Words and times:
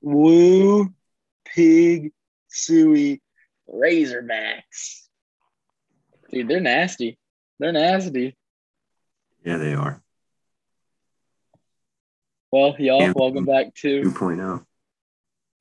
Woo 0.00 0.92
Pig 1.44 2.12
Sooie 2.50 3.20
Razorbacks. 3.68 5.06
Dude, 6.30 6.48
they're 6.48 6.60
nasty. 6.60 7.18
They're 7.58 7.72
nasty. 7.72 8.36
Yeah, 9.44 9.56
they 9.56 9.74
are. 9.74 10.02
Well, 12.52 12.74
y'all, 12.78 13.00
Cam 13.00 13.12
welcome 13.14 13.44
back 13.44 13.74
to 13.76 14.02
2.0. 14.02 14.64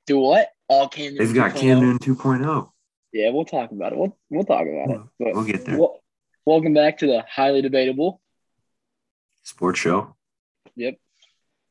do 0.08 0.18
what? 0.18 0.50
All 0.68 0.88
Cam. 0.88 1.16
They've 1.18 1.34
got 1.34 1.52
2.0. 1.52 1.60
Cam 1.60 1.78
oh. 1.78 1.82
Newton 1.82 2.16
2.0. 2.16 2.72
Yeah, 3.12 3.30
we'll 3.32 3.46
talk 3.46 3.72
about 3.72 3.94
it. 3.94 3.98
We'll 3.98 4.18
we'll 4.30 4.44
talk 4.44 4.62
about 4.62 4.90
it. 4.90 5.02
But 5.20 5.34
We'll 5.34 5.44
get 5.44 5.66
there. 5.66 5.80
wel- 5.80 6.02
welcome 6.46 6.74
back 6.74 7.00
to 7.00 7.08
the 7.08 7.24
highly 7.28 7.62
debatable. 7.62 8.22
Sports 9.44 9.80
show. 9.80 10.16
Yep. 10.76 10.98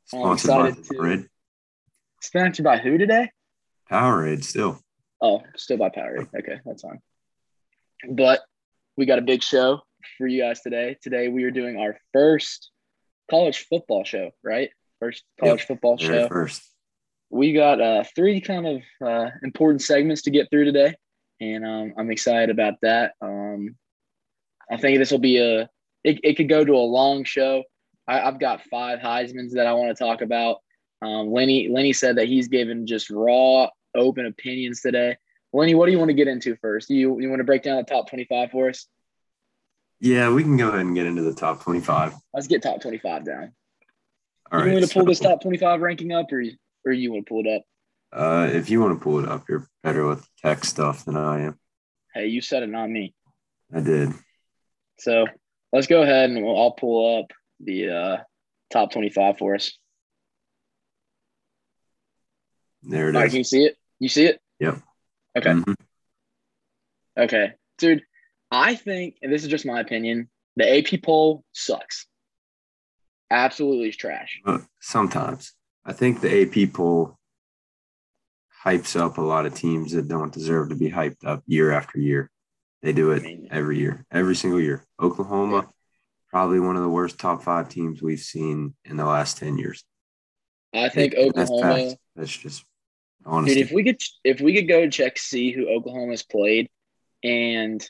Sponsored 0.07 0.49
by 0.49 0.69
excited 0.69 0.85
to- 0.85 0.95
Powerade. 0.95 1.29
Sponsored 2.21 2.65
by 2.65 2.79
who 2.79 2.99
today? 2.99 3.31
Powerade 3.91 4.45
still. 4.45 4.81
Oh, 5.23 5.43
still 5.57 5.77
by 5.77 5.89
Powerade. 5.89 6.29
Okay, 6.37 6.61
that's 6.65 6.83
fine. 6.83 7.01
But 8.09 8.41
we 8.97 9.07
got 9.07 9.19
a 9.19 9.23
big 9.23 9.43
show 9.43 9.81
for 10.17 10.27
you 10.27 10.43
guys 10.43 10.61
today. 10.61 10.97
Today 11.03 11.29
we 11.29 11.45
are 11.45 11.51
doing 11.51 11.79
our 11.79 11.97
first 12.13 12.71
college 13.31 13.67
football 13.69 14.05
show, 14.05 14.31
right? 14.43 14.71
First 15.01 15.25
college 15.41 15.63
football 15.63 15.97
show. 15.97 16.29
first. 16.29 16.63
We 17.31 17.53
got 17.53 17.81
uh, 17.81 18.05
three 18.17 18.41
kind 18.41 18.67
of 18.67 18.83
uh, 19.07 19.31
important 19.43 19.83
segments 19.83 20.23
to 20.23 20.31
get 20.31 20.49
through 20.51 20.65
today, 20.65 20.95
and 21.41 21.65
um, 21.65 21.95
I'm 21.99 22.11
excited 22.11 22.51
about 22.51 22.75
that. 22.83 23.13
Um, 23.21 23.77
I 24.71 24.77
think 24.77 24.99
this 24.99 25.11
will 25.11 25.19
be 25.19 25.39
a. 25.39 25.69
It, 26.05 26.21
it 26.23 26.37
could 26.37 26.49
go 26.49 26.65
to 26.65 26.73
a 26.73 26.79
long 26.79 27.25
show. 27.25 27.65
I, 28.07 28.21
I've 28.21 28.41
got 28.41 28.63
five 28.71 29.01
Heisman's 29.01 29.55
that 29.55 29.67
I 29.67 29.75
want 29.75 29.97
to 29.97 30.03
talk 30.03 30.23
about. 30.23 30.59
Um, 31.01 31.33
Lenny 31.33 31.69
Lenny 31.69 31.93
said 31.93 32.17
that 32.17 32.27
he's 32.27 32.49
given 32.49 32.87
just 32.87 33.11
raw, 33.11 33.69
open 33.95 34.27
opinions 34.27 34.81
today. 34.81 35.17
Lenny, 35.53 35.75
what 35.75 35.87
do 35.87 35.93
you 35.93 35.99
want 35.99 36.09
to 36.11 36.15
get 36.15 36.29
into 36.29 36.57
first? 36.57 36.91
You 36.91 37.21
you 37.21 37.29
want 37.29 37.41
to 37.41 37.45
break 37.45 37.63
down 37.63 37.77
the 37.77 37.85
top 37.85 38.09
25 38.09 38.51
for 38.51 38.69
us? 38.69 38.87
Yeah, 40.01 40.31
we 40.31 40.43
can 40.43 40.57
go 40.57 40.69
ahead 40.69 40.81
and 40.81 40.95
get 40.95 41.07
into 41.07 41.23
the 41.23 41.35
top 41.35 41.63
25. 41.63 42.15
Let's 42.33 42.47
get 42.47 42.63
top 42.63 42.81
25 42.81 43.25
down. 43.25 43.53
All 44.51 44.61
you 44.61 44.67
right. 44.67 44.73
want 44.75 44.87
to 44.87 44.95
pull 44.95 45.05
this 45.05 45.19
top 45.19 45.41
25 45.43 45.81
ranking 45.81 46.13
up, 46.13 46.33
or 46.33 46.43
or 46.85 46.93
you 46.93 47.13
want 47.13 47.27
to 47.27 47.29
pull 47.29 47.45
it 47.45 47.57
up? 47.57 47.63
Uh, 48.13 48.49
if 48.51 48.71
you 48.71 48.81
want 48.81 48.99
to 48.99 49.03
pull 49.03 49.19
it 49.19 49.29
up, 49.29 49.45
you're 49.49 49.69
better 49.83 50.07
with 50.07 50.27
tech 50.43 50.65
stuff 50.65 51.05
than 51.05 51.17
I 51.17 51.43
am. 51.43 51.59
Hey, 52.15 52.27
you 52.27 52.41
said 52.41 52.63
it, 52.63 52.69
not 52.69 52.89
me. 52.89 53.15
I 53.75 53.81
did. 53.81 54.13
So 54.99 55.27
let's 55.73 55.87
go 55.87 56.03
ahead 56.03 56.31
and 56.31 56.43
we'll, 56.43 56.59
I'll 56.59 56.73
pull 56.73 57.19
up 57.19 57.33
the 57.61 57.91
uh, 57.91 58.17
top 58.73 58.93
25 58.93 59.39
for 59.39 59.55
us. 59.55 59.77
There 62.83 63.09
it 63.09 63.15
All 63.17 63.21
right, 63.23 63.27
is. 63.27 63.33
can 63.33 63.39
you 63.39 63.45
see 63.45 63.65
it? 63.65 63.77
You 63.99 64.09
see 64.09 64.27
it? 64.27 64.41
Yep. 64.61 64.81
Okay. 65.37 65.51
Mhm. 65.51 65.75
Okay. 67.19 67.53
Dude, 67.79 68.03
I 68.51 68.75
think, 68.75 69.17
and 69.23 69.33
this 69.33 69.43
is 69.43 69.49
just 69.49 69.67
my 69.67 69.81
opinion, 69.81 70.29
the 70.57 70.65
AP 70.79 71.03
poll 71.03 71.45
sucks. 71.53 72.07
Absolutely 73.31 73.89
is 73.89 73.97
trash. 73.97 74.41
But 74.45 74.63
sometimes 74.81 75.53
I 75.85 75.93
think 75.93 76.21
the 76.21 76.43
AP 76.43 76.73
poll 76.73 77.19
hypes 78.65 78.99
up 78.99 79.19
a 79.19 79.23
lot 79.23 79.47
of 79.47 79.55
teams 79.55 79.93
that 79.93 80.09
don't 80.09 80.33
deserve 80.33 80.71
to 80.71 80.75
be 80.75 80.91
hyped 80.91 81.25
up 81.25 81.43
year 81.47 81.71
after 81.73 81.99
year. 81.99 82.31
They 82.83 82.93
do 82.93 83.13
I 83.13 83.17
it 83.17 83.23
mean, 83.23 83.49
every 83.51 83.79
year, 83.79 84.05
every 84.11 84.35
single 84.37 84.61
year. 84.61 84.85
Oklahoma, 85.01 85.57
Yeah. 85.57 85.71
probably 86.31 86.61
one 86.61 86.77
of 86.77 86.83
the 86.83 86.89
worst 86.89 87.19
top 87.19 87.43
five 87.43 87.69
teams 87.69 88.03
we've 88.03 88.21
seen 88.21 88.75
in 88.85 88.97
the 88.97 89.05
last 89.05 89.39
10 89.39 89.59
years. 89.59 89.85
I 90.73 90.89
think 90.89 91.15
That's 91.15 91.51
Oklahoma, 91.51 91.89
fact. 91.91 92.01
That's 92.17 92.37
just 92.37 92.65
dude, 93.47 93.59
if 93.59 93.73
we 93.73 93.85
could, 93.85 94.01
if 94.25 94.41
we 94.41 94.55
could 94.55 94.69
go 94.69 94.89
check 94.89 95.19
see 95.19 95.53
who 95.53 95.69
Oklahoma's 95.69 96.23
played, 96.23 96.69
and 97.23 97.87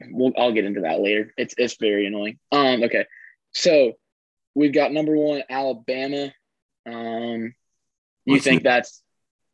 we'll, 0.00 0.32
I'll 0.36 0.52
get 0.52 0.64
into 0.64 0.82
that 0.82 1.00
later. 1.00 1.32
It's 1.36 1.54
it's 1.58 1.76
very 1.78 2.06
annoying. 2.06 2.38
Um, 2.52 2.82
okay, 2.84 3.06
so 3.52 3.92
we've 4.54 4.72
got 4.72 4.92
number 4.92 5.16
one 5.16 5.42
Alabama. 5.48 6.32
Um, 6.86 7.54
you 8.24 8.34
What's 8.34 8.44
think 8.44 8.62
new? 8.62 8.70
that's 8.70 9.02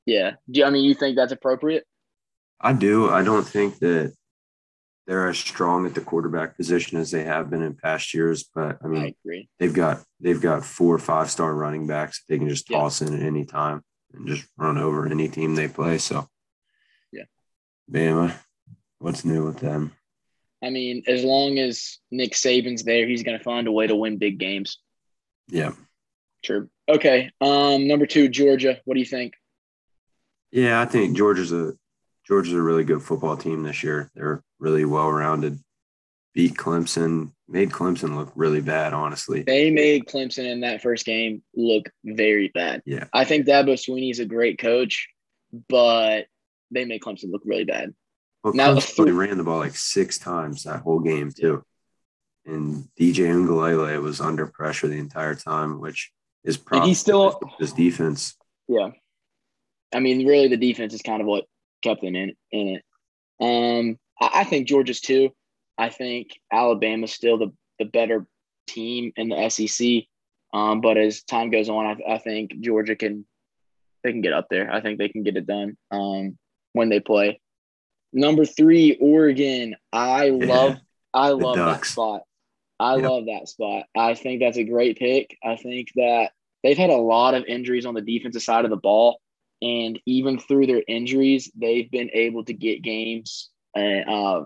yeah? 0.06 0.32
Do 0.50 0.60
you, 0.60 0.66
I 0.66 0.70
mean 0.70 0.84
you 0.84 0.94
think 0.94 1.16
that's 1.16 1.32
appropriate? 1.32 1.84
I 2.60 2.72
do. 2.72 3.10
I 3.10 3.22
don't 3.22 3.46
think 3.46 3.78
that 3.80 4.12
they're 5.06 5.28
as 5.28 5.38
strong 5.38 5.84
at 5.86 5.94
the 5.94 6.00
quarterback 6.00 6.56
position 6.56 6.98
as 6.98 7.10
they 7.10 7.24
have 7.24 7.50
been 7.50 7.62
in 7.62 7.74
past 7.74 8.14
years, 8.14 8.44
but 8.54 8.78
I 8.82 8.86
mean, 8.86 9.14
I 9.26 9.46
they've 9.58 9.74
got 9.74 10.02
they've 10.20 10.40
got 10.40 10.64
four 10.64 10.94
or 10.94 10.98
five 10.98 11.30
star 11.30 11.54
running 11.54 11.86
backs 11.86 12.20
that 12.20 12.32
they 12.32 12.38
can 12.38 12.48
just 12.48 12.70
Yeah. 12.70 12.78
toss 12.78 13.02
in 13.02 13.14
at 13.14 13.20
any 13.22 13.44
time 13.44 13.82
and 14.14 14.26
just 14.28 14.46
run 14.56 14.78
over 14.78 15.06
any 15.06 15.28
team 15.28 15.54
they 15.54 15.68
play. 15.68 15.98
So 15.98 16.28
Yeah. 17.12 17.24
Bama, 17.90 18.34
what's 18.98 19.24
new 19.24 19.44
with 19.44 19.58
them? 19.58 19.92
I 20.62 20.70
mean, 20.70 21.02
as 21.06 21.22
long 21.22 21.58
as 21.58 21.98
Nick 22.10 22.32
Saban's 22.32 22.84
there, 22.84 23.06
he's 23.06 23.22
going 23.22 23.36
to 23.36 23.44
find 23.44 23.66
a 23.68 23.72
way 23.72 23.86
to 23.86 23.94
win 23.94 24.16
big 24.16 24.38
games. 24.38 24.78
Yeah. 25.48 25.72
True. 26.42 26.70
Okay. 26.88 27.30
Um, 27.40 27.86
number 27.86 28.06
two, 28.06 28.28
Georgia. 28.28 28.80
What 28.84 28.94
do 28.94 29.00
you 29.00 29.06
think? 29.06 29.34
Yeah, 30.50 30.80
I 30.80 30.86
think 30.86 31.16
Georgia's 31.16 31.52
a 31.52 31.72
Georgia's 32.26 32.54
a 32.54 32.62
really 32.62 32.84
good 32.84 33.02
football 33.02 33.36
team 33.36 33.62
this 33.62 33.82
year. 33.82 34.10
They're 34.14 34.42
really 34.58 34.84
well 34.84 35.10
rounded. 35.10 35.58
Beat 36.34 36.54
Clemson, 36.54 37.30
made 37.48 37.70
Clemson 37.70 38.16
look 38.16 38.32
really 38.34 38.60
bad, 38.60 38.92
honestly. 38.92 39.42
They 39.42 39.70
made 39.70 40.06
Clemson 40.06 40.50
in 40.50 40.60
that 40.60 40.82
first 40.82 41.06
game 41.06 41.42
look 41.54 41.88
very 42.04 42.48
bad. 42.48 42.82
Yeah. 42.84 43.04
I 43.12 43.24
think 43.24 43.46
Dabo 43.46 43.74
Swinney's 43.74 44.18
a 44.18 44.24
great 44.24 44.58
coach, 44.58 45.08
but 45.68 46.26
they 46.72 46.84
made 46.84 47.00
Clemson 47.02 47.30
look 47.30 47.42
really 47.44 47.64
bad. 47.64 47.94
Well, 48.42 48.52
Now- 48.54 48.74
Clemson 48.74 48.98
only 49.00 49.12
ran 49.12 49.36
the 49.38 49.44
ball 49.44 49.58
like 49.58 49.76
six 49.76 50.18
times 50.18 50.64
that 50.64 50.80
whole 50.82 51.00
game 51.00 51.30
too, 51.30 51.64
and 52.44 52.88
DJ 52.98 53.26
Uiagalelei 53.32 54.02
was 54.02 54.20
under 54.20 54.46
pressure 54.48 54.88
the 54.88 54.98
entire 54.98 55.36
time, 55.36 55.80
which 55.80 56.10
is 56.42 56.56
probably 56.56 56.88
he's 56.88 56.98
still- 56.98 57.38
his 57.58 57.72
defense. 57.72 58.34
Yeah. 58.66 58.90
I 59.94 60.00
mean, 60.00 60.26
really, 60.26 60.48
the 60.48 60.56
defense 60.56 60.92
is 60.94 61.02
kind 61.02 61.20
of 61.20 61.28
what 61.28 61.44
kept 61.82 62.00
them 62.00 62.16
in 62.16 62.34
in 62.50 62.68
it. 62.80 62.82
Um, 63.40 63.98
I, 64.20 64.40
I 64.40 64.44
think 64.44 64.66
Georgia's 64.66 65.00
too. 65.00 65.30
I 65.78 65.88
think 65.88 66.30
Alabama's 66.52 67.12
still 67.12 67.38
the, 67.38 67.52
the 67.78 67.84
better 67.84 68.26
team 68.66 69.12
in 69.16 69.28
the 69.28 69.48
SEC. 69.50 70.04
Um, 70.52 70.80
but 70.80 70.96
as 70.96 71.22
time 71.22 71.50
goes 71.50 71.68
on, 71.68 71.84
I, 71.86 72.14
I 72.14 72.18
think 72.18 72.60
Georgia 72.60 72.94
can 72.96 73.24
they 74.02 74.12
can 74.12 74.20
get 74.20 74.34
up 74.34 74.48
there. 74.50 74.70
I 74.70 74.80
think 74.80 74.98
they 74.98 75.08
can 75.08 75.22
get 75.22 75.36
it 75.36 75.46
done 75.46 75.76
um, 75.90 76.38
when 76.74 76.90
they 76.90 77.00
play. 77.00 77.40
Number 78.12 78.44
three, 78.44 78.96
Oregon. 79.00 79.74
I 79.92 80.26
Yeah, 80.40 80.46
love 80.46 80.76
I 81.12 81.30
love 81.30 81.56
that 81.56 81.84
spot. 81.86 82.22
I 82.78 82.96
Yep. 82.96 83.02
love 83.04 83.24
that 83.26 83.48
spot. 83.48 83.84
I 83.96 84.14
think 84.14 84.40
that's 84.40 84.58
a 84.58 84.64
great 84.64 84.98
pick. 84.98 85.36
I 85.42 85.56
think 85.56 85.88
that 85.96 86.30
they've 86.62 86.76
had 86.76 86.90
a 86.90 86.96
lot 86.96 87.34
of 87.34 87.44
injuries 87.44 87.86
on 87.86 87.94
the 87.94 88.00
defensive 88.00 88.42
side 88.42 88.64
of 88.64 88.70
the 88.70 88.76
ball. 88.76 89.20
And 89.62 89.98
even 90.06 90.38
through 90.38 90.66
their 90.66 90.82
injuries, 90.86 91.50
they've 91.54 91.90
been 91.90 92.10
able 92.12 92.44
to 92.44 92.52
get 92.52 92.82
games 92.82 93.48
and 93.74 94.08
uh, 94.08 94.42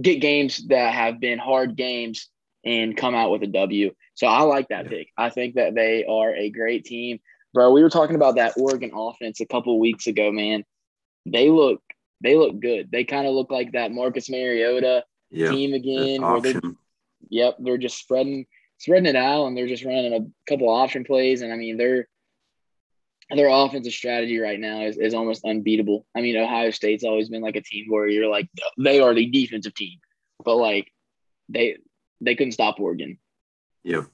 get 0.00 0.20
games 0.20 0.66
that 0.68 0.94
have 0.94 1.20
been 1.20 1.38
hard 1.38 1.76
games 1.76 2.28
and 2.64 2.96
come 2.96 3.14
out 3.14 3.30
with 3.30 3.42
a 3.42 3.46
W. 3.46 3.94
So 4.14 4.26
I 4.26 4.42
like 4.42 4.68
that 4.68 4.84
Yeah. 4.84 4.90
pick. 4.90 5.12
I 5.16 5.30
think 5.30 5.54
that 5.54 5.74
they 5.74 6.04
are 6.04 6.34
a 6.34 6.50
great 6.50 6.84
team. 6.84 7.20
Bro, 7.54 7.72
we 7.72 7.82
were 7.82 7.90
talking 7.90 8.16
about 8.16 8.36
that 8.36 8.54
Oregon 8.56 8.90
offense 8.94 9.40
a 9.40 9.46
couple 9.46 9.78
weeks 9.78 10.06
ago, 10.06 10.30
man. 10.30 10.64
They 11.26 11.50
look 11.50 11.82
they 12.20 12.36
look 12.36 12.58
good. 12.58 12.90
They 12.90 13.04
kind 13.04 13.26
of 13.28 13.34
look 13.34 13.50
like 13.50 13.72
that 13.72 13.92
Marcus 13.92 14.28
Mariota 14.28 15.04
Yeah, 15.30 15.50
team 15.50 15.72
again. 15.72 16.20
Where 16.20 16.40
they're, 16.40 16.60
yep, 17.30 17.56
they're 17.60 17.78
just 17.78 17.98
spreading 17.98 18.46
spreading 18.78 19.06
it 19.06 19.16
out 19.16 19.46
and 19.46 19.56
they're 19.56 19.68
just 19.68 19.84
running 19.84 20.12
a 20.12 20.50
couple 20.50 20.68
option 20.68 21.04
plays. 21.04 21.42
And 21.42 21.52
I 21.52 21.56
mean, 21.56 21.76
their 21.76 22.08
their 23.36 23.48
offensive 23.48 23.92
strategy 23.92 24.38
right 24.38 24.58
now 24.58 24.82
is, 24.82 24.96
is 24.96 25.14
almost 25.14 25.44
unbeatable. 25.44 26.06
I 26.16 26.22
mean, 26.22 26.36
Ohio 26.36 26.70
State's 26.70 27.04
always 27.04 27.28
been 27.28 27.42
like 27.42 27.56
a 27.56 27.62
team 27.62 27.86
where 27.88 28.08
you're 28.08 28.30
like 28.30 28.48
they 28.78 29.00
are 29.00 29.14
the 29.14 29.26
defensive 29.26 29.74
team, 29.74 29.98
but 30.44 30.56
like 30.56 30.90
they 31.48 31.76
they 32.20 32.34
couldn't 32.34 32.52
stop 32.52 32.80
Oregon. 32.80 33.18
Yep. 33.84 34.06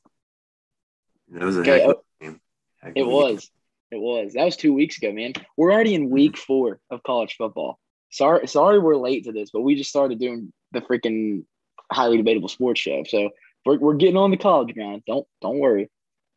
That 1.29 1.45
was 1.45 1.57
a 1.57 1.61
Okay, 1.61 1.81
heck 1.81 1.89
of 1.89 1.97
oh, 1.97 2.03
a 2.21 2.25
game. 2.25 2.41
Heck 2.81 2.93
It 2.93 2.95
game. 2.95 3.07
was. 3.07 3.51
It 3.91 4.01
was. 4.01 4.33
That 4.33 4.45
was 4.45 4.57
two 4.57 4.73
weeks 4.73 4.99
ago, 4.99 5.13
man. 5.13 5.35
We're 5.57 5.73
already 5.73 5.95
in 5.95 6.05
mm-hmm. 6.07 6.15
week 6.15 6.37
four 6.37 6.81
of 6.91 7.03
college 7.03 7.37
football. 7.37 7.79
Sorry, 8.11 8.47
sorry, 8.47 8.79
we're 8.79 8.97
late 8.97 9.25
to 9.25 9.33
this, 9.33 9.51
but 9.53 9.63
we 9.63 9.75
just 9.75 9.91
started 9.91 10.19
doing 10.19 10.53
the 10.73 10.81
freaking 10.81 11.45
highly 11.93 12.17
debatable 12.17 12.49
sports 12.49 12.81
show. 12.81 13.05
So 13.05 13.31
we're, 13.65 13.79
we're 13.79 13.95
getting 13.95 14.17
on 14.17 14.31
the 14.31 14.37
college 14.37 14.75
ground. 14.75 15.03
Don't 15.07 15.27
don't 15.41 15.59
worry. 15.59 15.91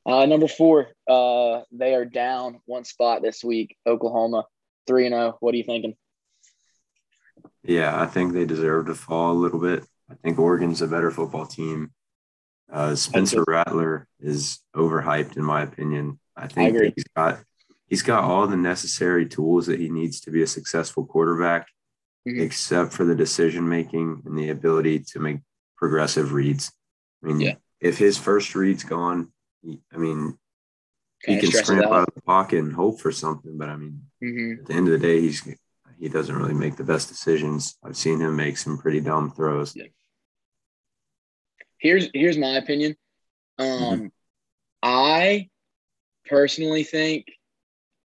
Uh, 0.07 0.25
number 0.25 0.47
four, 0.47 0.87
uh, 1.09 1.61
they 1.71 1.93
are 1.93 2.05
down 2.05 2.61
one 2.65 2.85
spot 2.85 3.21
this 3.21 3.43
week. 3.43 3.75
Oklahoma, 3.85 4.45
three 4.87 5.05
and 5.05 5.13
zero. 5.13 5.37
What 5.41 5.53
are 5.53 5.57
you 5.57 5.65
thinking? 5.65 5.95
Yeah, 7.63 8.01
I 8.01 8.05
think 8.05 8.31
they 8.31 8.45
deserve 8.45 8.85
to 8.85 8.95
fall 8.95 9.33
a 9.33 9.33
little 9.33 9.59
bit. 9.59 9.83
I 10.09 10.15
think 10.23 10.39
Oregon's 10.39 10.81
a 10.81 10.87
better 10.87 11.11
football 11.11 11.45
team. 11.45 11.91
Uh, 12.71 12.95
Spencer 12.95 13.43
Rattler 13.45 14.07
is 14.21 14.59
overhyped, 14.73 15.35
in 15.35 15.43
my 15.43 15.63
opinion. 15.63 16.19
I 16.37 16.47
think 16.47 16.75
agree. 16.75 16.93
he's 16.95 17.05
got 17.15 17.39
he's 17.87 18.01
got 18.01 18.23
all 18.23 18.47
the 18.47 18.55
necessary 18.55 19.25
tools 19.25 19.67
that 19.67 19.79
he 19.79 19.89
needs 19.89 20.21
to 20.21 20.31
be 20.31 20.41
a 20.41 20.47
successful 20.47 21.05
quarterback, 21.05 21.67
mm-hmm. 22.25 22.41
except 22.41 22.93
for 22.93 23.03
the 23.03 23.15
decision 23.15 23.67
making 23.67 24.21
and 24.25 24.37
the 24.37 24.49
ability 24.49 24.99
to 25.11 25.19
make 25.19 25.39
progressive 25.75 26.31
reads. 26.31 26.71
I 27.21 27.27
mean, 27.27 27.41
yeah. 27.41 27.55
if 27.81 27.97
his 27.97 28.17
first 28.17 28.55
read's 28.55 28.85
gone, 28.85 29.33
I 29.93 29.97
mean, 29.97 30.37
he 31.25 31.39
can 31.39 31.51
scramble 31.51 31.87
out. 31.87 32.01
out. 32.01 32.07
of 32.09 32.15
the 32.15 32.21
pocket 32.21 32.59
and 32.59 32.73
hope 32.73 32.99
for 32.99 33.11
something. 33.11 33.57
But 33.57 33.69
I 33.69 33.75
mean, 33.75 34.01
mm-hmm. 34.23 34.61
at 34.61 34.65
the 34.67 34.73
end 34.73 34.87
of 34.87 34.99
the 34.99 35.07
day, 35.07 35.21
he's 35.21 35.47
he 35.99 36.09
doesn't 36.09 36.35
really 36.35 36.53
make 36.53 36.75
the 36.75 36.83
best 36.83 37.09
decisions. 37.09 37.77
I've 37.83 37.97
seen 37.97 38.19
him 38.19 38.35
make 38.35 38.57
some 38.57 38.77
pretty 38.77 38.99
dumb 38.99 39.31
throws. 39.31 39.75
Yeah. 39.75 39.85
Here's 41.79 42.09
here's 42.13 42.37
my 42.37 42.57
opinion. 42.57 42.95
Um, 43.59 43.67
mm-hmm. 43.67 44.05
I 44.83 45.49
personally 46.27 46.83
think. 46.83 47.27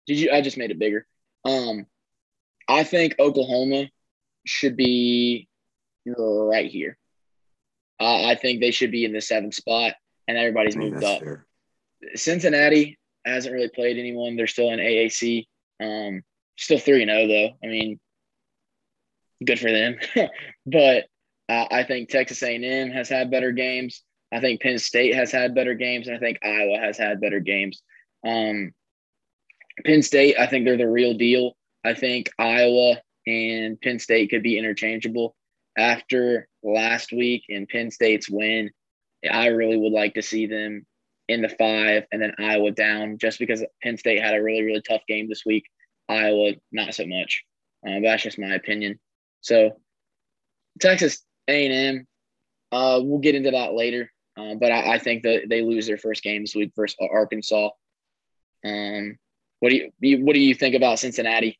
Did 0.07 0.19
you? 0.19 0.31
I 0.31 0.41
just 0.41 0.57
made 0.57 0.71
it 0.71 0.79
bigger. 0.79 1.05
Um, 1.43 1.85
I 2.67 2.83
think 2.83 3.15
Oklahoma 3.19 3.89
should 4.45 4.75
be 4.75 5.47
right 6.05 6.69
here. 6.69 6.97
Uh, 7.99 8.25
I 8.25 8.35
think 8.35 8.59
they 8.59 8.71
should 8.71 8.91
be 8.91 9.05
in 9.05 9.13
the 9.13 9.21
seventh 9.21 9.53
spot, 9.53 9.93
and 10.27 10.37
everybody's 10.37 10.75
moved 10.75 11.03
up. 11.03 11.21
Fair. 11.21 11.44
Cincinnati 12.13 12.97
hasn't 13.25 13.53
really 13.53 13.69
played 13.69 13.97
anyone. 13.97 14.35
They're 14.35 14.47
still 14.47 14.71
in 14.71 14.79
AAC. 14.79 15.45
Um, 15.81 16.21
still 16.57 16.79
three 16.79 17.01
and 17.01 17.11
zero 17.11 17.23
oh, 17.23 17.27
though. 17.27 17.49
I 17.63 17.69
mean, 17.69 17.99
good 19.43 19.59
for 19.59 19.71
them. 19.71 19.97
but 20.65 21.05
uh, 21.49 21.65
I 21.71 21.83
think 21.83 22.09
Texas 22.09 22.41
A&M 22.43 22.91
has 22.91 23.09
had 23.09 23.31
better 23.31 23.51
games. 23.51 24.03
I 24.31 24.39
think 24.39 24.61
Penn 24.61 24.79
State 24.79 25.15
has 25.15 25.31
had 25.31 25.55
better 25.55 25.75
games, 25.75 26.07
and 26.07 26.15
I 26.15 26.19
think 26.19 26.39
Iowa 26.43 26.77
has 26.77 26.97
had 26.97 27.21
better 27.21 27.39
games. 27.39 27.81
Um, 28.25 28.73
Penn 29.85 30.01
State, 30.01 30.35
I 30.39 30.47
think 30.47 30.65
they're 30.65 30.77
the 30.77 30.87
real 30.87 31.13
deal. 31.13 31.55
I 31.83 31.93
think 31.93 32.31
Iowa 32.39 33.01
and 33.27 33.79
Penn 33.79 33.99
State 33.99 34.29
could 34.29 34.43
be 34.43 34.57
interchangeable. 34.57 35.35
After 35.77 36.47
last 36.63 37.11
week 37.11 37.43
and 37.49 37.67
Penn 37.67 37.91
State's 37.91 38.29
win, 38.29 38.71
I 39.29 39.47
really 39.47 39.77
would 39.77 39.91
like 39.91 40.15
to 40.15 40.21
see 40.21 40.47
them 40.47 40.85
in 41.27 41.41
the 41.41 41.49
five 41.49 42.05
and 42.11 42.21
then 42.21 42.33
Iowa 42.37 42.71
down 42.71 43.17
just 43.17 43.39
because 43.39 43.63
Penn 43.81 43.97
State 43.97 44.21
had 44.21 44.35
a 44.35 44.43
really, 44.43 44.63
really 44.63 44.81
tough 44.81 45.01
game 45.07 45.27
this 45.27 45.45
week. 45.45 45.65
Iowa, 46.07 46.53
not 46.71 46.93
so 46.93 47.05
much. 47.05 47.43
Uh, 47.87 47.99
that's 48.01 48.23
just 48.23 48.39
my 48.39 48.53
opinion. 48.53 48.99
So 49.41 49.71
Texas 50.79 51.23
A&M, 51.47 52.05
uh, 52.71 52.99
we'll 53.03 53.19
get 53.19 53.35
into 53.35 53.51
that 53.51 53.73
later. 53.73 54.11
Uh, 54.37 54.55
but 54.55 54.71
I, 54.71 54.95
I, 54.95 54.99
think 54.99 55.23
that 55.23 55.43
they 55.49 55.61
lose 55.61 55.87
their 55.87 55.97
first 55.97 56.21
game 56.21 56.43
this 56.43 56.55
week 56.55 56.73
versus 56.75 56.97
Arkansas. 56.99 57.69
Um, 58.65 59.17
what 59.61 59.69
do 59.69 59.89
you 60.01 60.25
what 60.25 60.33
do 60.33 60.41
you 60.41 60.53
think 60.53 60.75
about 60.75 60.99
Cincinnati? 60.99 61.57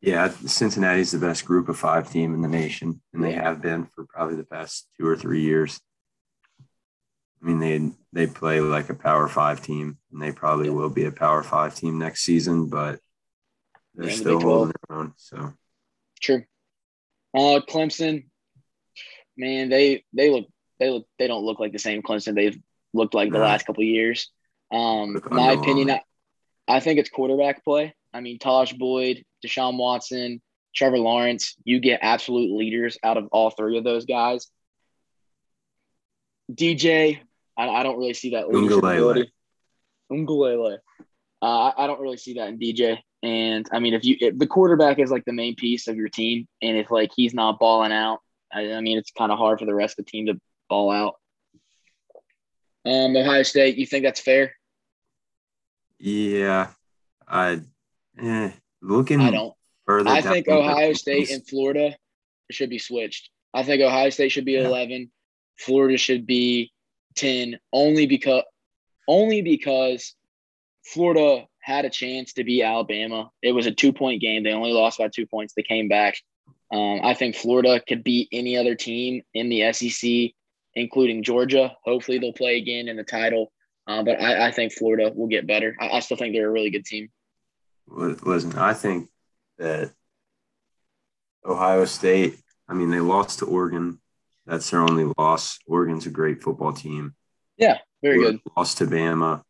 Yeah, 0.00 0.28
Cincinnati's 0.46 1.10
the 1.10 1.18
best 1.18 1.44
group 1.44 1.68
of 1.68 1.76
five 1.76 2.12
team 2.12 2.32
in 2.32 2.42
the 2.42 2.48
nation, 2.48 3.00
and 3.12 3.24
they 3.24 3.32
have 3.32 3.60
been 3.60 3.86
for 3.86 4.06
probably 4.06 4.36
the 4.36 4.44
past 4.44 4.86
two 4.96 5.06
or 5.06 5.16
three 5.16 5.42
years. 5.42 5.80
I 7.42 7.46
mean, 7.46 7.58
they 7.60 7.92
they 8.12 8.32
play 8.32 8.60
like 8.60 8.88
a 8.90 8.94
Power 8.94 9.28
Five 9.28 9.62
team, 9.62 9.98
and 10.12 10.20
they 10.20 10.32
probably 10.32 10.66
yeah. 10.66 10.74
will 10.74 10.90
be 10.90 11.04
a 11.04 11.12
Power 11.12 11.42
Five 11.42 11.74
team 11.74 11.98
next 11.98 12.24
season. 12.24 12.66
But 12.66 13.00
they're 13.94 14.10
still 14.10 14.40
holding 14.40 14.74
their 14.88 14.98
own. 14.98 15.14
So 15.16 15.52
true. 16.20 16.44
Uh, 17.34 17.60
Clemson, 17.68 18.26
man, 19.36 19.68
they 19.68 20.04
they 20.12 20.30
look 20.30 20.46
they 20.78 20.90
look 20.90 21.06
they 21.18 21.26
don't 21.26 21.44
look 21.44 21.60
like 21.60 21.72
the 21.72 21.78
same 21.78 22.02
Clemson 22.02 22.34
they've 22.34 22.58
looked 22.92 23.14
like 23.14 23.30
the 23.30 23.38
last 23.38 23.66
couple 23.66 23.84
years. 23.84 24.30
Um, 24.72 25.20
my 25.30 25.52
opinion, 25.52 25.90
I, 25.90 26.00
I 26.66 26.80
think 26.80 26.98
it's 26.98 27.10
quarterback 27.10 27.64
play. 27.64 27.94
I 28.12 28.20
mean, 28.20 28.38
Tajh 28.38 28.76
Boyd, 28.78 29.24
Deshaun 29.44 29.78
Watson, 29.78 30.40
Trevor 30.74 30.98
Lawrence. 30.98 31.54
You 31.64 31.80
get 31.80 32.00
absolute 32.02 32.56
leaders 32.56 32.98
out 33.02 33.16
of 33.16 33.28
all 33.32 33.50
three 33.50 33.78
of 33.78 33.84
those 33.84 34.04
guys. 34.04 34.48
DJ, 36.50 37.20
I, 37.58 37.68
I 37.68 37.82
don't 37.82 37.98
really 37.98 38.14
see 38.14 38.30
that 38.30 38.48
leadership 38.48 38.78
ability. 38.78 39.32
Uiagalelei. 40.10 40.78
Uh, 41.42 41.44
I, 41.44 41.84
I 41.84 41.86
don't 41.86 42.00
really 42.00 42.16
see 42.16 42.34
that 42.34 42.48
in 42.48 42.58
DJ. 42.58 42.98
And 43.22 43.68
I 43.72 43.80
mean, 43.80 43.94
if 43.94 44.04
you 44.04 44.16
if 44.20 44.38
the 44.38 44.46
quarterback 44.46 44.98
is 44.98 45.10
like 45.10 45.24
the 45.24 45.32
main 45.32 45.56
piece 45.56 45.88
of 45.88 45.96
your 45.96 46.08
team, 46.08 46.46
and 46.62 46.76
if 46.76 46.90
like 46.90 47.10
he's 47.14 47.34
not 47.34 47.58
balling 47.58 47.92
out, 47.92 48.20
I, 48.52 48.72
I 48.74 48.80
mean, 48.80 48.96
it's 48.96 49.10
kind 49.10 49.32
of 49.32 49.38
hard 49.38 49.58
for 49.58 49.66
the 49.66 49.74
rest 49.74 49.98
of 49.98 50.04
the 50.04 50.10
team 50.10 50.26
to 50.26 50.40
ball 50.68 50.90
out. 50.90 51.16
Um, 52.86 53.16
Ohio 53.16 53.42
State, 53.42 53.76
you 53.76 53.86
think 53.86 54.04
that's 54.04 54.20
fair? 54.20 54.54
Yeah, 55.98 56.68
I 57.26 57.60
eh, 58.20 58.52
looking. 58.80 59.20
I 59.20 59.32
don't. 59.32 59.54
Further 59.86 60.10
I 60.10 60.20
think 60.20 60.46
Ohio 60.48 60.92
State 60.92 61.30
and 61.30 61.46
Florida 61.46 61.96
should 62.50 62.70
be 62.70 62.78
switched. 62.78 63.30
I 63.52 63.64
think 63.64 63.82
Ohio 63.82 64.10
State 64.10 64.30
should 64.30 64.44
be 64.44 64.52
yeah. 64.52 64.66
eleven. 64.66 65.10
Florida 65.58 65.98
should 65.98 66.24
be 66.24 66.70
ten, 67.14 67.58
only 67.72 68.06
because 68.06 68.42
only 69.06 69.42
because 69.42 70.14
Florida 70.84 71.46
had 71.60 71.84
a 71.84 71.90
chance 71.90 72.32
to 72.34 72.44
beat 72.44 72.62
Alabama. 72.62 73.30
It 73.42 73.52
was 73.52 73.66
a 73.66 73.70
two 73.70 73.92
point 73.92 74.20
game. 74.20 74.42
They 74.42 74.52
only 74.52 74.72
lost 74.72 74.98
by 74.98 75.08
two 75.08 75.26
points. 75.26 75.54
They 75.54 75.62
came 75.62 75.88
back. 75.88 76.16
Um, 76.72 77.00
I 77.02 77.14
think 77.14 77.34
Florida 77.34 77.80
could 77.86 78.04
beat 78.04 78.28
any 78.32 78.56
other 78.56 78.74
team 78.74 79.22
in 79.34 79.48
the 79.48 79.72
SEC, 79.72 80.32
including 80.74 81.22
Georgia. 81.22 81.74
Hopefully, 81.84 82.18
they'll 82.18 82.32
play 82.32 82.58
again 82.58 82.88
in 82.88 82.96
the 82.96 83.04
title. 83.04 83.52
Uh, 83.86 84.02
but 84.02 84.20
I, 84.20 84.48
I, 84.48 84.50
think 84.50 84.74
Florida 84.74 85.10
will 85.14 85.28
get 85.28 85.46
better. 85.46 85.74
I, 85.80 85.88
I, 85.88 86.00
still 86.00 86.18
think 86.18 86.34
they're 86.34 86.48
a 86.48 86.52
really 86.52 86.68
good 86.68 86.84
team. 86.84 87.08
Listen, 87.86 88.52
I 88.54 88.74
think 88.74 89.08
that 89.56 89.92
Ohio 91.42 91.86
State, 91.86 92.38
I 92.68 92.74
mean, 92.74 92.90
they 92.90 93.00
lost 93.00 93.38
to 93.38 93.46
Oregon. 93.46 93.98
That's 94.48 94.70
their 94.70 94.80
only 94.80 95.12
loss. 95.18 95.58
Oregon's 95.66 96.06
a 96.06 96.10
great 96.10 96.42
football 96.42 96.72
team. 96.72 97.14
Yeah, 97.58 97.78
very 98.02 98.16
Oregon 98.16 98.40
good. 98.42 98.52
Lost 98.56 98.78
to 98.78 98.86
Bama 98.86 99.42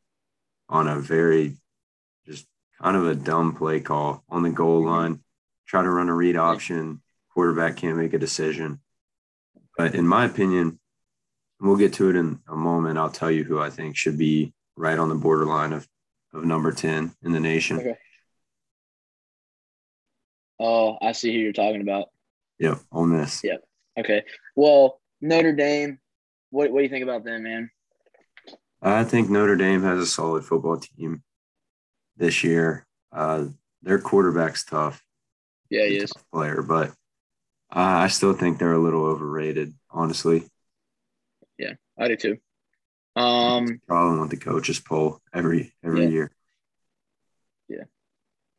on 0.68 0.88
a 0.88 0.98
very 0.98 1.56
just 2.26 2.46
kind 2.82 2.96
of 2.96 3.06
a 3.06 3.14
dumb 3.14 3.54
play 3.54 3.78
call 3.78 4.24
on 4.28 4.42
the 4.42 4.50
goal 4.50 4.80
mm-hmm. 4.80 4.90
line. 4.90 5.20
Try 5.68 5.82
to 5.82 5.88
run 5.90 6.08
a 6.08 6.14
read 6.14 6.36
option. 6.36 7.00
Quarterback 7.32 7.76
can't 7.76 7.96
make 7.96 8.12
a 8.12 8.18
decision. 8.18 8.80
But 9.76 9.94
in 9.94 10.06
my 10.06 10.24
opinion, 10.24 10.80
we'll 11.60 11.76
get 11.76 11.92
to 11.94 12.10
it 12.10 12.16
in 12.16 12.40
a 12.48 12.56
moment. 12.56 12.98
I'll 12.98 13.10
tell 13.10 13.30
you 13.30 13.44
who 13.44 13.60
I 13.60 13.70
think 13.70 13.96
should 13.96 14.18
be 14.18 14.52
right 14.76 14.98
on 14.98 15.08
the 15.08 15.14
borderline 15.14 15.72
of, 15.72 15.86
of 16.34 16.44
number 16.44 16.72
10 16.72 17.12
in 17.22 17.32
the 17.32 17.38
nation. 17.38 17.78
Okay. 17.78 17.96
Oh, 20.58 20.98
I 21.00 21.12
see 21.12 21.32
who 21.32 21.38
you're 21.38 21.52
talking 21.52 21.82
about. 21.82 22.08
Yep, 22.58 22.80
on 22.90 23.16
this. 23.16 23.42
Yep. 23.44 23.62
Okay. 23.98 24.24
Well, 24.54 25.00
Notre 25.20 25.52
Dame, 25.52 25.98
what, 26.50 26.70
what 26.70 26.78
do 26.78 26.84
you 26.84 26.88
think 26.88 27.02
about 27.02 27.24
them, 27.24 27.42
man? 27.42 27.70
I 28.80 29.04
think 29.04 29.28
Notre 29.28 29.56
Dame 29.56 29.82
has 29.82 29.98
a 29.98 30.06
solid 30.06 30.44
football 30.44 30.78
team 30.78 31.22
this 32.16 32.44
year. 32.44 32.86
Uh, 33.12 33.46
their 33.82 33.98
quarterback's 33.98 34.64
tough. 34.64 35.02
Yeah, 35.70 35.86
he 35.86 35.96
is. 35.96 36.12
Player, 36.32 36.62
but 36.62 36.88
uh, 37.70 38.04
I 38.04 38.08
still 38.08 38.32
think 38.32 38.58
they're 38.58 38.72
a 38.72 38.78
little 38.78 39.04
overrated, 39.04 39.74
honestly. 39.90 40.44
Yeah, 41.58 41.74
I 41.98 42.08
do 42.08 42.16
too. 42.16 42.38
Um, 43.16 43.80
problem 43.86 44.20
with 44.20 44.30
the 44.30 44.36
coaches 44.36 44.80
poll 44.80 45.20
every 45.34 45.72
every 45.84 46.04
yeah. 46.04 46.08
year. 46.08 46.30
Yeah, 47.68 47.84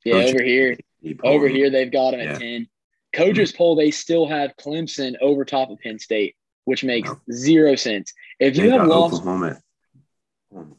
yeah. 0.05 0.15
over 0.15 0.43
here, 0.43 0.77
over 1.23 1.47
here, 1.47 1.69
they've 1.69 1.91
got 1.91 2.11
them 2.11 2.19
yeah. 2.19 2.33
at 2.33 2.39
ten. 2.39 2.67
Coaches 3.13 3.51
poll, 3.51 3.75
they 3.75 3.91
still 3.91 4.27
have 4.27 4.55
Clemson 4.57 5.15
over 5.21 5.43
top 5.43 5.69
of 5.69 5.79
Penn 5.79 5.99
State, 5.99 6.35
which 6.65 6.83
makes 6.83 7.09
no. 7.09 7.19
zero 7.31 7.75
sense. 7.75 8.13
If 8.39 8.55
you 8.55 8.71
have 8.71 8.87
lost 8.87 9.15
Oklahoma 9.15 9.59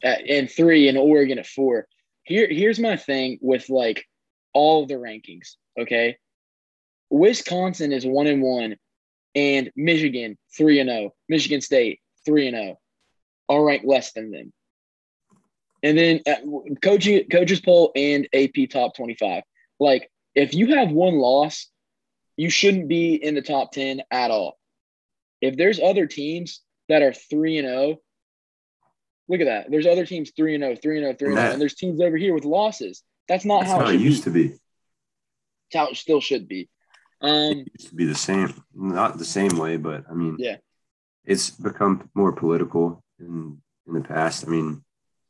at, 0.03 0.21
and 0.29 0.49
three 0.49 0.87
and 0.87 0.97
Oregon 0.97 1.39
at 1.39 1.47
four, 1.47 1.87
here 2.23 2.47
here's 2.49 2.79
my 2.79 2.95
thing 2.95 3.37
with 3.41 3.69
like 3.69 4.05
all 4.53 4.85
the 4.85 4.93
rankings. 4.93 5.55
Okay, 5.79 6.17
Wisconsin 7.09 7.91
is 7.91 8.05
one 8.05 8.27
and 8.27 8.41
one, 8.41 8.77
and 9.35 9.71
Michigan 9.75 10.37
three 10.55 10.79
and 10.79 10.89
zero. 10.89 11.07
Oh. 11.07 11.13
Michigan 11.27 11.59
State 11.59 11.99
three 12.25 12.47
and 12.47 12.55
zero, 12.55 12.77
oh. 12.77 13.53
all 13.53 13.63
ranked 13.63 13.85
less 13.85 14.13
than 14.13 14.31
them. 14.31 14.53
And 15.83 15.97
then 15.97 16.21
uh, 16.27 16.75
coach 16.81 17.09
coaches 17.29 17.59
poll 17.59 17.91
and 17.95 18.27
AP 18.33 18.69
top 18.69 18.95
twenty 18.95 19.15
five. 19.15 19.43
Like 19.79 20.09
if 20.35 20.53
you 20.53 20.75
have 20.75 20.91
one 20.91 21.15
loss, 21.15 21.67
you 22.41 22.49
shouldn't 22.49 22.87
be 22.87 23.13
in 23.13 23.35
the 23.35 23.41
top 23.43 23.71
ten 23.71 24.01
at 24.09 24.31
all. 24.31 24.57
If 25.41 25.57
there's 25.57 25.79
other 25.79 26.07
teams 26.07 26.61
that 26.89 27.03
are 27.03 27.13
three 27.13 27.59
and 27.59 27.67
zero, 27.67 27.79
oh, 27.79 28.01
look 29.29 29.41
at 29.41 29.45
that. 29.45 29.69
There's 29.69 29.85
other 29.85 30.07
teams 30.07 30.31
three 30.35 30.55
and 30.55 30.63
0, 30.63 30.75
3 30.81 30.97
and 30.97 31.05
0, 31.05 31.15
3 31.19 31.27
and 31.27 31.37
0, 31.37 31.51
and 31.51 31.61
there's 31.61 31.75
teams 31.75 32.01
over 32.01 32.17
here 32.17 32.33
with 32.33 32.43
losses. 32.43 33.03
That's 33.27 33.45
not 33.45 33.61
That's 33.61 33.73
how, 33.73 33.87
it, 33.87 33.93
it 33.93 34.01
used 34.01 34.25
be. 34.25 34.31
to 34.31 34.49
be. 34.49 34.55
How 35.71 35.89
it 35.89 35.97
still 35.97 36.19
should 36.19 36.47
be. 36.47 36.67
Um, 37.21 37.59
it 37.59 37.67
used 37.77 37.89
to 37.89 37.95
be 37.95 38.05
the 38.05 38.15
same, 38.15 38.51
not 38.73 39.19
the 39.19 39.25
same 39.25 39.55
way, 39.59 39.77
but 39.77 40.05
I 40.09 40.15
mean, 40.15 40.37
yeah, 40.39 40.55
it's 41.23 41.51
become 41.51 42.09
more 42.15 42.31
political 42.31 43.03
in 43.19 43.61
in 43.85 43.93
the 43.93 44.01
past. 44.01 44.47
I 44.47 44.49
mean, 44.49 44.83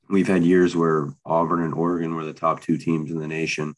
we've 0.10 0.30
had 0.30 0.46
years 0.46 0.78
where 0.78 1.10
Auburn 1.26 1.62
and 1.62 1.74
Oregon 1.74 2.16
were 2.16 2.24
the 2.24 2.32
top 2.32 2.62
two 2.62 2.78
teams 2.78 3.12
in 3.12 3.18
the 3.18 3.28
nation. 3.28 3.76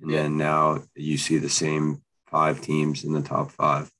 And 0.00 0.12
yeah. 0.12 0.22
then 0.22 0.36
now 0.36 0.84
you 0.94 1.18
see 1.18 1.38
the 1.38 1.48
same 1.48 2.02
five 2.30 2.60
teams 2.60 3.04
in 3.04 3.12
the 3.12 3.22
top 3.22 3.50
five 3.50 3.90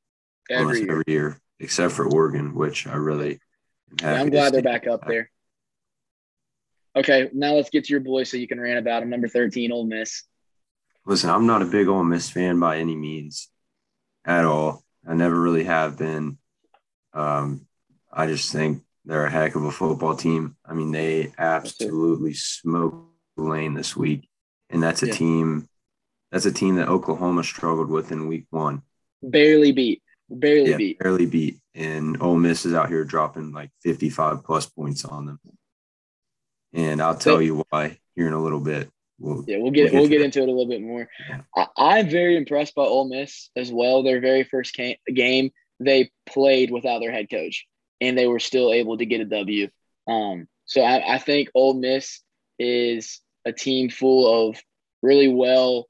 every 0.51 0.65
almost 0.65 0.83
year. 0.83 0.91
every 0.91 1.05
year, 1.07 1.41
except 1.61 1.95
for 1.95 2.07
Oregon, 2.07 2.55
which 2.55 2.87
I 2.87 2.97
really 2.97 3.41
yeah, 4.01 4.21
I'm 4.21 4.31
glad 4.31 4.53
they're 4.53 4.63
back 4.63 4.87
up 4.87 5.07
there. 5.07 5.31
Okay, 6.97 7.31
now 7.33 7.55
let's 7.55 7.71
get 7.71 7.85
to 7.85 7.93
your 7.93 8.01
boy 8.01 8.25
so 8.25 8.37
you 8.37 8.49
can 8.49 8.61
rant 8.61 8.79
about 8.79 9.03
him. 9.03 9.11
Number 9.11 9.29
13, 9.29 9.73
Ole 9.73 9.85
Miss. 9.85 10.25
Listen, 11.07 11.31
I'm 11.31 11.47
not 11.47 11.63
a 11.63 11.67
big 11.67 11.89
Ole 11.89 12.05
Miss 12.05 12.29
fan 12.29 12.59
by 12.59 12.79
any 12.79 12.97
means 12.97 13.49
at 14.25 14.45
all. 14.45 14.83
I 15.07 15.15
never 15.15 15.41
really 15.41 15.65
have 15.65 15.97
been. 15.97 16.39
Um, 17.15 17.67
I 18.13 18.27
just 18.27 18.53
think 18.53 18.83
they're 19.05 19.27
a 19.27 19.31
heck 19.31 19.55
of 19.55 19.65
a 19.65 19.71
football 19.71 20.17
team. 20.17 20.57
I 20.67 20.75
mean, 20.75 20.93
they 20.93 21.33
absolutely 21.39 22.35
smoked 22.35 23.07
Tulane 23.37 23.75
this 23.75 23.97
week, 23.97 24.29
and 24.69 24.83
that's 24.83 25.03
a 25.03 25.07
yeah. 25.07 25.15
team. 25.15 25.69
That's 26.31 26.47
a 26.47 26.53
team 26.53 26.77
that 26.77 26.89
Oklahoma 26.89 27.43
struggled 27.43 27.89
with 27.89 28.13
in 28.13 28.29
Week 28.29 28.47
One. 28.51 28.83
Barely 29.23 29.73
beat. 29.73 30.03
Barely 30.29 30.71
yeah, 30.71 30.77
beat. 30.77 30.99
Barely 30.99 31.27
beat. 31.27 31.59
And 31.75 32.21
Ole 32.23 32.37
Miss 32.37 32.67
is 32.67 32.75
out 32.75 32.89
here 32.89 33.05
dropping 33.05 33.53
like 33.53 33.71
55 33.83 34.45
plus 34.45 34.67
points 34.67 35.05
on 35.05 35.27
them. 35.27 35.41
And 36.75 37.01
I'll 37.01 37.17
tell 37.17 37.41
you 37.41 37.65
why 37.71 37.99
here 38.15 38.27
in 38.27 38.35
a 38.35 38.43
little 38.43 38.61
bit. 38.61 38.91
We'll, 39.19 39.45
yeah, 39.49 39.59
we'll 39.59 39.73
get 39.73 39.85
we'll 39.85 39.93
get, 39.93 40.01
we'll 40.01 40.09
get 40.09 40.21
into 40.21 40.41
it 40.41 40.49
a 40.49 40.53
little 40.53 40.69
bit 40.69 40.83
more. 40.83 41.09
Yeah. 41.29 41.67
I, 41.77 41.99
am 42.01 42.11
very 42.11 42.37
impressed 42.37 42.75
by 42.75 42.83
Ole 42.83 43.09
Miss 43.09 43.51
as 43.57 43.73
well. 43.73 44.03
Their 44.03 44.21
very 44.21 44.45
first 44.45 44.77
game, 44.77 45.51
they 45.81 46.11
played 46.27 46.71
without 46.71 47.01
their 47.01 47.11
head 47.11 47.29
coach, 47.31 47.67
and 48.01 48.17
they 48.17 48.29
were 48.29 48.39
still 48.39 48.73
able 48.73 48.99
to 48.99 49.07
get 49.07 49.21
a 49.21 49.25
W. 49.25 49.69
Um, 50.07 50.47
so 50.67 50.83
I, 50.83 51.15
I 51.15 51.19
think 51.19 51.49
Ole 51.55 51.75
Miss 51.75 52.21
is 52.59 53.21
a 53.45 53.53
team 53.53 53.91
full 53.91 54.51
of 54.51 54.63
really 55.03 55.29
well 55.29 55.89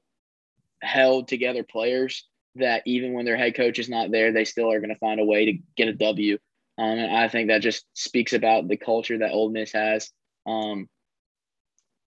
held 0.81 1.27
together 1.27 1.63
players 1.63 2.25
that 2.55 2.83
even 2.85 3.13
when 3.13 3.25
their 3.25 3.37
head 3.37 3.55
coach 3.55 3.79
is 3.79 3.89
not 3.89 4.11
there, 4.11 4.31
they 4.31 4.45
still 4.45 4.71
are 4.71 4.79
going 4.79 4.93
to 4.93 4.99
find 4.99 5.19
a 5.19 5.25
way 5.25 5.45
to 5.45 5.57
get 5.75 5.87
a 5.87 5.93
W. 5.93 6.37
Um, 6.77 6.97
and 6.97 7.17
I 7.17 7.27
think 7.27 7.49
that 7.49 7.61
just 7.61 7.85
speaks 7.93 8.33
about 8.33 8.67
the 8.67 8.77
culture 8.77 9.17
that 9.17 9.31
Ole 9.31 9.49
Miss 9.49 9.73
has 9.73 10.11
um, 10.45 10.87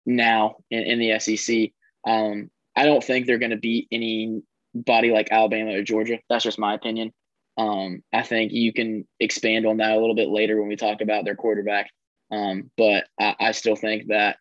now 0.06 0.56
in, 0.70 0.80
in 0.82 0.98
the 0.98 1.18
SEC. 1.18 1.70
Um, 2.06 2.50
I 2.74 2.84
don't 2.84 3.04
think 3.04 3.26
they're 3.26 3.38
going 3.38 3.50
to 3.50 3.56
beat 3.56 3.88
anybody 3.92 5.10
like 5.10 5.28
Alabama 5.30 5.72
or 5.72 5.82
Georgia. 5.82 6.18
That's 6.28 6.44
just 6.44 6.58
my 6.58 6.74
opinion. 6.74 7.12
Um, 7.58 8.02
I 8.12 8.22
think 8.22 8.52
you 8.52 8.72
can 8.72 9.06
expand 9.20 9.66
on 9.66 9.76
that 9.78 9.92
a 9.92 10.00
little 10.00 10.14
bit 10.14 10.28
later 10.28 10.58
when 10.58 10.68
we 10.68 10.76
talk 10.76 11.02
about 11.02 11.24
their 11.24 11.36
quarterback. 11.36 11.90
Um, 12.30 12.70
but 12.78 13.04
I, 13.20 13.36
I, 13.38 13.52
still 13.52 13.76
think 13.76 14.06
that 14.08 14.38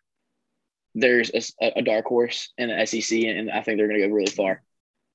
there's 0.94 1.30
a, 1.60 1.72
a, 1.78 1.82
dark 1.82 2.06
horse 2.06 2.50
in 2.58 2.68
the 2.68 2.86
SEC, 2.86 3.18
and 3.24 3.50
I 3.50 3.62
think 3.62 3.78
they're 3.78 3.88
going 3.88 4.00
to 4.00 4.08
go 4.08 4.14
really 4.14 4.30
far. 4.30 4.62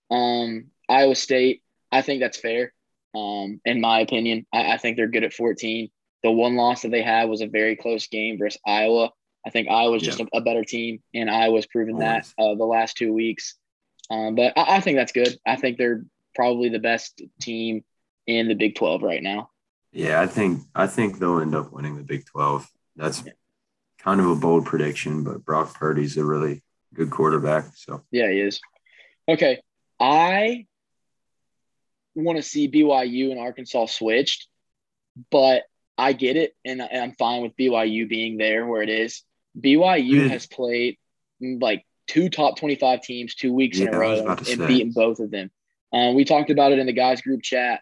Um, 0.10 0.68
Iowa 0.90 1.16
State, 1.16 1.62
I 1.92 2.02
think 2.02 2.22
that's 2.22 2.38
fair. 2.38 2.74
Um, 3.16 3.62
in 3.66 3.82
my 3.82 4.00
opinion, 4.00 4.46
I, 4.54 4.74
I, 4.74 4.78
think 4.78 4.98
they're 4.98 5.08
good 5.08 5.24
at 5.24 5.34
14. 5.34 5.90
The 6.24 6.32
one 6.32 6.56
loss 6.56 6.82
that 6.82 6.92
they 6.92 7.02
had 7.02 7.30
was 7.30 7.42
a 7.42 7.48
very 7.48 7.76
close 7.76 8.08
game 8.08 8.38
versus 8.38 8.60
Iowa. 8.66 9.12
I 9.46 9.50
think 9.50 9.70
Iowa's 9.70 10.02
just 10.02 10.20
a, 10.20 10.28
a, 10.34 10.42
better 10.42 10.64
team, 10.64 11.02
and 11.14 11.30
Iowa's 11.30 11.66
proven 11.66 12.00
that 12.00 12.28
uh, 12.38 12.56
the 12.56 12.66
last 12.66 12.98
two 12.98 13.14
weeks. 13.14 13.56
Um, 14.10 14.36
but 14.36 14.54
I, 14.58 14.78
I, 14.78 14.80
think 14.82 14.98
that's 14.98 15.14
good. 15.14 15.38
I 15.46 15.56
think 15.56 15.78
they're 15.78 16.04
probably 16.36 16.70
the 16.70 16.80
best 16.80 17.22
team 17.40 17.84
in 18.26 18.48
the 18.48 18.56
Big 18.56 18.76
12 18.76 19.04
right 19.04 19.24
now. 19.24 19.50
Yeah, 19.92 20.22
I 20.22 20.28
think 20.28 20.62
I 20.76 20.88
think 20.88 21.18
they'll 21.18 21.40
end 21.40 21.56
up 21.56 21.72
winning 21.72 21.96
the 21.96 22.04
Big 22.04 22.26
12. 22.26 22.70
That's 22.98 23.24
yeah. 23.26 23.32
Kind 24.00 24.20
of 24.20 24.28
a 24.28 24.36
bold 24.36 24.66
prediction, 24.66 25.24
but 25.24 25.44
Brock 25.44 25.74
Purdy's 25.74 26.18
a 26.18 26.26
really 26.26 26.64
good 26.94 27.10
quarterback. 27.10 27.66
So 27.76 28.04
yeah, 28.12 28.30
he 28.30 28.40
is. 28.40 28.62
Okay, 29.28 29.60
I 30.00 30.66
want 32.16 32.38
to 32.38 32.44
see 32.44 32.70
BYU 32.70 33.32
and 33.32 33.40
Arkansas 33.40 33.88
switched, 33.88 34.48
but 35.30 35.64
I 35.98 36.14
get 36.14 36.38
it, 36.38 36.56
and, 36.64 36.82
I'm 36.82 37.14
fine 37.14 37.42
with 37.42 37.58
BYU 37.58 38.08
being 38.08 38.38
there 38.38 38.66
where 38.66 38.82
it 38.82 38.90
is. 38.90 39.24
BYU 39.60 40.22
mm. 40.22 40.30
has 40.30 40.46
played 40.46 40.98
like 41.42 41.86
two 42.08 42.30
top 42.30 42.58
25 42.58 43.02
teams 43.02 43.36
two 43.36 43.54
weeks 43.54 43.80
yeah, 43.80 43.88
in 43.88 43.94
a 43.94 43.98
row 43.98 44.28
and 44.28 44.46
say. 44.46 44.68
beaten 44.68 44.92
both 44.92 45.20
of 45.20 45.32
them. 45.32 45.52
Um, 45.92 46.16
we 46.16 46.26
talked 46.26 46.50
about 46.50 46.72
it 46.72 46.80
in 46.80 46.86
the 46.86 46.94
guys 46.94 47.22
group 47.22 47.42
chat. 47.42 47.82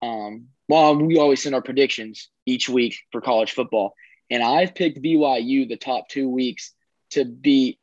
Um, 0.00 0.48
well, 0.68 0.96
we 0.96 1.18
always 1.18 1.42
send 1.42 1.54
our 1.54 1.62
predictions 1.62 2.28
each 2.46 2.68
week 2.68 2.96
for 3.12 3.20
college 3.20 3.52
football, 3.52 3.94
and 4.32 4.42
I've 4.42 4.74
picked 4.74 5.02
BYU 5.02 5.68
the 5.68 5.76
top 5.76 6.08
two 6.08 6.28
weeks 6.28 6.72
to 7.10 7.24
beat. 7.24 7.78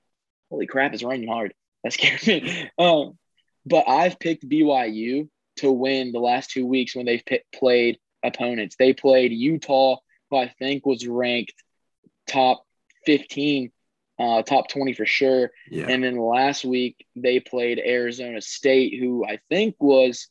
Holy 0.50 0.66
crap! 0.66 0.94
It's 0.94 1.04
raining 1.04 1.30
hard. 1.30 1.54
That 1.84 1.94
scared 1.94 2.26
me. 2.26 2.70
Um, 2.78 3.18
but 3.66 3.88
I've 3.88 4.20
picked 4.20 4.50
BYU 4.50 5.30
to 5.58 5.72
win 5.72 6.12
the 6.12 6.20
last 6.20 6.50
two 6.50 6.66
weeks 6.66 6.96
when 6.96 7.06
they've 7.06 7.24
p- 7.24 7.42
played 7.54 8.00
opponents. 8.24 8.76
They 8.78 8.94
played 8.94 9.32
Utah, 9.32 9.98
who 10.30 10.38
I 10.38 10.48
think 10.60 10.86
was 10.86 11.06
ranked 11.06 11.54
top 12.28 12.66
15, 13.06 13.72
uh, 14.18 14.42
top 14.42 14.70
20 14.70 14.94
for 14.94 15.06
sure. 15.06 15.52
Yeah. 15.70 15.88
And 15.88 16.04
then 16.04 16.18
last 16.18 16.66
week 16.66 17.06
they 17.16 17.40
played 17.40 17.80
Arizona 17.80 18.42
State, 18.42 19.00
who 19.00 19.24
I 19.24 19.40
think 19.50 19.76
was 19.80 20.28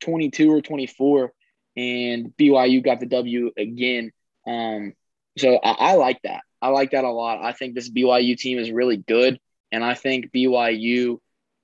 22 0.00 0.50
or 0.50 0.62
24, 0.62 1.32
and 1.76 2.32
BYU 2.36 2.82
got 2.82 2.98
the 2.98 3.06
W 3.06 3.52
again. 3.56 4.12
Um, 4.46 4.94
so 5.40 5.56
I, 5.56 5.92
I 5.92 5.94
like 5.94 6.20
that. 6.22 6.42
I 6.62 6.68
like 6.68 6.90
that 6.90 7.04
a 7.04 7.10
lot. 7.10 7.42
I 7.42 7.52
think 7.52 7.74
this 7.74 7.90
BYU 7.90 8.36
team 8.36 8.58
is 8.58 8.70
really 8.70 8.98
good, 8.98 9.38
and 9.72 9.84
I 9.84 9.94
think 9.94 10.30
BYU 10.32 11.18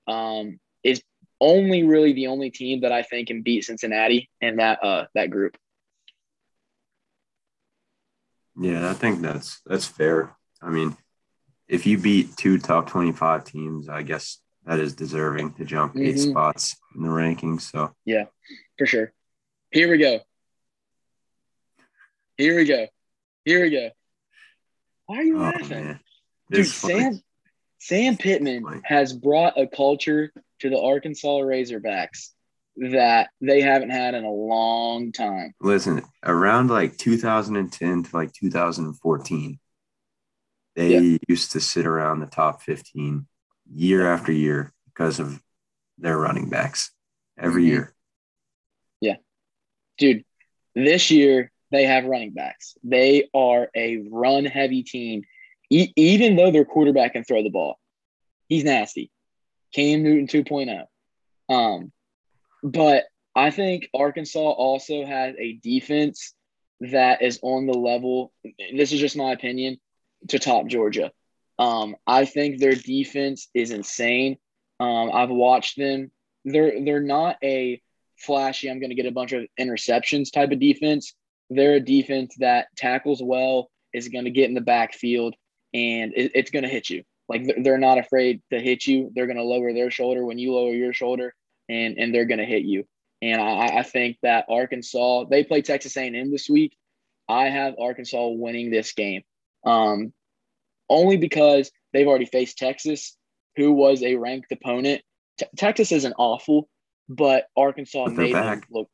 um, 0.09 0.59
is 0.83 1.03
only 1.41 1.83
really 1.83 2.13
the 2.13 2.29
only 2.29 2.51
team 2.51 2.81
that 2.81 2.93
I 2.93 3.03
think 3.03 3.29
can 3.29 3.43
beat 3.43 3.65
Cincinnati 3.65 4.31
in 4.41 4.57
that 4.57 4.83
uh 4.83 5.07
that 5.15 5.31
group. 5.31 5.57
Yeah, 8.59 8.91
I 8.91 8.95
think 8.95 9.21
that's 9.21 9.61
that's 9.67 9.87
fair. 9.87 10.35
I 10.63 10.71
mean, 10.71 10.97
if 11.69 11.87
you 11.87 11.99
beat 11.99 12.37
two 12.37 12.59
top 12.59 12.89
twenty-five 12.89 13.45
teams, 13.45 13.89
I 13.89 14.03
guess 14.03 14.39
that 14.65 14.81
is 14.81 14.95
deserving 14.95 15.55
to 15.55 15.65
jump 15.65 15.95
mm-hmm. 15.95 16.07
eight 16.07 16.19
spots 16.19 16.77
in 16.95 17.03
the 17.03 17.09
rankings. 17.09 17.63
So 17.63 17.93
yeah, 18.05 18.25
for 18.79 18.87
sure. 18.87 19.13
Here 19.71 19.91
we 19.91 19.99
go. 19.99 20.21
Here 22.39 22.57
we 22.57 22.65
go. 22.65 22.87
Here 23.47 23.63
we 23.63 23.71
go. 23.71 23.91
Why 25.07 25.19
are 25.19 25.23
you 25.23 25.39
oh, 25.39 25.43
laughing? 25.43 26.01
Dude, 26.51 26.67
Sam 26.67 27.23
Sam 27.79 28.17
Pittman 28.17 28.83
has 28.85 29.13
brought 29.13 29.57
a 29.57 29.69
culture 29.69 30.33
to 30.59 30.69
the 30.69 30.81
Arkansas 30.81 31.29
Razorbacks 31.29 32.31
that 32.77 33.31
they 33.41 33.61
haven't 33.61 33.91
had 33.91 34.15
in 34.15 34.25
a 34.25 34.31
long 34.31 35.13
time. 35.13 35.55
Listen, 35.61 36.03
around 36.25 36.71
like 36.71 36.97
2010 36.99 38.03
to 38.03 38.17
like 38.17 38.33
2014, 38.33 39.61
they 40.75 40.99
yeah. 40.99 41.19
used 41.29 41.53
to 41.53 41.61
sit 41.61 41.87
around 41.87 42.19
the 42.19 42.27
top 42.27 42.63
15 42.63 43.29
year 43.73 44.13
after 44.13 44.33
year 44.33 44.73
because 44.87 45.21
of 45.21 45.41
their 45.99 46.19
running 46.19 46.51
backs 46.51 46.91
every 47.39 47.63
mm-hmm. 47.63 47.71
year. 47.71 47.95
Yeah. 49.01 49.17
Dude, 49.99 50.25
this 50.75 51.13
year 51.13 51.53
they 51.71 51.85
have 51.85 52.05
running 52.05 52.33
backs. 52.33 52.77
They 52.83 53.29
are 53.35 53.69
a 53.75 53.99
run 54.11 54.45
heavy 54.45 54.83
team, 54.83 55.23
e- 55.71 55.93
even 55.97 56.37
though 56.37 56.51
their 56.51 56.65
quarterback 56.65 57.13
can 57.13 57.25
throw 57.25 57.43
the 57.43 57.51
ball. 57.51 57.79
He's 58.49 58.65
nasty. 58.65 59.11
Cam 59.75 60.03
Newton 60.03 60.27
2.0. 60.27 60.87
Um, 61.55 61.93
but 62.63 63.05
I 63.35 63.51
think 63.51 63.89
Arkansas 63.95 64.39
also 64.39 65.05
has 65.05 65.35
a 65.39 65.55
defense 65.63 66.35
that 66.81 67.23
is 67.23 67.39
on 67.43 67.67
the 67.67 67.77
level. 67.77 68.33
This 68.75 68.93
is 68.93 69.01
just 69.01 69.17
my 69.17 69.33
opinion 69.33 69.79
to 70.29 70.39
top 70.39 70.67
Georgia. 70.67 71.13
Um, 71.59 71.97
I 72.07 72.25
think 72.25 72.59
their 72.59 72.75
defense 72.75 73.49
is 73.55 73.71
insane. 73.71 74.39
Um, 74.79 75.11
I've 75.13 75.31
watched 75.31 75.79
them. 75.79 76.11
They're 76.45 76.85
they're 76.85 77.01
not 77.01 77.37
a 77.43 77.81
flashy. 78.19 78.71
I'm 78.71 78.79
going 78.79 78.91
to 78.91 78.97
get 78.97 79.07
a 79.07 79.13
bunch 79.13 79.33
of 79.33 79.47
interceptions 79.59 80.33
type 80.33 80.53
of 80.53 80.61
defense. 80.61 81.15
They're 81.51 81.75
a 81.75 81.81
defense 81.81 82.35
that 82.39 82.69
tackles 82.77 83.23
well, 83.23 83.71
is 83.93 84.09
going 84.09 84.25
to 84.25 84.31
get 84.31 84.49
in 84.49 84.55
the 84.55 84.61
backfield, 84.61 85.35
and 85.73 86.13
it, 86.15 86.33
it's 86.35 86.51
going 86.51 86.65
to 86.65 86.69
hit 86.69 86.91
you. 86.91 87.03
Like 87.29 87.47
they're 87.63 87.79
not 87.79 87.99
afraid 87.99 88.41
to 88.53 88.61
hit 88.61 88.87
you. 88.87 89.11
They're 89.15 89.27
going 89.27 89.37
to 89.37 89.43
lower 89.43 89.73
their 89.73 89.91
shoulder 89.91 90.25
when 90.25 90.39
you 90.39 90.53
lower 90.53 90.73
your 90.73 90.93
shoulder, 90.93 91.35
and 91.69 91.97
and 91.99 92.15
they're 92.15 92.27
going 92.27 92.39
to 92.39 92.45
hit 92.45 92.63
you. 92.63 92.85
And 93.23 93.41
I, 93.41 93.79
I 93.79 93.83
think 93.83 94.19
that 94.23 94.47
Arkansas 94.49 95.25
they 95.25 95.43
play 95.43 95.63
Texas 95.63 95.97
A&M 95.97 96.31
this 96.31 96.49
week. 96.49 96.77
I 97.29 97.47
have 97.49 97.75
Arkansas 97.81 98.29
winning 98.29 98.71
this 98.71 98.93
game, 98.93 99.23
um, 99.65 100.13
only 100.89 101.17
because 101.17 101.71
they've 101.93 102.07
already 102.07 102.27
faced 102.27 102.59
Texas, 102.59 103.17
who 103.57 103.73
was 103.73 104.03
a 104.03 104.15
ranked 104.15 104.53
opponent. 104.53 105.03
T- 105.39 105.47
Texas 105.57 105.91
isn't 105.91 106.15
awful, 106.19 106.69
but 107.09 107.47
Arkansas 107.57 108.05
but 108.05 108.15
made 108.15 108.35
them 108.35 108.63
look. 108.71 108.89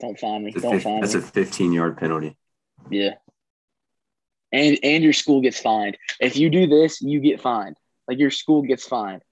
Don't 0.00 0.18
find 0.18 0.44
me. 0.44 0.52
Don't 0.52 0.80
find 0.80 1.02
that's 1.02 1.14
me. 1.14 1.20
That's 1.20 1.28
a 1.28 1.32
15 1.32 1.72
yard 1.72 1.98
penalty. 1.98 2.36
Yeah. 2.90 3.14
And 4.52 4.78
and 4.82 5.04
your 5.04 5.12
school 5.12 5.40
gets 5.40 5.60
fined. 5.60 5.96
If 6.20 6.36
you 6.36 6.50
do 6.50 6.66
this, 6.66 7.00
you 7.00 7.20
get 7.20 7.40
fined. 7.40 7.76
Like 8.08 8.18
your 8.18 8.30
school 8.30 8.62
gets 8.62 8.86
fined. 8.86 9.22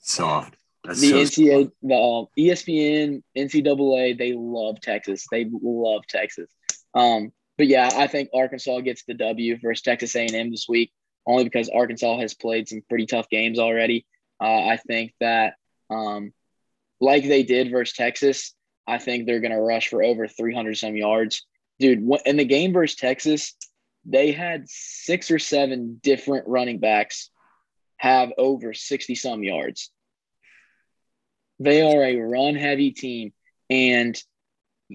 Soft. 0.00 0.56
That's 0.84 1.00
the 1.00 1.10
so 1.10 1.16
NCAA, 1.16 1.70
the 1.82 1.94
um, 1.94 2.26
ESPN, 2.38 3.22
NCAA, 3.36 4.16
they 4.16 4.32
love 4.32 4.80
Texas. 4.80 5.26
They 5.30 5.46
love 5.50 6.06
Texas. 6.06 6.48
Um, 6.94 7.32
but 7.58 7.66
yeah, 7.66 7.90
I 7.94 8.06
think 8.06 8.30
Arkansas 8.32 8.80
gets 8.80 9.04
the 9.04 9.14
W 9.14 9.58
versus 9.60 9.82
Texas 9.82 10.14
A&M 10.16 10.50
this 10.50 10.66
week, 10.68 10.92
only 11.26 11.44
because 11.44 11.68
Arkansas 11.68 12.18
has 12.20 12.32
played 12.32 12.68
some 12.68 12.82
pretty 12.88 13.06
tough 13.06 13.28
games 13.28 13.58
already. 13.58 14.06
Uh, 14.40 14.68
I 14.68 14.78
think 14.78 15.12
that, 15.20 15.54
um, 15.90 16.32
like 17.00 17.24
they 17.24 17.42
did 17.42 17.70
versus 17.70 17.94
Texas, 17.94 18.54
I 18.88 18.98
think 18.98 19.26
they're 19.26 19.40
going 19.40 19.52
to 19.52 19.60
rush 19.60 19.88
for 19.88 20.02
over 20.02 20.26
300 20.26 20.76
some 20.76 20.96
yards. 20.96 21.44
Dude, 21.78 22.08
in 22.24 22.38
the 22.38 22.44
game 22.46 22.72
versus 22.72 22.96
Texas, 22.96 23.54
they 24.06 24.32
had 24.32 24.64
six 24.68 25.30
or 25.30 25.38
seven 25.38 26.00
different 26.02 26.48
running 26.48 26.78
backs 26.78 27.30
have 27.98 28.32
over 28.38 28.72
60 28.72 29.14
some 29.14 29.44
yards. 29.44 29.90
They 31.60 31.82
are 31.82 32.02
a 32.02 32.16
run 32.16 32.54
heavy 32.54 32.92
team, 32.92 33.32
and 33.68 34.20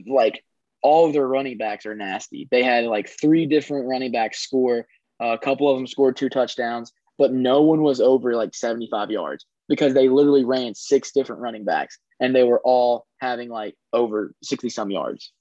like 0.08 0.44
all 0.82 1.06
of 1.06 1.14
their 1.14 1.28
running 1.28 1.58
backs 1.58 1.86
are 1.86 1.96
nasty. 1.96 2.48
They 2.50 2.64
had 2.64 2.86
like 2.86 3.10
three 3.10 3.46
different 3.46 3.88
running 3.88 4.12
backs 4.12 4.40
score. 4.40 4.88
Uh, 5.22 5.34
a 5.34 5.38
couple 5.38 5.70
of 5.70 5.78
them 5.78 5.88
scored 5.88 6.18
two 6.18 6.30
touchdowns, 6.30 6.92
but 7.20 7.32
no 7.32 7.62
one 7.62 7.84
was 7.84 8.02
over 8.02 8.34
like 8.34 8.56
75 8.56 9.12
yards 9.12 9.46
because 9.70 9.94
they 9.94 10.10
literally 10.10 10.46
ran 10.46 10.74
six 10.74 11.12
different 11.12 11.42
running 11.42 11.64
backs 11.64 12.00
and 12.24 12.36
they 12.36 12.44
were 12.44 12.60
all 12.60 13.06
having 13.20 13.50
like 13.50 13.76
over 13.92 14.34
60 14.42 14.70
some 14.70 14.90
yards. 14.90 15.32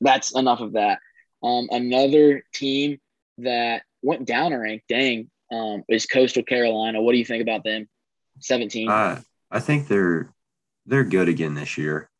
That's 0.00 0.34
enough 0.34 0.60
of 0.60 0.72
that. 0.72 1.00
Um, 1.42 1.68
another 1.70 2.44
team 2.54 2.98
that 3.38 3.82
went 4.02 4.26
down 4.26 4.52
a 4.52 4.58
rank, 4.58 4.82
dang, 4.88 5.30
um, 5.52 5.84
is 5.88 6.06
Coastal 6.06 6.42
Carolina. 6.42 7.02
What 7.02 7.12
do 7.12 7.18
you 7.18 7.24
think 7.24 7.42
about 7.42 7.64
them? 7.64 7.88
17. 8.40 8.88
Uh, 8.88 9.20
I 9.50 9.60
think 9.60 9.88
they're 9.88 10.32
they're 10.86 11.04
good 11.04 11.28
again 11.28 11.54
this 11.54 11.76
year 11.76 12.10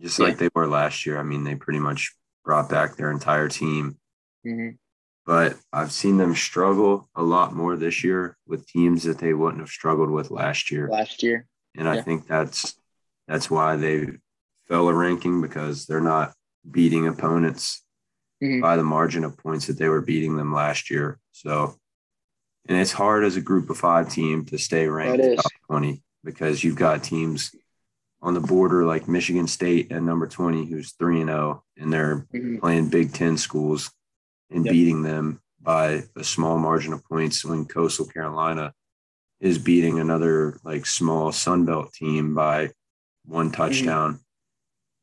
just 0.00 0.18
yeah. 0.18 0.26
like 0.26 0.38
they 0.38 0.48
were 0.54 0.66
last 0.66 1.06
year. 1.06 1.18
I 1.18 1.22
mean, 1.22 1.44
they 1.44 1.54
pretty 1.54 1.78
much 1.78 2.14
brought 2.44 2.68
back 2.68 2.96
their 2.96 3.10
entire 3.10 3.48
team. 3.48 3.98
Mm-hmm. 4.46 4.76
But 5.26 5.56
I've 5.72 5.92
seen 5.92 6.16
them 6.16 6.34
struggle 6.34 7.08
a 7.14 7.22
lot 7.22 7.54
more 7.54 7.76
this 7.76 8.02
year 8.02 8.36
with 8.46 8.66
teams 8.66 9.04
that 9.04 9.18
they 9.18 9.34
wouldn't 9.34 9.60
have 9.60 9.68
struggled 9.68 10.10
with 10.10 10.30
last 10.30 10.70
year. 10.70 10.88
Last 10.88 11.22
year. 11.22 11.46
And 11.76 11.84
yeah. 11.84 11.92
I 11.92 12.00
think 12.00 12.26
that's 12.26 12.79
that's 13.30 13.48
why 13.48 13.76
they 13.76 14.08
fell 14.66 14.88
a 14.88 14.94
ranking 14.94 15.40
because 15.40 15.86
they're 15.86 16.00
not 16.00 16.32
beating 16.68 17.06
opponents 17.06 17.84
mm-hmm. 18.42 18.60
by 18.60 18.76
the 18.76 18.82
margin 18.82 19.22
of 19.22 19.38
points 19.38 19.68
that 19.68 19.78
they 19.78 19.88
were 19.88 20.00
beating 20.00 20.36
them 20.36 20.52
last 20.52 20.90
year. 20.90 21.20
So 21.30 21.76
and 22.68 22.76
it's 22.76 22.92
hard 22.92 23.24
as 23.24 23.36
a 23.36 23.40
group 23.40 23.70
of 23.70 23.78
five 23.78 24.10
team 24.10 24.44
to 24.46 24.58
stay 24.58 24.86
ranked 24.88 25.22
top 25.36 25.52
20 25.68 26.02
because 26.24 26.62
you've 26.62 26.76
got 26.76 27.04
teams 27.04 27.54
on 28.20 28.34
the 28.34 28.40
border 28.40 28.84
like 28.84 29.08
Michigan 29.08 29.46
State 29.46 29.92
at 29.92 30.02
number 30.02 30.26
20, 30.26 30.66
who's 30.66 30.92
3 30.92 31.20
and 31.20 31.30
0, 31.30 31.64
and 31.78 31.92
they're 31.92 32.26
mm-hmm. 32.34 32.58
playing 32.58 32.88
Big 32.88 33.14
Ten 33.14 33.38
schools 33.38 33.90
and 34.50 34.66
yep. 34.66 34.72
beating 34.72 35.02
them 35.02 35.40
by 35.62 36.02
a 36.16 36.24
small 36.24 36.58
margin 36.58 36.92
of 36.92 37.04
points 37.04 37.44
when 37.44 37.64
Coastal 37.64 38.06
Carolina 38.06 38.74
is 39.40 39.56
beating 39.56 40.00
another 40.00 40.58
like 40.64 40.84
small 40.84 41.30
Sunbelt 41.30 41.92
team 41.92 42.34
by 42.34 42.70
one 43.24 43.46
mm-hmm. 43.46 43.54
touchdown. 43.54 44.14
Mm-hmm. 44.14 44.20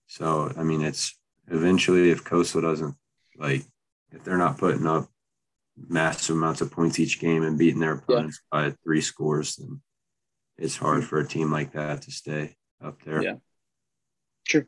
So, 0.07 0.51
I 0.57 0.63
mean, 0.63 0.81
it's 0.81 1.17
eventually 1.49 2.09
if 2.11 2.23
Coastal 2.23 2.61
doesn't 2.61 2.95
like, 3.37 3.63
if 4.11 4.23
they're 4.23 4.37
not 4.37 4.57
putting 4.57 4.87
up 4.87 5.09
massive 5.77 6.35
amounts 6.35 6.61
of 6.61 6.71
points 6.71 6.99
each 6.99 7.19
game 7.19 7.43
and 7.43 7.57
beating 7.57 7.79
their 7.79 7.93
opponents 7.93 8.41
yeah. 8.53 8.69
by 8.69 8.75
three 8.83 9.01
scores, 9.01 9.57
then 9.57 9.81
it's 10.57 10.77
hard 10.77 10.99
mm-hmm. 10.99 11.07
for 11.07 11.19
a 11.19 11.27
team 11.27 11.51
like 11.51 11.73
that 11.73 12.03
to 12.03 12.11
stay 12.11 12.55
up 12.83 13.01
there. 13.03 13.21
Yeah. 13.21 13.35
True. 14.47 14.65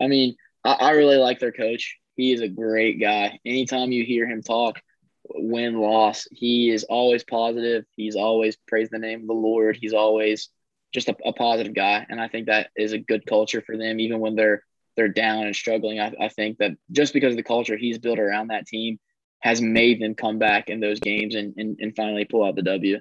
I 0.00 0.08
mean, 0.08 0.36
I, 0.62 0.72
I 0.72 0.90
really 0.90 1.16
like 1.16 1.38
their 1.38 1.52
coach. 1.52 1.98
He 2.16 2.32
is 2.32 2.40
a 2.40 2.48
great 2.48 3.00
guy. 3.00 3.38
Anytime 3.44 3.92
you 3.92 4.04
hear 4.04 4.26
him 4.26 4.42
talk, 4.42 4.80
win, 5.28 5.78
loss, 5.78 6.28
he 6.30 6.70
is 6.70 6.84
always 6.84 7.24
positive. 7.24 7.84
He's 7.96 8.14
always 8.14 8.56
praise 8.68 8.90
the 8.90 8.98
name 8.98 9.22
of 9.22 9.26
the 9.26 9.32
Lord. 9.32 9.78
He's 9.80 9.94
always 9.94 10.50
just 10.94 11.08
a, 11.08 11.16
a, 11.24 11.32
positive 11.32 11.74
guy. 11.74 12.06
And 12.08 12.20
I 12.20 12.28
think 12.28 12.46
that 12.46 12.70
is 12.76 12.92
a 12.92 12.98
good 12.98 13.26
culture 13.26 13.60
for 13.60 13.76
them, 13.76 13.98
even 14.00 14.20
when 14.20 14.36
they're 14.36 14.62
they're 14.96 15.08
down 15.08 15.44
and 15.44 15.56
struggling. 15.56 15.98
I, 15.98 16.14
I 16.20 16.28
think 16.28 16.58
that 16.58 16.72
just 16.92 17.12
because 17.12 17.32
of 17.32 17.36
the 17.36 17.42
culture 17.42 17.76
he's 17.76 17.98
built 17.98 18.20
around 18.20 18.48
that 18.48 18.66
team 18.66 19.00
has 19.40 19.60
made 19.60 20.00
them 20.00 20.14
come 20.14 20.38
back 20.38 20.70
in 20.70 20.80
those 20.80 21.00
games 21.00 21.34
and, 21.34 21.52
and, 21.56 21.76
and 21.80 21.96
finally 21.96 22.24
pull 22.24 22.44
out 22.44 22.54
the 22.54 22.62
W. 22.62 23.00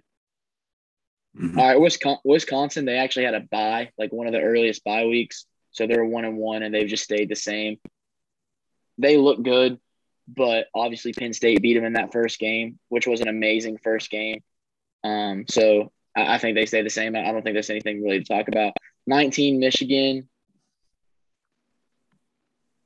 Mm-hmm. 1.40 1.58
All 1.58 1.80
right, 1.80 2.20
Wisconsin, 2.26 2.86
they 2.86 2.98
actually 2.98 3.26
had 3.26 3.36
a 3.36 3.40
bye, 3.40 3.92
like 3.98 4.12
one 4.12 4.28
of 4.28 4.34
the 4.34 4.42
earliest 4.42 4.84
bye 4.84 5.06
weeks. 5.06 5.46
So 5.72 5.88
they're 5.88 6.04
one 6.04 6.26
and 6.26 6.38
one, 6.38 6.62
and 6.62 6.74
they've 6.74 6.90
just 6.90 7.06
stayed 7.06 7.30
the 7.30 7.36
same. 7.36 7.78
They 8.98 9.18
look 9.18 9.42
good, 9.42 9.80
but 10.28 10.68
obviously 10.76 11.14
Penn 11.14 11.34
State 11.34 11.62
beat 11.62 11.76
them 11.76 11.86
in 11.86 11.94
that 11.94 12.12
first 12.12 12.40
game, 12.40 12.78
which 12.90 13.08
was 13.08 13.22
an 13.22 13.30
amazing 13.30 13.78
first 13.78 14.10
game. 14.10 14.42
Um, 15.04 15.46
so 15.50 15.93
I, 16.16 16.36
I 16.36 16.38
think 16.38 16.56
they 16.56 16.66
stay 16.66 16.82
the 16.82 16.90
same. 16.90 17.16
I 17.16 17.32
don't 17.32 17.42
think 17.42 17.56
there's 17.56 17.70
anything 17.70 18.04
really 18.04 18.20
to 18.20 18.26
talk 18.26 18.48
about. 18.48 18.74
19 19.08 19.60
Michigan. 19.60 20.30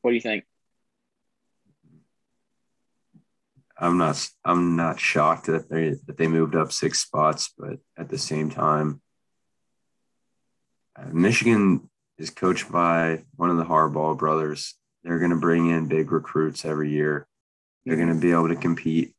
What 0.02 0.12
do 0.12 0.16
you 0.16 0.22
think? 0.22 0.46
I'm 3.80 3.98
not 3.98 4.28
I'm 4.44 4.76
not 4.76 5.00
shocked 5.00 5.46
that 5.48 5.70
they 5.70 5.96
that 6.08 6.18
they 6.18 6.28
moved 6.28 6.56
up 6.56 6.72
six 6.72 7.00
spots, 7.00 7.54
but 7.58 7.78
at 7.96 8.10
the 8.10 8.18
same 8.18 8.50
time, 8.50 9.02
uh, 10.96 11.06
Michigan 11.12 11.88
is 12.18 12.32
coached 12.32 12.72
by 12.72 13.24
one 13.36 13.52
of 13.52 13.58
the 13.58 13.66
Harbaugh 13.66 14.18
brothers. 14.18 14.74
They're 15.04 15.20
going 15.20 15.32
to 15.32 15.38
bring 15.38 15.70
in 15.70 15.88
big 15.88 16.12
recruits 16.12 16.66
every 16.66 16.90
year. 16.90 17.28
They're 17.86 17.96
going 17.98 18.14
to 18.14 18.16
be 18.16 18.32
able 18.32 18.50
to 18.50 18.56
compete, 18.56 19.14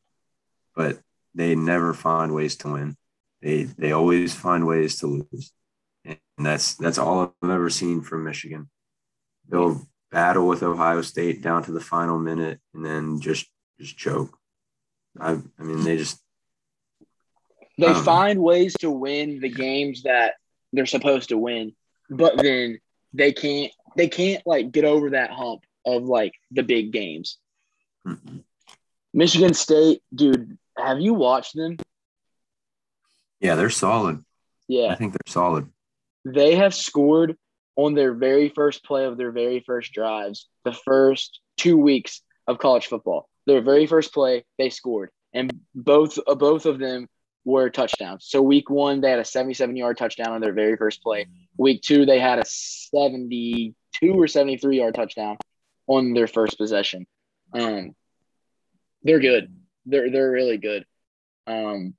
but 0.74 0.98
they 1.34 1.54
never 1.54 1.94
find 1.94 2.34
ways 2.34 2.56
to 2.56 2.72
win. 2.72 2.96
They 3.42 3.64
they 3.64 3.92
always 3.92 4.34
find 4.34 4.66
ways 4.66 4.96
to 5.00 5.06
lose, 5.06 5.52
and 6.04 6.18
that's 6.38 6.74
that's 6.74 6.98
all 6.98 7.34
I've 7.42 7.50
ever 7.50 7.70
seen 7.70 8.02
from 8.02 8.24
Michigan. 8.24 8.68
They'll 9.48 9.86
battle 10.10 10.48
with 10.48 10.62
Ohio 10.62 11.02
State 11.02 11.42
down 11.42 11.62
to 11.64 11.72
the 11.72 11.80
final 11.80 12.18
minute, 12.18 12.60
and 12.74 12.84
then 12.84 13.20
just 13.20 13.46
just 13.78 13.96
choke. 13.96 14.36
I, 15.20 15.38
I 15.58 15.62
mean, 15.62 15.84
they 15.84 15.96
just 15.96 16.20
they 17.78 17.94
find 17.94 18.42
ways 18.42 18.74
to 18.80 18.90
win 18.90 19.40
the 19.40 19.48
games 19.48 20.02
that 20.02 20.34
they're 20.72 20.86
supposed 20.86 21.28
to 21.28 21.38
win, 21.38 21.74
but 22.10 22.36
then 22.36 22.80
they 23.12 23.32
can't 23.32 23.72
they 23.96 24.08
can't 24.08 24.44
like 24.46 24.72
get 24.72 24.84
over 24.84 25.10
that 25.10 25.30
hump 25.30 25.62
of 25.86 26.04
like 26.04 26.32
the 26.50 26.62
big 26.62 26.92
games. 26.92 27.38
Mm-hmm. 28.06 28.38
Michigan 29.14 29.54
State, 29.54 30.02
dude, 30.14 30.58
have 30.76 31.00
you 31.00 31.14
watched 31.14 31.54
them? 31.54 31.76
Yeah, 33.40 33.54
they're 33.54 33.70
solid. 33.70 34.24
Yeah. 34.66 34.88
I 34.88 34.94
think 34.96 35.12
they're 35.12 35.32
solid. 35.32 35.68
They 36.24 36.56
have 36.56 36.74
scored 36.74 37.36
on 37.76 37.94
their 37.94 38.12
very 38.12 38.48
first 38.48 38.84
play 38.84 39.04
of 39.04 39.16
their 39.16 39.30
very 39.30 39.60
first 39.60 39.92
drives, 39.92 40.48
the 40.64 40.72
first 40.72 41.40
two 41.56 41.76
weeks 41.76 42.22
of 42.46 42.58
college 42.58 42.86
football 42.86 43.28
their 43.48 43.62
very 43.62 43.86
first 43.86 44.12
play, 44.12 44.44
they 44.58 44.68
scored, 44.68 45.10
and 45.32 45.50
both 45.74 46.18
uh, 46.26 46.34
both 46.34 46.66
of 46.66 46.78
them 46.78 47.08
were 47.44 47.70
touchdowns. 47.70 48.26
So 48.28 48.42
week 48.42 48.68
one, 48.68 49.00
they 49.00 49.10
had 49.10 49.18
a 49.18 49.24
77 49.24 49.74
yard 49.74 49.96
touchdown 49.96 50.32
on 50.32 50.40
their 50.40 50.52
very 50.52 50.76
first 50.76 51.02
play. 51.02 51.26
Week 51.56 51.80
two, 51.80 52.04
they 52.04 52.20
had 52.20 52.38
a 52.38 52.44
72 52.44 54.12
or 54.12 54.28
73 54.28 54.78
yard 54.78 54.94
touchdown 54.94 55.38
on 55.86 56.12
their 56.12 56.26
first 56.26 56.58
possession. 56.58 57.06
Um, 57.54 57.94
they're 59.02 59.18
good. 59.18 59.50
They're 59.86 60.10
they're 60.10 60.30
really 60.30 60.58
good. 60.58 60.84
Um, 61.46 61.94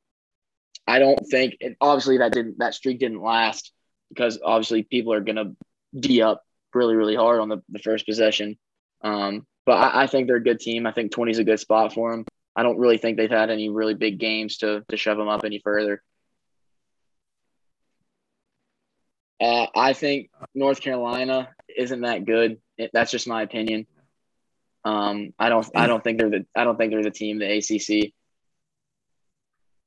I 0.90 1.00
don't 1.00 1.20
think 1.28 1.58
and 1.62 1.76
obviously 1.80 2.18
that 2.18 2.32
didn't 2.32 2.60
that 2.60 2.74
streak 2.74 3.00
didn't 3.00 3.22
last 3.22 3.72
because 4.10 4.40
obviously 4.44 4.84
people 4.84 5.14
are 5.14 5.22
gonna 5.22 5.54
d 5.98 6.22
up 6.22 6.44
really 6.74 6.96
really 6.96 7.16
hard 7.16 7.40
on 7.40 7.50
the, 7.50 7.62
the 7.70 7.80
first 7.80 8.06
possession. 8.06 8.58
Um, 9.02 9.46
but 9.66 9.74
I, 9.74 10.04
I, 10.04 10.08
think 10.08 10.28
they're 10.28 10.38
a 10.38 10.44
good 10.44 10.60
team. 10.60 10.86
I 10.86 10.92
think 10.92 11.12
20 11.12 11.32
is 11.32 11.40
a 11.40 11.44
good 11.44 11.60
spot 11.60 11.94
for 11.94 12.12
them. 12.12 12.26
I 12.56 12.64
don't 12.64 12.80
really 12.80 12.98
think 12.98 13.18
they've 13.18 13.30
had 13.30 13.50
any 13.50 13.70
really 13.70 13.94
big 13.94 14.20
games 14.20 14.58
to, 14.58 14.84
to 14.90 14.98
shove 14.98 15.18
them 15.18 15.30
up 15.30 15.46
any 15.46 15.60
further. 15.60 16.04
Uh, 19.40 19.68
I 19.74 19.94
think 19.94 20.32
North 20.54 20.82
Carolina 20.82 21.50
isn't 21.74 22.02
that 22.02 22.26
good. 22.26 22.60
It, 22.78 22.92
that's 22.92 23.12
just 23.12 23.28
my 23.28 23.44
opinion. 23.44 23.88
Um, 24.84 25.34
I 25.40 25.50
don't. 25.50 25.66
I 25.76 25.88
don't 25.88 26.04
think 26.04 26.20
they're 26.20 26.30
the. 26.30 26.46
I 26.56 26.66
don't 26.66 26.78
think 26.78 26.92
they're 26.92 27.04
the 27.04 27.12
team. 27.12 27.40
The 27.40 27.58
ACC. 27.58 28.14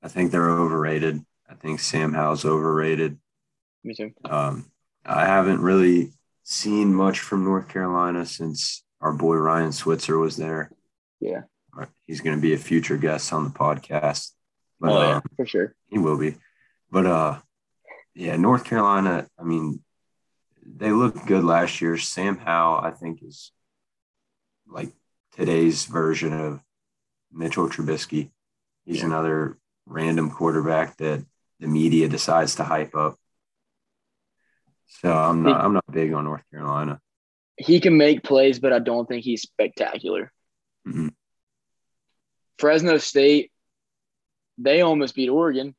I 0.02 0.08
think 0.08 0.30
they're 0.30 0.50
overrated. 0.50 1.24
I 1.48 1.54
think 1.54 1.80
Sam 1.80 2.12
Howell's 2.12 2.44
overrated. 2.44 3.18
Me 3.84 3.94
too. 3.94 4.12
Um, 4.24 4.70
I 5.04 5.26
haven't 5.26 5.60
really 5.60 6.12
seen 6.42 6.94
much 6.94 7.20
from 7.20 7.44
North 7.44 7.68
Carolina 7.68 8.26
since 8.26 8.84
our 9.00 9.12
boy 9.12 9.36
Ryan 9.36 9.72
Switzer 9.72 10.18
was 10.18 10.36
there. 10.36 10.72
Yeah. 11.20 11.42
He's 12.06 12.20
going 12.20 12.36
to 12.36 12.42
be 12.42 12.52
a 12.52 12.58
future 12.58 12.96
guest 12.96 13.32
on 13.32 13.44
the 13.44 13.50
podcast. 13.50 14.32
But, 14.80 14.90
oh, 14.90 15.00
yeah, 15.00 15.16
um, 15.16 15.22
for 15.36 15.46
sure. 15.46 15.74
He 15.88 15.98
will 15.98 16.18
be. 16.18 16.36
But 16.90 17.06
uh 17.06 17.38
yeah, 18.14 18.36
North 18.36 18.64
Carolina, 18.64 19.26
I 19.38 19.42
mean, 19.42 19.82
they 20.64 20.92
looked 20.92 21.26
good 21.26 21.44
last 21.44 21.80
year. 21.80 21.96
Sam 21.96 22.36
Howell, 22.36 22.78
I 22.84 22.90
think, 22.90 23.22
is 23.22 23.52
like 24.66 24.90
today's 25.34 25.86
version 25.86 26.32
of 26.32 26.60
Mitchell 27.32 27.68
Trubisky. 27.68 28.30
He's 28.84 28.98
yeah. 28.98 29.06
another 29.06 29.58
random 29.86 30.30
quarterback 30.30 30.96
that 30.98 31.24
the 31.60 31.68
media 31.68 32.08
decides 32.08 32.56
to 32.56 32.64
hype 32.64 32.94
up. 32.94 33.16
So 34.86 35.12
I'm 35.12 35.42
not 35.42 35.60
I'm 35.60 35.72
not 35.72 35.84
big 35.90 36.12
on 36.12 36.24
North 36.24 36.42
Carolina. 36.50 37.00
He 37.56 37.80
can 37.80 37.96
make 37.96 38.22
plays, 38.22 38.58
but 38.58 38.72
I 38.72 38.78
don't 38.78 39.06
think 39.06 39.24
he's 39.24 39.42
spectacular. 39.42 40.32
Mm-hmm. 40.86 41.08
Fresno 42.58 42.98
State, 42.98 43.50
they 44.58 44.82
almost 44.82 45.14
beat 45.14 45.28
Oregon. 45.28 45.74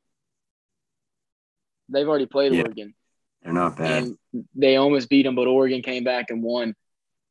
They've 1.90 2.08
already 2.08 2.26
played 2.26 2.54
yeah. 2.54 2.62
Oregon. 2.62 2.94
They're 3.42 3.54
not 3.54 3.78
bad. 3.78 4.04
And 4.04 4.18
they 4.56 4.78
almost 4.78 5.10
beat 5.10 5.24
them, 5.24 5.36
but 5.36 5.48
Oregon 5.48 5.82
came 5.82 6.04
back 6.04 6.30
and 6.30 6.42
won. 6.42 6.76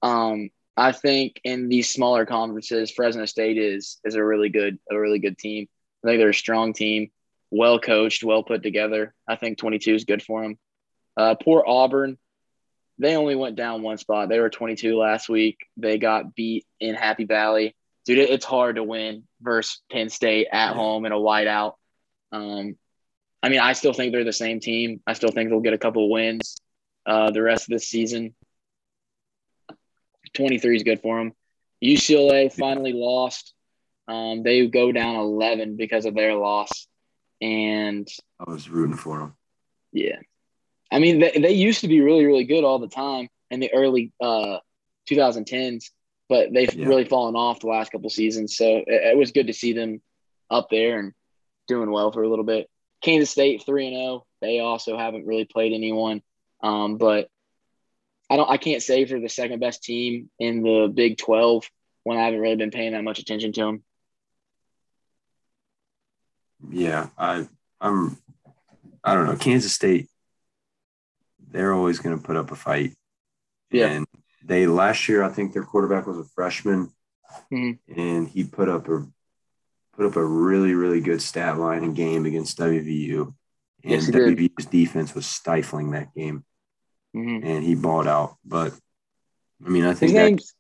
Um, 0.02 0.50
I 0.76 0.92
think 0.92 1.40
in 1.44 1.68
these 1.68 1.90
smaller 1.90 2.26
conferences, 2.26 2.90
Fresno 2.90 3.26
State 3.26 3.58
is 3.58 3.98
is 4.04 4.14
a 4.14 4.24
really 4.24 4.48
good 4.48 4.78
a 4.90 4.98
really 4.98 5.18
good 5.18 5.38
team. 5.38 5.68
I 6.02 6.08
think 6.08 6.18
they're 6.18 6.30
a 6.30 6.34
strong 6.34 6.72
team, 6.72 7.10
well 7.50 7.78
coached, 7.78 8.24
well 8.24 8.42
put 8.42 8.62
together. 8.62 9.14
I 9.28 9.36
think 9.36 9.58
22 9.58 9.94
is 9.94 10.04
good 10.04 10.22
for 10.22 10.42
them. 10.42 10.58
Uh, 11.16 11.34
poor 11.34 11.64
Auburn, 11.66 12.18
they 12.98 13.16
only 13.16 13.34
went 13.34 13.56
down 13.56 13.82
one 13.82 13.98
spot. 13.98 14.28
They 14.28 14.40
were 14.40 14.50
22 14.50 14.96
last 14.96 15.28
week. 15.28 15.58
They 15.76 15.98
got 15.98 16.34
beat 16.34 16.66
in 16.80 16.94
Happy 16.94 17.24
Valley. 17.24 17.74
Dude, 18.04 18.18
it's 18.18 18.44
hard 18.44 18.76
to 18.76 18.82
win 18.82 19.24
versus 19.40 19.80
Penn 19.90 20.08
State 20.08 20.48
at 20.52 20.74
home 20.74 21.04
in 21.04 21.12
a 21.12 21.16
whiteout. 21.16 21.74
Um, 22.32 22.76
I 23.42 23.48
mean, 23.48 23.60
I 23.60 23.72
still 23.74 23.92
think 23.92 24.12
they're 24.12 24.24
the 24.24 24.32
same 24.32 24.60
team. 24.60 25.00
I 25.06 25.12
still 25.12 25.30
think 25.30 25.50
they'll 25.50 25.60
get 25.60 25.72
a 25.72 25.78
couple 25.78 26.10
wins 26.10 26.56
uh, 27.06 27.30
the 27.30 27.42
rest 27.42 27.64
of 27.64 27.70
this 27.70 27.88
season. 27.88 28.34
23 30.34 30.76
is 30.76 30.82
good 30.82 31.00
for 31.00 31.18
them. 31.18 31.32
UCLA 31.82 32.52
finally 32.52 32.92
lost. 32.92 33.54
Um, 34.08 34.42
they 34.42 34.66
go 34.66 34.92
down 34.92 35.16
11 35.16 35.76
because 35.76 36.04
of 36.04 36.14
their 36.14 36.34
loss. 36.34 36.86
And 37.40 38.08
I 38.38 38.50
was 38.50 38.68
rooting 38.68 38.96
for 38.96 39.18
them. 39.18 39.34
Yeah. 39.92 40.18
I 40.90 40.98
mean, 40.98 41.20
they, 41.20 41.32
they 41.32 41.52
used 41.52 41.80
to 41.80 41.88
be 41.88 42.00
really, 42.00 42.24
really 42.24 42.44
good 42.44 42.64
all 42.64 42.78
the 42.78 42.88
time 42.88 43.28
in 43.50 43.60
the 43.60 43.72
early 43.72 44.12
uh, 44.20 44.58
2010s, 45.10 45.90
but 46.28 46.52
they've 46.52 46.72
yeah. 46.72 46.86
really 46.86 47.04
fallen 47.04 47.34
off 47.34 47.60
the 47.60 47.66
last 47.66 47.92
couple 47.92 48.10
seasons. 48.10 48.56
So 48.56 48.66
it, 48.66 48.84
it 48.86 49.16
was 49.16 49.32
good 49.32 49.48
to 49.48 49.52
see 49.52 49.72
them 49.72 50.02
up 50.50 50.68
there 50.70 50.98
and 50.98 51.12
doing 51.66 51.90
well 51.90 52.12
for 52.12 52.22
a 52.22 52.28
little 52.28 52.44
bit. 52.44 52.68
Kansas 53.02 53.30
State 53.30 53.64
three 53.64 53.88
and 53.88 53.96
zero. 53.96 54.08
Oh. 54.08 54.26
They 54.40 54.60
also 54.60 54.96
haven't 54.96 55.26
really 55.26 55.44
played 55.44 55.72
anyone, 55.72 56.22
um, 56.62 56.96
but 56.96 57.28
I 58.30 58.36
don't. 58.36 58.50
I 58.50 58.56
can't 58.56 58.82
say 58.82 59.04
for 59.04 59.20
the 59.20 59.28
second 59.28 59.60
best 59.60 59.82
team 59.82 60.30
in 60.38 60.62
the 60.62 60.90
Big 60.92 61.18
Twelve 61.18 61.68
when 62.04 62.18
I 62.18 62.24
haven't 62.24 62.40
really 62.40 62.56
been 62.56 62.70
paying 62.70 62.92
that 62.92 63.04
much 63.04 63.18
attention 63.18 63.52
to 63.52 63.60
them. 63.60 63.82
Yeah, 66.70 67.08
I 67.18 67.46
I'm 67.80 68.18
I 69.04 69.14
don't 69.14 69.26
know. 69.26 69.36
Kansas 69.36 69.72
State, 69.72 70.08
they're 71.50 71.72
always 71.72 71.98
going 71.98 72.16
to 72.16 72.22
put 72.22 72.36
up 72.36 72.50
a 72.50 72.56
fight. 72.56 72.94
Yeah. 73.70 73.88
And 73.88 74.06
they 74.44 74.66
last 74.66 75.08
year, 75.08 75.22
I 75.22 75.28
think 75.28 75.52
their 75.52 75.64
quarterback 75.64 76.06
was 76.06 76.18
a 76.18 76.24
freshman, 76.24 76.92
mm-hmm. 77.52 78.00
and 78.00 78.28
he 78.28 78.44
put 78.44 78.68
up 78.68 78.88
a 78.88 79.06
put 79.94 80.06
up 80.06 80.16
a 80.16 80.24
really, 80.24 80.74
really 80.74 81.00
good 81.00 81.20
stat 81.20 81.58
line 81.58 81.84
and 81.84 81.96
game 81.96 82.26
against 82.26 82.58
WVU. 82.58 83.34
And 83.84 83.92
yes, 83.92 84.10
WVU's 84.10 84.66
defense 84.66 85.14
was 85.14 85.26
stifling 85.26 85.90
that 85.92 86.14
game. 86.14 86.44
Mm-hmm. 87.14 87.46
And 87.46 87.64
he 87.64 87.74
balled 87.74 88.06
out. 88.06 88.36
But 88.44 88.72
I 89.64 89.68
mean, 89.68 89.84
I 89.84 89.94
think 89.94 90.12
his 90.12 90.14
name's 90.14 90.54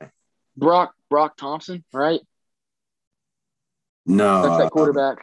Brock 0.56 0.94
Brock 1.08 1.36
Thompson, 1.36 1.84
right? 1.92 2.20
No, 4.04 4.42
that's 4.42 4.58
that 4.58 4.66
uh, 4.66 4.70
quarterback. 4.70 5.18
Uh, 5.18 5.22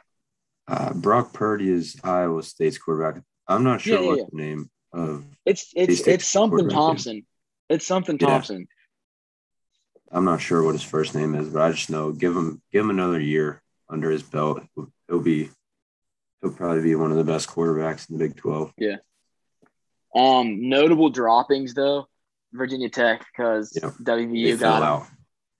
uh, 0.70 0.94
Brock 0.94 1.34
Purdy 1.34 1.70
is 1.70 2.00
Iowa 2.04 2.44
State's 2.44 2.78
quarterback. 2.78 3.24
I'm 3.48 3.64
not 3.64 3.82
sure 3.82 3.96
yeah, 3.96 4.02
yeah, 4.02 4.08
what 4.08 4.18
yeah. 4.18 4.26
the 4.32 4.38
name 4.38 4.70
of 4.94 5.26
it's 5.46 5.72
it's 5.76 6.08
it's 6.08 6.26
something 6.26 6.70
Thompson. 6.70 7.18
Is. 7.18 7.24
It's 7.70 7.88
something 7.88 8.18
Thompson. 8.18 8.68
I'm 10.12 10.26
not 10.26 10.42
sure 10.42 10.64
what 10.64 10.74
his 10.74 10.84
first 10.84 11.14
name 11.14 11.36
is, 11.36 11.50
but 11.50 11.62
I 11.62 11.72
just 11.72 11.90
know 11.90 12.12
give 12.12 12.36
him 12.36 12.62
give 12.72 12.84
him 12.84 12.90
another 12.90 13.20
year 13.20 13.62
under 13.90 14.12
his 14.12 14.24
belt, 14.24 14.62
he'll 15.08 15.20
be 15.20 15.50
he'll 16.42 16.52
probably 16.52 16.82
be 16.82 16.96
one 16.96 17.12
of 17.12 17.18
the 17.18 17.24
best 17.24 17.50
quarterbacks 17.50 18.10
in 18.10 18.18
the 18.18 18.28
Big 18.28 18.38
Twelve. 18.38 18.72
Yeah. 18.78 18.98
Um, 20.16 20.70
notable 20.70 21.10
droppings 21.10 21.74
though, 21.74 22.08
Virginia 22.54 22.90
Tech 22.90 23.26
because 23.32 23.78
yep. 23.82 23.94
WVU 24.02 24.60
got 24.60 24.84
out. 24.84 25.08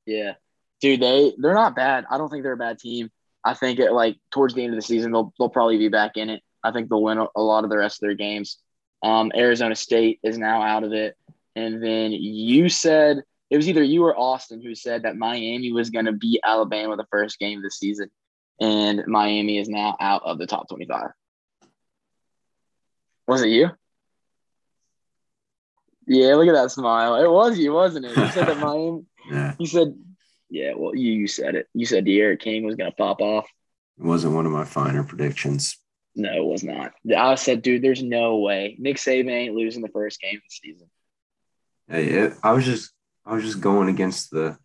Yeah, 0.06 0.34
dude, 0.82 1.02
they 1.02 1.34
they're 1.38 1.54
not 1.54 1.76
bad. 1.76 2.06
I 2.10 2.18
don't 2.18 2.30
think 2.30 2.44
they're 2.44 2.54
a 2.54 2.58
bad 2.58 2.80
team. 2.80 3.12
I 3.44 3.54
think 3.54 3.80
it 3.80 3.92
like 3.92 4.18
towards 4.32 4.54
the 4.54 4.64
end 4.64 4.74
of 4.74 4.78
the 4.78 4.86
season 4.86 5.12
they'll 5.12 5.34
they'll 5.40 5.50
probably 5.50 5.78
be 5.78 5.90
back 5.90 6.18
in 6.18 6.30
it. 6.30 6.42
I 6.64 6.72
think 6.72 6.90
they'll 6.90 7.02
win 7.02 7.18
a, 7.18 7.42
lot 7.42 7.64
of 7.64 7.70
the 7.70 7.78
rest 7.78 8.02
of 8.04 8.08
their 8.08 8.16
games. 8.16 8.58
Um, 9.02 9.32
Arizona 9.34 9.76
State 9.76 10.20
is 10.24 10.38
now 10.38 10.62
out 10.62 10.84
of 10.84 10.92
it, 10.92 11.16
and 11.56 11.82
then 11.82 12.12
you 12.12 12.68
said 12.68 13.24
it 13.50 13.56
was 13.58 13.70
either 13.70 13.82
you 13.82 14.04
or 14.04 14.18
Austin 14.18 14.62
who 14.62 14.76
said 14.76 15.04
that 15.04 15.16
Miami 15.16 15.72
was 15.72 15.90
going 15.90 16.06
to 16.06 16.12
beat 16.12 16.42
Alabama 16.44 16.98
the 16.98 17.08
first 17.10 17.40
game 17.40 17.60
of 17.60 17.64
the 17.64 17.72
season, 17.72 18.12
and 18.60 19.04
Miami 19.08 19.58
is 19.58 19.70
now 19.70 19.96
out 20.00 20.22
of 20.24 20.38
the 20.38 20.46
top 20.46 20.68
25. 20.68 21.12
Was 23.28 23.42
it 23.42 23.50
you? 23.50 23.70
Yeah, 26.08 26.36
look 26.36 26.48
at 26.48 26.54
that 26.54 26.72
smile. 26.72 27.16
It 27.24 27.30
was 27.30 27.58
you, 27.58 27.72
wasn't 27.72 28.06
it? 28.06 28.18
You 28.18 28.28
said 28.30 28.48
that 28.48 28.58
Miami. 28.60 29.06
yeah. 29.30 29.54
You 29.60 29.68
said, 29.68 29.96
yeah. 30.50 30.74
Well, 30.76 30.96
you, 30.96 31.12
you 31.14 31.28
said 31.28 31.56
it. 31.56 31.68
You 31.74 31.86
said 31.86 32.06
D'Eriq 32.06 32.40
King 32.40 32.66
was 32.66 32.76
going 32.76 32.90
to 32.90 32.96
pop 32.96 33.22
off. 33.22 33.48
It 34.00 34.06
wasn't 34.06 34.36
one 34.36 34.46
of 34.46 34.52
my 34.52 34.66
finer 34.66 35.04
predictions. 35.04 35.78
No, 36.16 36.32
it 36.34 36.46
was 36.46 36.64
not. 36.64 36.94
I 37.16 37.36
said, 37.36 37.62
dude, 37.62 37.82
there's 37.82 38.04
no 38.04 38.38
way 38.38 38.76
Nick 38.80 38.98
Saban 38.98 39.32
ain't 39.32 39.56
losing 39.56 39.82
the 39.82 39.90
first 39.90 40.20
game 40.20 40.36
of 40.36 40.42
the 40.42 40.50
season. 40.50 40.90
Hey, 41.88 42.06
it, 42.06 42.34
I 42.44 42.52
was 42.52 42.66
just 42.66 42.92
I 43.26 43.36
was 43.36 43.44
just 43.44 43.62
going 43.62 43.90
against 43.90 44.32
the 44.32 44.58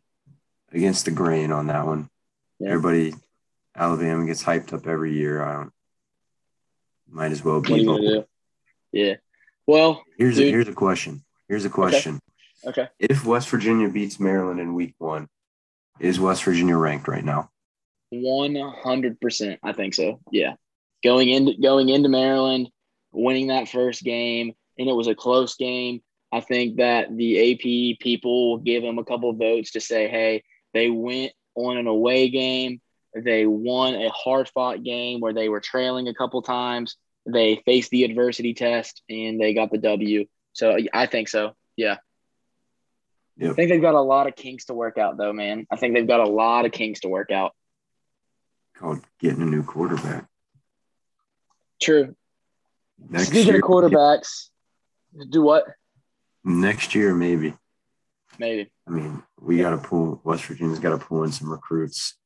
against 0.73 1.05
the 1.05 1.11
grain 1.11 1.53
on 1.53 1.68
that 1.68 1.87
one. 1.87 2.09
Yeah. 2.59 2.70
Everybody, 2.70 3.14
Alabama 3.77 4.27
gets 4.27 4.42
hyped 4.42 4.73
up 4.73 4.87
every 4.87 5.14
year. 5.14 5.42
I 5.42 5.53
don't. 5.55 5.73
Might 7.09 7.33
as 7.33 7.44
well 7.44 7.61
be. 7.61 8.25
Yeah. 8.92 9.14
Well, 9.66 10.03
here's 10.18 10.37
dude. 10.37 10.49
a, 10.49 10.51
here's 10.51 10.68
a 10.68 10.73
question. 10.73 11.25
Here's 11.49 11.64
a 11.64 11.70
question. 11.70 12.20
Okay. 12.64 12.83
okay. 12.83 12.90
If 12.99 13.25
West 13.25 13.49
Virginia 13.49 13.88
beats 13.88 14.18
Maryland 14.18 14.61
in 14.61 14.75
Week 14.75 14.94
One, 14.99 15.29
is 16.01 16.21
West 16.21 16.45
Virginia 16.45 16.77
ranked 16.77 17.09
right 17.09 17.25
now? 17.25 17.51
One 18.11 18.55
hundred 18.55 19.21
percent. 19.21 19.61
I 19.63 19.73
think 19.73 19.95
so. 19.95 20.21
Yeah. 20.31 20.55
Going 21.03 21.29
into 21.29 21.55
going 21.61 21.89
into 21.89 22.09
Maryland, 22.09 22.69
winning 23.13 23.49
that 23.49 23.69
first 23.69 24.03
game, 24.03 24.53
and 24.79 24.89
it 24.89 24.93
was 24.93 25.09
a 25.09 25.15
close 25.15 25.57
game. 25.57 26.03
I 26.33 26.41
think 26.41 26.79
that 26.79 27.17
the 27.17 27.53
AP 27.53 28.01
people 28.01 28.59
give 28.59 28.83
them 28.83 28.99
a 28.99 29.05
couple 29.05 29.33
votes 29.35 29.73
to 29.73 29.81
say, 29.81 30.09
hey, 30.09 30.43
they 30.73 30.91
went 30.91 31.33
on 31.55 31.77
an 31.77 31.87
away 31.87 32.29
game. 32.29 32.81
They 33.15 33.47
won 33.47 33.95
a 33.95 34.09
hard 34.11 34.49
fought 34.49 34.83
game 34.83 35.21
where 35.21 35.33
they 35.33 35.49
were 35.49 35.61
trailing 35.61 36.09
a 36.09 36.15
couple 36.15 36.43
times. 36.43 36.97
They 37.27 37.63
faced 37.65 37.91
the 37.91 38.03
adversity 38.03 38.55
test 38.55 39.03
and 39.09 39.41
they 39.41 39.55
got 39.55 39.71
the 39.71 39.79
W. 39.79 40.27
So 40.53 40.77
I 40.93 41.07
think 41.07 41.29
so. 41.29 41.53
Yeah. 41.77 41.99
Yep. 43.37 43.51
I 43.51 43.55
think 43.55 43.70
they've 43.70 43.83
got 43.83 43.94
a 43.94 44.01
lot 44.01 44.27
of 44.27 44.37
kinks 44.37 44.66
to 44.66 44.75
work 44.75 44.97
out, 44.99 45.16
though, 45.16 45.33
man. 45.33 45.66
I 45.70 45.77
think 45.77 45.94
they've 45.94 46.07
got 46.07 46.20
a 46.20 46.29
lot 46.29 46.66
of 46.66 46.73
kinks 46.73 47.01
to 47.01 47.09
work 47.09 47.31
out. 47.31 47.53
Called 48.77 49.01
getting 49.20 49.42
a 49.42 49.47
new 49.47 49.62
quarterback. 49.62 50.27
True. 51.83 52.14
Next 53.09 53.29
Speaking 53.29 53.55
year, 53.55 53.57
of 53.57 53.62
quarterbacks, 53.62 54.49
do 55.31 55.42
what? 55.42 55.64
Next 56.44 56.94
year, 56.94 57.14
maybe. 57.14 57.55
Maybe. 58.38 58.70
I 58.87 58.90
mean, 58.90 59.23
we 59.40 59.59
got 59.59 59.70
to 59.70 59.79
pull. 59.79 60.20
West 60.25 60.44
Virginia's 60.44 60.79
got 60.79 60.90
to 60.90 61.05
pull 61.05 61.25
in 61.25 61.33
some 61.33 61.51
recruits. 61.51 62.16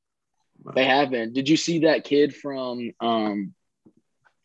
But. 0.62 0.74
They 0.74 0.84
have 0.84 1.10
been. 1.10 1.32
Did 1.32 1.48
you 1.48 1.56
see 1.56 1.80
that 1.80 2.04
kid 2.04 2.34
from? 2.34 2.92
um 3.00 3.54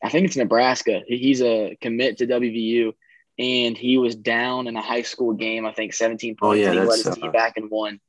I 0.04 0.10
think 0.10 0.26
it's 0.26 0.36
Nebraska. 0.36 1.02
He's 1.08 1.42
a 1.42 1.78
commit 1.82 2.18
to 2.18 2.28
WVU, 2.28 2.92
and 3.40 3.78
he 3.78 3.98
was 3.98 4.16
down 4.16 4.68
in 4.68 4.76
a 4.76 4.82
high 4.82 5.02
school 5.02 5.34
game. 5.34 5.66
I 5.66 5.74
think 5.74 5.94
17 5.94 6.36
points. 6.36 6.42
Oh 6.44 6.54
yeah, 6.54 6.72
and 6.72 6.80
he 6.80 6.86
let 6.86 7.06
his 7.06 7.16
team 7.16 7.26
uh, 7.26 7.32
back 7.32 7.58
and 7.58 7.70
won. 7.70 8.00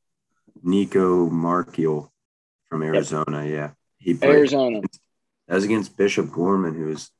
Nicco 0.64 1.30
Marchiol 1.30 2.10
from 2.68 2.82
Arizona. 2.82 3.44
Yep. 3.44 3.52
Yeah, 3.52 3.70
he 3.98 4.14
played 4.14 4.30
Arizona. 4.30 4.80
That 5.48 5.54
was 5.54 5.64
against 5.64 5.96
Bishop 5.96 6.30
Gorman, 6.30 6.74
who's. 6.74 7.10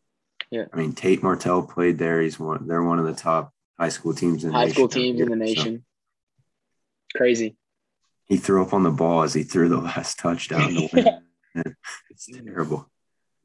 Yeah. 0.51 0.67
I 0.73 0.77
mean, 0.77 0.93
Tate 0.93 1.23
Martell 1.23 1.63
played 1.63 1.99
there. 1.99 2.21
He's 2.21 2.39
one. 2.39 2.69
They're 2.69 2.83
one 2.83 2.99
of 2.99 3.07
the 3.07 3.15
top 3.15 3.53
high 3.79 3.89
school 3.89 4.15
teams 4.15 4.45
in 4.45 4.53
high 4.53 4.69
school 4.69 4.89
teams 4.89 5.21
in 5.21 5.29
the 5.29 5.37
nation. 5.37 5.85
So. 7.13 7.19
Crazy. 7.19 7.57
He 8.27 8.37
threw 8.37 8.63
up 8.63 8.73
on 8.73 8.83
the 8.83 8.91
ball 8.91 9.23
as 9.23 9.35
he 9.35 9.43
threw 9.43 9.69
the 9.69 9.77
last 9.81 10.19
touchdown 10.19 10.75
to 10.75 10.89
win. 10.93 11.25
it's 12.11 12.27
terrible. 12.27 12.89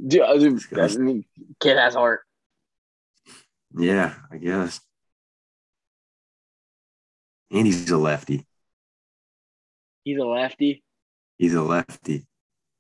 Dude, 0.05 0.21
I 0.21 0.37
mean, 0.97 1.25
kid 1.59 1.77
has 1.77 1.93
heart. 1.93 2.21
Yeah, 3.77 4.15
I 4.31 4.37
guess. 4.37 4.79
And 7.51 7.65
he's 7.65 7.89
a 7.89 7.97
lefty. 7.97 8.45
He's 10.03 10.17
a 10.17 10.25
lefty. 10.25 10.83
He's 11.37 11.53
a 11.53 11.61
lefty. 11.61 12.25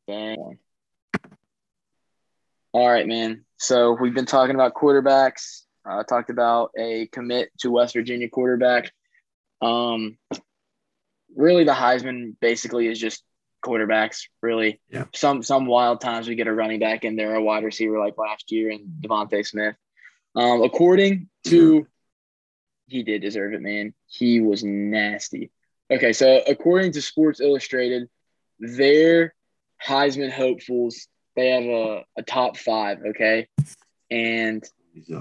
Dang. 0.07 0.59
All 2.71 2.89
right, 2.89 3.07
man. 3.07 3.45
So 3.57 3.93
we've 3.99 4.13
been 4.13 4.25
talking 4.25 4.55
about 4.55 4.73
quarterbacks. 4.73 5.63
Uh, 5.89 6.03
talked 6.03 6.29
about 6.29 6.71
a 6.77 7.07
commit 7.07 7.49
to 7.59 7.71
West 7.71 7.95
Virginia 7.95 8.29
quarterback. 8.29 8.91
Um, 9.61 10.17
really, 11.35 11.63
the 11.63 11.73
Heisman 11.73 12.35
basically 12.39 12.87
is 12.87 12.99
just 12.99 13.23
quarterbacks. 13.65 14.23
Really, 14.41 14.79
yeah. 14.89 15.05
Some 15.13 15.41
some 15.41 15.65
wild 15.65 16.01
times 16.01 16.27
we 16.27 16.35
get 16.35 16.47
a 16.47 16.53
running 16.53 16.79
back 16.79 17.05
in 17.05 17.15
there, 17.15 17.35
a 17.35 17.41
wide 17.41 17.63
receiver 17.63 17.97
like 17.97 18.17
last 18.17 18.51
year, 18.51 18.71
and 18.71 19.01
DeVonta 19.01 19.45
Smith. 19.45 19.75
Um, 20.35 20.61
according 20.63 21.29
to, 21.45 21.87
he 22.87 23.03
did 23.03 23.21
deserve 23.21 23.53
it, 23.53 23.61
man. 23.61 23.93
He 24.07 24.41
was 24.41 24.63
nasty. 24.63 25.51
Okay, 25.91 26.13
so 26.13 26.41
according 26.47 26.91
to 26.93 27.01
Sports 27.01 27.41
Illustrated, 27.41 28.09
their 28.59 29.33
Heisman 29.85 30.31
hopefuls 30.31 31.07
they 31.35 31.49
have 31.49 31.63
a, 31.63 32.03
a 32.17 32.23
top 32.23 32.57
five. 32.57 32.99
Okay, 33.09 33.47
and 34.11 34.63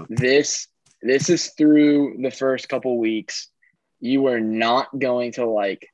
this 0.09 0.67
this 1.01 1.29
is 1.29 1.51
through 1.57 2.17
the 2.21 2.31
first 2.31 2.67
couple 2.67 2.97
weeks. 2.97 3.49
You 4.01 4.27
are 4.27 4.39
not 4.39 4.87
going 4.97 5.33
to 5.33 5.45
like 5.45 5.87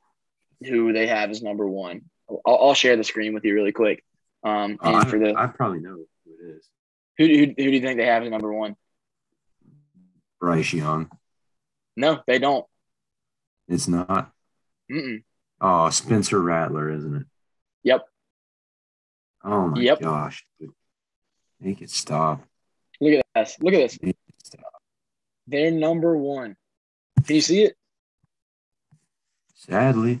who 0.60 0.92
they 0.92 1.06
have 1.06 1.30
as 1.30 1.42
number 1.42 1.66
one. 1.66 2.02
I'll, 2.28 2.58
I'll 2.68 2.74
share 2.74 2.96
the 2.96 3.04
screen 3.04 3.34
with 3.34 3.44
you 3.44 3.54
really 3.54 3.72
quick. 3.72 4.04
Um, 4.42 4.78
and 4.82 4.96
I, 4.96 5.04
for 5.04 5.18
the 5.18 5.34
I 5.36 5.46
probably 5.46 5.80
know 5.80 5.96
who 5.96 6.06
it 6.26 6.56
is. 6.56 6.68
Who, 7.18 7.26
who, 7.26 7.46
who 7.46 7.70
do 7.70 7.70
you 7.70 7.80
think 7.80 7.98
they 7.98 8.06
have 8.06 8.22
as 8.22 8.30
number 8.30 8.52
one? 8.52 8.76
Bryce 10.40 10.72
Young. 10.72 11.10
No, 11.96 12.20
they 12.26 12.38
don't. 12.38 12.64
It's 13.68 13.88
not. 13.88 14.30
Mm-mm. 14.90 15.22
Oh, 15.60 15.90
Spencer 15.90 16.40
Rattler, 16.40 16.90
isn't 16.90 17.16
it? 17.16 17.26
Yep. 17.82 18.06
Oh 19.44 19.68
my 19.68 19.80
yep. 19.80 20.00
gosh, 20.00 20.44
dude. 20.60 20.72
Make 21.60 21.80
it 21.82 21.90
stop. 21.90 22.42
Look 23.00 23.14
at 23.14 23.24
this. 23.34 23.56
Look 23.60 23.74
at 23.74 23.90
this. 23.90 24.14
They're 25.46 25.70
number 25.70 26.16
one. 26.16 26.56
Can 27.24 27.36
you 27.36 27.40
see 27.40 27.64
it? 27.64 27.74
Sadly. 29.54 30.20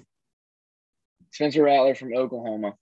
Spencer 1.30 1.64
Rattler 1.64 1.94
from 1.94 2.14
Oklahoma. 2.14 2.74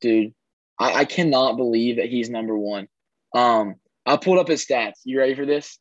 Dude, 0.00 0.34
I, 0.78 1.00
I 1.00 1.04
cannot 1.04 1.56
believe 1.56 1.96
that 1.96 2.08
he's 2.08 2.30
number 2.30 2.56
one. 2.56 2.88
Um, 3.34 3.76
I 4.04 4.16
pulled 4.16 4.38
up 4.38 4.48
his 4.48 4.64
stats. 4.64 5.00
You 5.04 5.18
ready 5.18 5.34
for 5.34 5.46
this? 5.46 5.78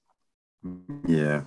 Yeah. 1.08 1.44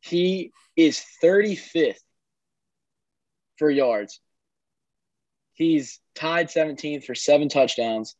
He 0.00 0.52
is 0.76 1.04
35th 1.22 1.96
for 3.58 3.70
yards. 3.70 4.20
He's 5.54 6.00
tied 6.14 6.48
17th 6.48 7.04
for 7.04 7.14
seven 7.14 7.48
touchdowns. 7.48 8.14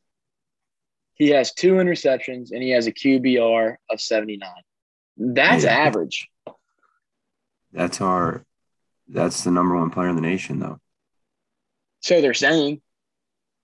He 1.14 1.31
has 1.31 1.52
two 1.52 1.74
interceptions 1.74 2.52
and 2.52 2.62
he 2.62 2.70
has 2.70 2.87
a 2.87 2.92
QBR 2.92 3.76
of 3.90 4.00
79. 4.00 4.48
That's 5.16 5.64
yeah. 5.64 5.70
average. 5.70 6.28
That's 7.72 8.00
our 8.00 8.44
that's 9.09 9.44
the 9.44 9.50
number 9.50 9.76
one 9.76 9.90
player 9.90 10.09
in 10.09 10.16
the 10.16 10.22
nation 10.22 10.59
though. 10.59 10.81
So 12.00 12.20
they're 12.20 12.35
saying. 12.35 12.81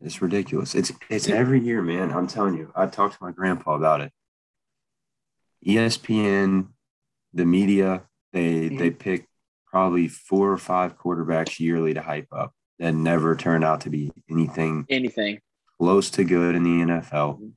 It's 0.05 0.21
ridiculous. 0.21 0.75
It's 0.75 0.93
it's 1.09 1.29
every 1.29 1.61
year, 1.61 1.81
man. 1.81 2.13
I'm 2.13 2.27
telling 2.27 2.57
you. 2.57 2.71
I 2.77 2.87
talked 2.87 3.15
to 3.17 3.25
my 3.25 3.33
grandpa 3.33 3.75
about 3.75 4.03
it. 4.03 4.13
ESPN, 5.67 6.69
the 7.33 7.47
media, 7.47 8.03
they 8.33 8.69
they 8.69 8.91
pick 8.91 9.27
probably 9.67 10.09
four 10.09 10.53
or 10.53 10.59
five 10.59 10.99
quarterbacks 10.99 11.59
yearly 11.59 11.95
to 11.95 12.03
hype 12.03 12.29
up 12.33 12.53
that 12.79 12.93
never 12.93 13.35
turn 13.35 13.65
out 13.65 13.81
to 13.83 13.91
be 13.91 14.13
anything 14.31 14.85
anything 14.91 15.41
close 15.79 16.11
to 16.11 16.25
good 16.25 16.55
in 16.55 16.63
the 16.65 16.93
NFL. 16.93 17.37
Mm-hmm. 17.37 17.49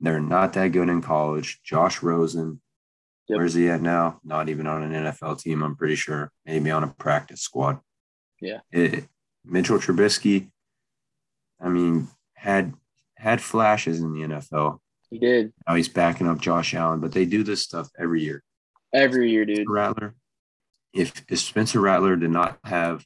They're 0.00 0.20
not 0.20 0.52
that 0.52 0.68
good 0.68 0.88
in 0.88 1.02
college. 1.02 1.60
Josh 1.64 2.02
Rosen, 2.02 2.60
yep. 3.28 3.38
where's 3.38 3.54
he 3.54 3.68
at 3.68 3.80
now? 3.80 4.20
Not 4.22 4.48
even 4.48 4.66
on 4.66 4.82
an 4.82 4.92
NFL 4.92 5.40
team, 5.40 5.62
I'm 5.62 5.74
pretty 5.74 5.96
sure. 5.96 6.30
Maybe 6.44 6.70
on 6.70 6.84
a 6.84 6.88
practice 6.88 7.40
squad. 7.40 7.80
Yeah. 8.40 8.60
It, 8.70 9.06
Mitchell 9.44 9.78
Trubisky, 9.78 10.50
I 11.60 11.68
mean, 11.68 12.08
had 12.34 12.74
had 13.16 13.40
flashes 13.40 14.00
in 14.00 14.12
the 14.12 14.20
NFL. 14.20 14.78
He 15.10 15.18
did. 15.18 15.52
Now 15.66 15.74
he's 15.74 15.88
backing 15.88 16.28
up 16.28 16.40
Josh 16.40 16.74
Allen, 16.74 17.00
but 17.00 17.12
they 17.12 17.24
do 17.24 17.42
this 17.42 17.62
stuff 17.62 17.88
every 17.98 18.22
year. 18.22 18.42
Every 18.92 19.30
year, 19.30 19.44
dude. 19.44 19.68
Rattler. 19.68 20.14
If, 20.92 21.24
if 21.28 21.38
Spencer 21.38 21.80
Rattler 21.80 22.16
did 22.16 22.30
not 22.30 22.58
have 22.64 23.04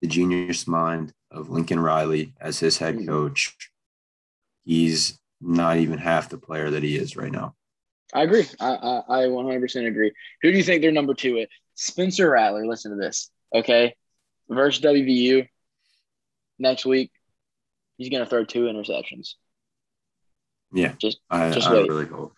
the 0.00 0.08
genius 0.08 0.66
mind 0.66 1.12
of 1.30 1.50
Lincoln 1.50 1.80
Riley 1.80 2.34
as 2.40 2.58
his 2.58 2.78
head 2.78 2.96
mm-hmm. 2.96 3.08
coach, 3.08 3.56
he's 4.64 5.18
not 5.40 5.78
even 5.78 5.98
half 5.98 6.28
the 6.28 6.38
player 6.38 6.70
that 6.70 6.82
he 6.82 6.96
is 6.96 7.16
right 7.16 7.32
now. 7.32 7.54
I 8.14 8.22
agree. 8.22 8.46
I, 8.60 8.74
I, 8.74 9.02
I 9.08 9.26
100% 9.26 9.86
agree. 9.86 10.12
Who 10.42 10.50
do 10.50 10.56
you 10.56 10.62
think 10.62 10.82
they're 10.82 10.92
number 10.92 11.14
two 11.14 11.38
at? 11.38 11.48
Spencer 11.74 12.30
Rattler. 12.30 12.66
Listen 12.66 12.90
to 12.90 12.96
this. 12.96 13.30
Okay. 13.54 13.94
Versus 14.48 14.84
WVU 14.84 15.48
next 16.58 16.84
week, 16.84 17.10
he's 17.98 18.08
going 18.08 18.22
to 18.22 18.28
throw 18.28 18.44
two 18.44 18.64
interceptions. 18.64 19.34
Yeah. 20.72 20.94
Just, 20.98 21.18
I, 21.30 21.50
just 21.50 21.68
I 21.68 21.74
wait. 21.74 21.88
really 21.88 22.06
hope. 22.06 22.34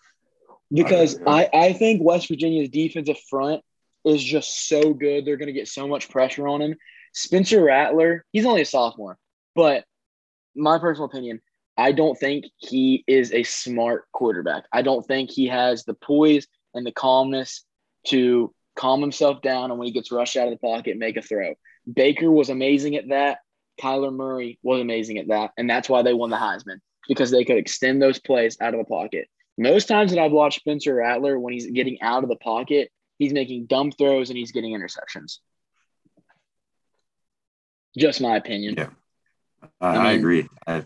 Because 0.73 1.21
I, 1.27 1.49
I 1.53 1.73
think 1.73 2.03
West 2.03 2.29
Virginia's 2.29 2.69
defensive 2.69 3.19
front 3.31 3.63
is 4.05 4.23
just 4.23 4.69
so 4.69 4.93
good. 4.93 5.25
They're 5.25 5.37
going 5.37 5.47
to 5.47 5.53
get 5.53 5.69
so 5.69 5.87
much 5.87 6.09
pressure 6.09 6.49
on 6.49 6.61
him. 6.61 6.77
Spencer 7.13 7.63
Rattler, 7.63 8.25
he's 8.33 8.45
only 8.45 8.63
a 8.63 8.67
sophomore, 8.67 9.17
but 9.55 9.85
my 10.57 10.79
personal 10.79 11.07
opinion, 11.07 11.41
I 11.77 11.93
don't 11.93 12.19
think 12.19 12.47
he 12.57 13.05
is 13.07 13.33
a 13.33 13.43
smart 13.45 14.05
quarterback. 14.13 14.65
I 14.73 14.83
don't 14.83 15.07
think 15.07 15.31
he 15.31 15.47
has 15.47 15.85
the 15.85 15.95
poise 15.95 16.47
and 16.73 16.87
the 16.87 16.93
calmness 16.93 17.65
to 18.09 18.53
calm 18.77 19.01
himself 19.01 19.43
down 19.43 19.71
and 19.71 19.79
when 19.79 19.87
he 19.87 19.93
gets 19.93 20.13
rushed 20.13 20.37
out 20.37 20.49
of 20.49 20.53
the 20.53 20.67
pocket, 20.67 20.99
make 20.99 21.17
a 21.17 21.23
throw. 21.23 21.55
Baker 21.93 22.31
was 22.31 22.49
amazing 22.49 22.97
at 22.97 23.09
that. 23.09 23.39
Kyler 23.81 24.15
Murray 24.15 24.59
was 24.63 24.81
amazing 24.81 25.19
at 25.19 25.29
that. 25.29 25.53
And 25.57 25.69
that's 25.69 25.89
why 25.89 26.03
they 26.03 26.15
won 26.15 26.31
the 26.31 26.37
Heisman 26.37 26.81
because 27.09 27.31
they 27.31 27.45
could 27.45 27.57
extend 27.57 28.01
those 28.01 28.19
plays 28.19 28.57
out 28.61 28.75
of 28.75 28.79
the 28.79 28.85
pocket. 28.85 29.29
Most 29.57 29.87
times 29.87 30.13
that 30.13 30.21
I've 30.21 30.33
watched 30.33 30.61
Spencer 30.61 30.95
Rattler, 30.95 31.39
when 31.39 31.53
he's 31.53 31.71
getting 31.71 32.01
out 32.03 32.23
of 32.25 32.29
the 32.29 32.37
pocket, 32.37 32.91
he's 33.19 33.33
making 33.33 33.67
dumb 33.67 33.93
throws 33.93 34.31
and 34.31 34.39
he's 34.39 34.53
getting 34.53 34.73
interceptions. 34.73 35.39
Just 37.97 38.21
my 38.21 38.37
opinion. 38.37 38.75
Yeah, 38.77 38.89
I, 39.81 39.89
I, 39.89 39.93
mean, 39.93 40.07
I 40.07 40.13
agree. 40.13 40.49
I, 40.67 40.85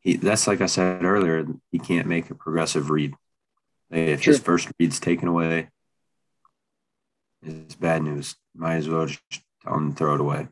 he, 0.00 0.16
that's 0.16 0.48
like 0.48 0.60
I 0.60 0.66
said 0.66 1.04
earlier. 1.04 1.46
He 1.70 1.78
can't 1.78 2.08
make 2.08 2.30
a 2.30 2.34
progressive 2.34 2.90
read. 2.90 3.14
If 3.90 4.22
true. 4.22 4.32
his 4.32 4.42
first 4.42 4.68
read's 4.78 4.98
taken 4.98 5.28
away, 5.28 5.68
it's 7.42 7.76
bad 7.76 8.02
news. 8.02 8.34
Might 8.54 8.76
as 8.76 8.88
well 8.88 9.06
just 9.06 9.22
tell 9.62 9.76
him 9.76 9.92
to 9.92 9.96
throw 9.96 10.14
it 10.14 10.20
away. 10.20 10.48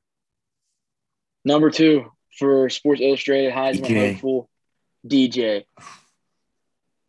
Number 1.48 1.70
two 1.70 2.12
for 2.38 2.68
Sports 2.68 3.00
Illustrated 3.00 3.54
Heisman 3.54 3.86
DJ. 3.86 4.12
hopeful, 4.12 4.50
DJ. 5.06 5.64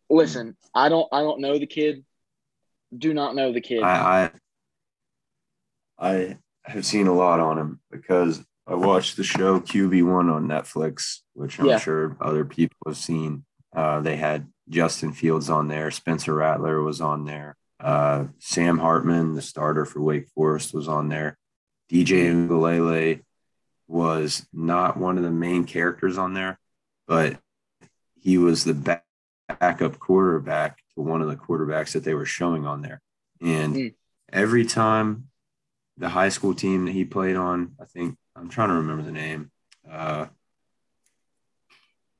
Listen, 0.08 0.56
I 0.74 0.88
don't 0.88 1.06
I 1.12 1.20
don't 1.20 1.42
know 1.42 1.58
the 1.58 1.66
kid. 1.66 2.06
Do 2.96 3.12
not 3.12 3.34
know 3.34 3.52
the 3.52 3.60
kid. 3.60 3.82
I 3.82 4.30
I, 5.98 6.08
I 6.08 6.38
have 6.64 6.86
seen 6.86 7.06
a 7.06 7.12
lot 7.12 7.38
on 7.38 7.58
him 7.58 7.80
because 7.90 8.42
I 8.66 8.76
watched 8.76 9.18
the 9.18 9.24
show 9.24 9.60
QB1 9.60 10.34
on 10.34 10.48
Netflix, 10.48 11.18
which 11.34 11.60
I'm 11.60 11.66
yeah. 11.66 11.78
sure 11.78 12.16
other 12.18 12.46
people 12.46 12.78
have 12.86 12.96
seen. 12.96 13.44
Uh, 13.76 14.00
they 14.00 14.16
had 14.16 14.48
Justin 14.70 15.12
Fields 15.12 15.50
on 15.50 15.68
there. 15.68 15.90
Spencer 15.90 16.34
Rattler 16.34 16.80
was 16.80 17.02
on 17.02 17.26
there. 17.26 17.58
Uh, 17.78 18.24
Sam 18.38 18.78
Hartman, 18.78 19.34
the 19.34 19.42
starter 19.42 19.84
for 19.84 20.00
Wake 20.00 20.28
Forest, 20.28 20.72
was 20.72 20.88
on 20.88 21.10
there. 21.10 21.36
DJ 21.92 22.48
Uiagalelei 22.48 23.20
was 23.90 24.46
not 24.52 24.96
one 24.96 25.18
of 25.18 25.24
the 25.24 25.30
main 25.30 25.64
characters 25.64 26.16
on 26.16 26.32
there, 26.34 26.58
but 27.06 27.38
he 28.20 28.38
was 28.38 28.64
the 28.64 28.74
back, 28.74 29.04
backup 29.48 29.98
quarterback 29.98 30.78
to 30.94 31.02
one 31.02 31.20
of 31.20 31.28
the 31.28 31.36
quarterbacks 31.36 31.92
that 31.92 32.04
they 32.04 32.14
were 32.14 32.26
showing 32.26 32.66
on 32.66 32.82
there. 32.82 33.00
And 33.40 33.74
mm. 33.74 33.94
every 34.32 34.64
time 34.64 35.28
the 35.96 36.08
high 36.08 36.28
school 36.28 36.54
team 36.54 36.84
that 36.84 36.92
he 36.92 37.04
played 37.04 37.36
on, 37.36 37.72
I 37.80 37.84
think 37.84 38.16
I'm 38.36 38.48
trying 38.48 38.68
to 38.68 38.76
remember 38.76 39.02
the 39.02 39.12
name. 39.12 39.50
Uh, 39.90 40.26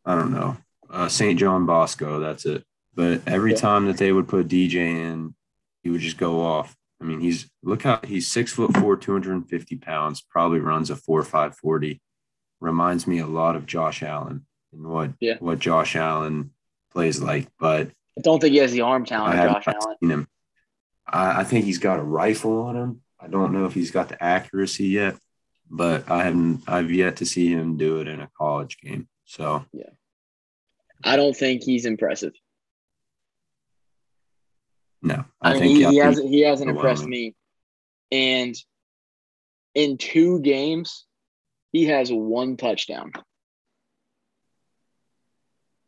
I 0.04 0.14
don't 0.14 0.32
know. 0.32 0.56
Uh, 0.88 1.08
St. 1.08 1.38
John 1.38 1.66
Bosco, 1.66 2.18
that's 2.18 2.46
it. 2.46 2.64
But 2.94 3.22
every 3.26 3.52
yeah. 3.52 3.58
time 3.58 3.86
that 3.86 3.96
they 3.96 4.10
would 4.10 4.26
put 4.26 4.48
DJ 4.48 4.74
in, 4.74 5.34
he 5.82 5.90
would 5.90 6.00
just 6.00 6.18
go 6.18 6.40
off. 6.40 6.76
I 7.00 7.04
mean, 7.04 7.20
he's 7.20 7.50
look 7.62 7.82
how 7.82 8.00
he's 8.04 8.28
six 8.28 8.52
foot 8.52 8.76
four, 8.76 8.96
250 8.96 9.76
pounds, 9.76 10.20
probably 10.20 10.60
runs 10.60 10.90
a 10.90 10.96
four 10.96 11.22
five 11.22 11.56
forty. 11.56 12.00
Reminds 12.60 13.06
me 13.06 13.20
a 13.20 13.26
lot 13.26 13.56
of 13.56 13.66
Josh 13.66 14.02
Allen 14.02 14.46
and 14.72 14.86
what 14.86 15.12
yeah. 15.20 15.36
what 15.40 15.58
Josh 15.58 15.96
Allen 15.96 16.52
plays 16.92 17.20
like, 17.20 17.48
but 17.58 17.88
I 18.18 18.20
don't 18.20 18.40
think 18.40 18.52
he 18.52 18.58
has 18.58 18.72
the 18.72 18.82
arm 18.82 19.04
talent 19.04 19.38
I 19.38 19.44
of 19.44 19.54
Josh 19.54 19.68
Allen. 19.68 19.96
Seen 20.00 20.10
him. 20.10 20.28
I, 21.06 21.40
I 21.40 21.44
think 21.44 21.64
he's 21.64 21.78
got 21.78 21.98
a 21.98 22.02
rifle 22.02 22.62
on 22.62 22.76
him. 22.76 23.02
I 23.18 23.28
don't 23.28 23.52
know 23.52 23.66
if 23.66 23.74
he's 23.74 23.90
got 23.90 24.08
the 24.08 24.22
accuracy 24.22 24.88
yet, 24.88 25.16
but 25.70 26.10
I 26.10 26.24
haven't 26.24 26.62
I've 26.66 26.90
yet 26.90 27.16
to 27.16 27.26
see 27.26 27.48
him 27.48 27.76
do 27.76 28.00
it 28.00 28.08
in 28.08 28.20
a 28.20 28.30
college 28.36 28.78
game. 28.78 29.08
So 29.24 29.64
yeah. 29.72 29.90
I 31.02 31.16
don't 31.16 31.36
think 31.36 31.62
he's 31.62 31.86
impressive. 31.86 32.32
No, 35.02 35.24
I, 35.40 35.52
I 35.52 35.60
mean, 35.60 35.76
he, 35.76 35.84
he 35.84 35.96
hasn't 35.96 36.28
he 36.28 36.40
hasn't 36.40 36.70
impressed 36.70 37.06
me. 37.06 37.34
And 38.12 38.54
in 39.74 39.96
two 39.96 40.40
games, 40.40 41.06
he 41.72 41.86
has 41.86 42.10
one 42.12 42.56
touchdown. 42.56 43.12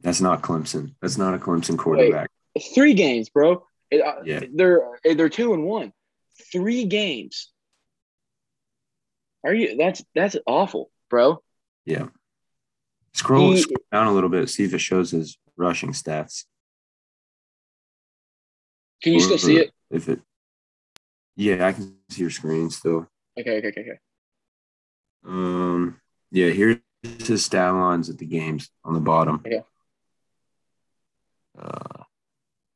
That's 0.01 0.21
not 0.21 0.43
Clemson. 0.43 0.95
That's 1.01 1.19
not 1.19 1.35
a 1.35 1.39
Clemson 1.39 1.79
quarterback. 1.79 2.31
Wait, 2.55 2.65
three 2.75 2.95
games, 2.95 3.29
bro. 3.29 3.65
Uh, 3.93 4.23
yeah. 4.25 4.41
They're 4.53 4.81
they're 5.05 5.29
two 5.29 5.53
and 5.53 5.65
one. 5.65 5.93
Three 6.51 6.85
games. 6.87 7.51
Are 9.45 9.55
you? 9.55 9.77
That's 9.77 10.03
that's 10.15 10.37
awful, 10.47 10.91
bro. 11.11 11.43
Yeah. 11.85 12.09
Scroll, 13.15 13.53
he, 13.53 13.61
scroll 13.61 13.85
down 13.93 14.07
a 14.07 14.13
little 14.13 14.31
bit. 14.31 14.49
See 14.49 14.65
if 14.65 14.73
it 14.73 14.81
shows 14.81 15.11
his 15.11 15.37
rushing 15.57 15.93
stats. 15.93 16.45
Can 19.03 19.15
you 19.15 19.19
or, 19.19 19.23
still 19.23 19.39
see 19.39 19.59
it? 19.59 19.71
If 19.91 20.09
it, 20.09 20.21
yeah, 21.37 21.67
I 21.67 21.73
can 21.73 21.97
see 22.09 22.23
your 22.23 22.31
screen 22.31 22.71
still. 22.71 23.09
Okay, 23.39 23.59
okay, 23.59 23.69
okay, 23.69 23.81
okay. 23.81 23.99
Um, 25.27 26.01
yeah, 26.31 26.51
here's 26.51 26.79
his 27.03 27.45
stat 27.45 27.75
lines 27.75 28.11
at 28.11 28.19
the 28.19 28.27
games 28.27 28.71
on 28.85 28.95
the 28.95 29.01
bottom. 29.01 29.43
Yeah. 29.45 29.61
Uh, 31.59 32.05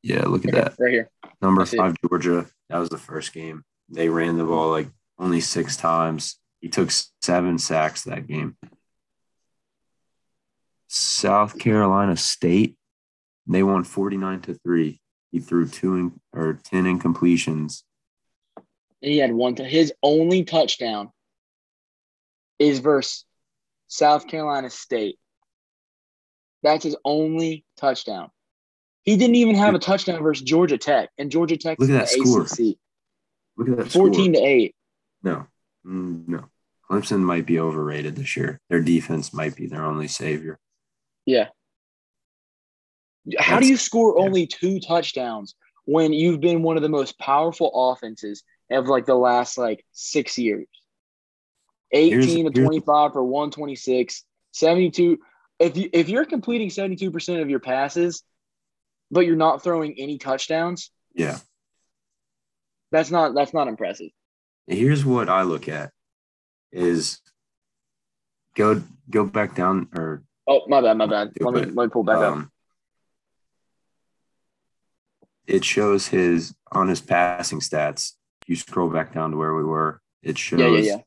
yeah, 0.03 0.23
look 0.23 0.45
at 0.45 0.55
okay, 0.55 0.61
that. 0.61 0.75
Right 0.79 0.93
here. 0.93 1.11
Number 1.41 1.65
five, 1.65 1.95
it. 1.95 2.09
Georgia. 2.09 2.47
That 2.69 2.79
was 2.79 2.89
the 2.89 2.99
first 2.99 3.33
game. 3.33 3.65
They 3.89 4.09
ran 4.09 4.37
the 4.37 4.45
ball 4.45 4.71
like 4.71 4.89
only 5.19 5.41
six 5.41 5.77
times. 5.77 6.39
He 6.61 6.69
took 6.69 6.91
seven 7.23 7.59
sacks 7.59 8.05
that 8.05 8.27
game. 8.27 8.57
South 10.89 11.59
Carolina 11.59 12.17
State, 12.17 12.77
they 13.47 13.63
won 13.63 13.85
49 13.85 14.41
to 14.43 14.55
3. 14.55 15.01
He 15.37 15.43
threw 15.43 15.69
two 15.69 15.97
in, 15.97 16.21
or 16.33 16.59
10 16.65 16.85
incompletions. 16.85 17.83
He 19.03 19.19
had 19.19 19.35
one 19.35 19.57
to 19.57 19.65
his 19.65 19.93
only 20.03 20.45
touchdown 20.45 21.11
is 22.59 22.79
versus 22.79 23.27
South 23.87 24.29
Carolina 24.29 24.71
State. 24.71 25.19
That's 26.63 26.85
his 26.85 26.97
only 27.05 27.67
touchdown. 27.77 28.31
He 29.03 29.19
didn't 29.19 29.35
even 29.35 29.57
have 29.57 29.75
a 29.75 29.79
touchdown 29.79 30.23
versus 30.23 30.43
Georgia 30.43 30.79
Tech, 30.79 31.11
and 31.19 31.31
Georgia 31.31 31.59
Tech 31.59 31.79
look 31.79 31.91
at 31.91 31.93
that 31.93 32.09
score. 32.09 32.45
ACC. 32.45 32.79
Look 33.59 33.69
at 33.69 33.77
that 33.77 33.93
14 33.93 34.33
score. 34.33 34.43
to 34.43 34.49
8. 34.49 34.75
No, 35.23 35.47
mm, 35.87 36.27
no. 36.27 36.45
Clemson 36.91 37.21
might 37.21 37.45
be 37.45 37.61
overrated 37.61 38.17
this 38.17 38.39
year. 38.39 38.59
Their 38.71 38.81
defense 38.81 39.35
might 39.35 39.55
be 39.55 39.67
their 39.67 39.85
only 39.85 40.09
savior. 40.09 40.59
Yeah. 41.27 41.49
How 43.39 43.61
do 43.61 43.67
you 43.67 43.77
score 43.77 44.19
only 44.19 44.47
two 44.47 44.81
touchdowns 44.81 45.55
when 45.85 46.13
you've 46.13 46.41
been 46.41 46.63
one 46.63 46.77
of 46.77 46.83
the 46.83 46.89
most 46.89 47.19
powerful 47.19 47.93
offenses 47.93 48.43
of 48.71 48.87
like 48.87 49.07
the 49.07 49.15
last 49.15 49.59
like 49.59 49.85
six 49.93 50.39
years? 50.39 50.67
18 51.93 52.21
here's, 52.21 52.53
to 52.55 52.63
25 52.63 53.13
for 53.13 53.23
126, 53.23 54.25
72. 54.53 55.19
If 55.59 55.77
you 55.77 55.89
if 55.93 56.09
you're 56.09 56.25
completing 56.25 56.69
72% 56.69 57.41
of 57.41 57.49
your 57.49 57.61
passes, 57.61 58.23
but 59.11 59.21
you're 59.21 59.37
not 59.37 59.63
throwing 59.63 59.95
any 59.99 60.19
touchdowns, 60.19 60.91
yeah. 61.15 61.39
That's 62.93 63.11
not 63.11 63.35
that's 63.35 63.53
not 63.53 63.69
impressive. 63.69 64.11
Here's 64.67 65.05
what 65.05 65.29
I 65.29 65.43
look 65.43 65.69
at 65.69 65.91
is 66.73 67.21
go 68.55 68.83
go 69.11 69.25
back 69.25 69.55
down 69.55 69.89
or 69.95 70.23
oh 70.47 70.63
my 70.69 70.81
bad, 70.81 70.97
my 70.97 71.07
bad. 71.07 71.33
Let 71.41 71.55
me 71.55 71.65
let 71.73 71.87
me 71.87 71.89
pull 71.89 72.05
back 72.05 72.17
um, 72.17 72.43
up. 72.43 72.49
It 75.47 75.65
shows 75.65 76.09
his 76.09 76.55
on 76.73 76.89
his 76.89 77.01
passing 77.01 77.61
stats. 77.61 78.13
If 78.43 78.49
you 78.49 78.57
scroll 78.57 78.91
back 78.91 79.13
down 79.15 79.31
to 79.31 79.37
where 79.37 79.55
we 79.55 79.65
were, 79.65 80.01
it 80.23 80.39
shows 80.39 80.61
yeah, 80.61 80.69
yeah, 80.69 80.81
yeah 80.81 81.01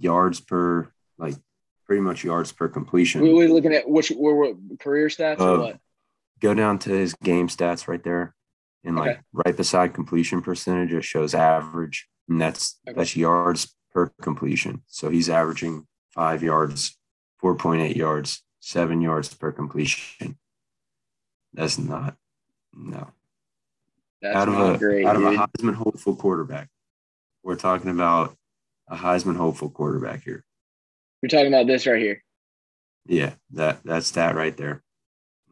yards 0.00 0.40
per 0.40 0.90
like 1.18 1.36
pretty 1.86 2.00
much 2.00 2.24
yards 2.24 2.50
per 2.50 2.68
completion. 2.68 3.20
We 3.20 3.44
are 3.44 3.48
looking 3.48 3.74
at 3.74 3.88
which 3.88 4.10
were 4.10 4.54
career 4.80 5.08
stats 5.08 5.38
uh, 5.38 5.52
or 5.52 5.58
what? 5.58 5.80
Go 6.40 6.54
down 6.54 6.78
to 6.80 6.90
his 6.90 7.14
game 7.14 7.48
stats 7.48 7.86
right 7.86 8.02
there, 8.02 8.34
and 8.82 8.96
like 8.96 9.10
okay. 9.10 9.20
right 9.32 9.56
beside 9.56 9.94
completion 9.94 10.40
percentage, 10.40 10.92
it 10.92 11.04
shows 11.04 11.34
average, 11.34 12.08
and 12.28 12.40
that's 12.40 12.80
okay. 12.88 12.96
that's 12.96 13.14
yards 13.14 13.76
per 13.92 14.10
completion. 14.22 14.82
So 14.86 15.10
he's 15.10 15.28
averaging 15.28 15.86
five 16.14 16.42
yards, 16.42 16.98
four 17.38 17.54
point 17.54 17.82
eight 17.82 17.96
yards, 17.96 18.42
seven 18.60 19.02
yards 19.02 19.32
per 19.34 19.52
completion. 19.52 20.38
That's 21.52 21.78
not 21.78 22.16
no. 22.72 23.10
That's 24.22 24.36
out 24.36 24.48
of 24.48 24.54
a 24.58 24.78
great, 24.78 25.06
out 25.06 25.16
dude. 25.16 25.26
of 25.26 25.32
a 25.32 25.36
Heisman 25.36 25.74
hopeful 25.74 26.16
quarterback. 26.16 26.68
We're 27.42 27.56
talking 27.56 27.90
about 27.90 28.36
a 28.88 28.96
Heisman 28.96 29.36
hopeful 29.36 29.70
quarterback 29.70 30.22
here. 30.24 30.44
We're 31.22 31.28
talking 31.28 31.48
about 31.48 31.66
this 31.66 31.86
right 31.86 32.00
here. 32.00 32.22
Yeah, 33.06 33.32
that 33.52 33.82
that's 33.84 34.10
that 34.12 34.34
right 34.34 34.56
there. 34.56 34.82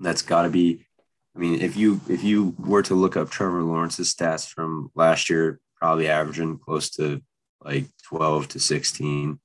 That's 0.00 0.22
got 0.22 0.42
to 0.42 0.50
be. 0.50 0.86
I 1.34 1.38
mean, 1.38 1.60
if 1.60 1.76
you 1.76 2.00
if 2.08 2.22
you 2.22 2.54
were 2.58 2.82
to 2.82 2.94
look 2.94 3.16
up 3.16 3.30
Trevor 3.30 3.62
Lawrence's 3.62 4.14
stats 4.14 4.46
from 4.46 4.90
last 4.94 5.30
year, 5.30 5.60
probably 5.76 6.08
averaging 6.08 6.58
close 6.58 6.90
to 6.90 7.22
like 7.62 7.86
12 8.04 8.48
to 8.48 8.60
16. 8.60 9.40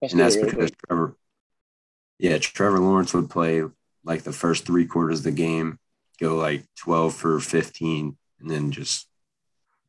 Let's 0.00 0.12
and 0.12 0.20
that's 0.20 0.36
because. 0.36 0.70
Trevor, 0.86 1.16
yeah, 2.18 2.38
Trevor 2.38 2.80
Lawrence 2.80 3.14
would 3.14 3.30
play 3.30 3.62
like 4.04 4.22
the 4.22 4.32
first 4.32 4.66
three 4.66 4.86
quarters 4.86 5.20
of 5.20 5.24
the 5.24 5.30
game, 5.30 5.78
go 6.20 6.36
like 6.36 6.64
12 6.78 7.14
for 7.14 7.40
15, 7.40 8.16
and 8.40 8.50
then 8.50 8.70
just 8.70 9.08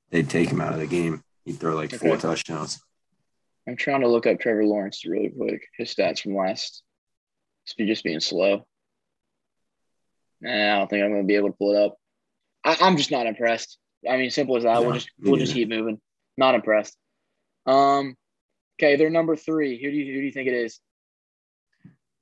they'd 0.10 0.30
take 0.30 0.50
him 0.50 0.62
out 0.62 0.74
of 0.74 0.80
the 0.80 0.88
game. 0.88 1.24
He'd 1.46 1.60
throw 1.60 1.76
like 1.76 1.94
okay. 1.94 2.08
four 2.08 2.18
touchdowns. 2.18 2.82
I'm 3.68 3.76
trying 3.76 4.02
to 4.02 4.08
look 4.08 4.26
up 4.26 4.40
Trevor 4.40 4.66
Lawrence 4.66 5.06
really 5.06 5.30
quick. 5.30 5.62
His 5.78 5.94
stats 5.94 6.22
from 6.22 6.36
last. 6.36 6.84
Just 7.78 8.04
being 8.04 8.20
slow. 8.20 8.66
Nah, 10.42 10.76
I 10.76 10.78
don't 10.80 10.90
think 10.90 11.04
I'm 11.04 11.12
going 11.12 11.22
to 11.22 11.28
be 11.28 11.36
able 11.36 11.50
to 11.50 11.58
pull 11.58 11.76
it 11.76 11.82
up. 11.82 11.96
I, 12.64 12.88
am 12.88 12.98
just 12.98 13.12
not 13.12 13.28
impressed. 13.28 13.78
I 14.10 14.18
mean, 14.18 14.32
simple 14.32 14.58
as 14.58 14.64
that. 14.64 14.74
No, 14.74 14.82
we'll 14.82 14.94
just 14.94 15.10
we'll 15.20 15.38
just 15.38 15.54
keep 15.54 15.70
moving. 15.70 16.00
Not 16.38 16.56
impressed. 16.56 16.98
Um. 17.66 18.16
Okay, 18.80 18.96
they're 18.96 19.12
number 19.12 19.36
three. 19.36 19.82
Who 19.82 19.92
do 19.92 19.96
you 19.96 20.14
who 20.14 20.20
do 20.20 20.26
you 20.26 20.32
think 20.32 20.48
it 20.48 20.56
is? 20.56 20.80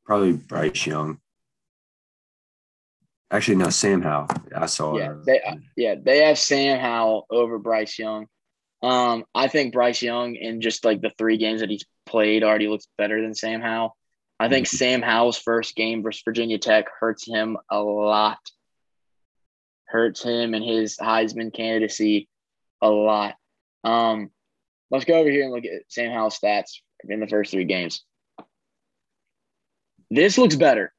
Probably 0.05 0.33
Bryce 0.33 0.85
Young. 0.85 1.19
Actually, 3.31 3.57
no, 3.57 3.69
Sam 3.69 4.01
Howell. 4.01 4.27
I 4.55 4.65
saw 4.65 4.97
yeah, 4.97 5.11
it. 5.11 5.25
They, 5.25 5.41
yeah, 5.75 5.95
they 6.01 6.19
have 6.25 6.39
Sam 6.39 6.79
Howell 6.79 7.27
over 7.29 7.59
Bryce 7.59 7.99
Young. 7.99 8.27
Um, 8.81 9.25
I 9.35 9.47
think 9.47 9.73
Bryce 9.73 10.01
Young 10.01 10.35
in 10.35 10.61
just 10.61 10.83
like 10.83 11.01
the 11.01 11.11
three 11.17 11.37
games 11.37 11.59
that 11.61 11.69
he's 11.69 11.85
played 12.05 12.43
already 12.43 12.67
looks 12.67 12.87
better 12.97 13.21
than 13.21 13.35
Sam 13.35 13.61
Howell. 13.61 13.95
I 14.39 14.49
think 14.49 14.67
mm-hmm. 14.67 14.77
Sam 14.77 15.01
Howell's 15.01 15.37
first 15.37 15.75
game 15.75 16.01
versus 16.01 16.23
Virginia 16.23 16.57
Tech 16.57 16.85
hurts 16.99 17.27
him 17.27 17.57
a 17.69 17.79
lot. 17.79 18.39
Hurts 19.85 20.23
him 20.23 20.53
and 20.53 20.63
his 20.63 20.97
Heisman 20.97 21.53
candidacy 21.53 22.29
a 22.81 22.89
lot. 22.89 23.35
Um, 23.83 24.31
let's 24.91 25.05
go 25.05 25.15
over 25.15 25.29
here 25.29 25.43
and 25.43 25.51
look 25.51 25.65
at 25.65 25.83
Sam 25.89 26.11
Howell's 26.11 26.39
stats 26.39 26.77
in 27.07 27.19
the 27.19 27.27
first 27.27 27.51
three 27.51 27.65
games. 27.65 28.03
This 30.09 30.37
looks 30.37 30.55
better. 30.55 30.93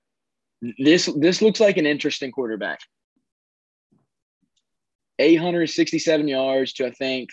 This 0.78 1.08
this 1.16 1.40
looks 1.40 1.60
like 1.60 1.76
an 1.76 1.86
interesting 1.86 2.32
quarterback. 2.32 2.80
867 5.18 6.28
yards 6.28 6.72
to 6.74 6.86
I 6.86 6.90
think 6.90 7.30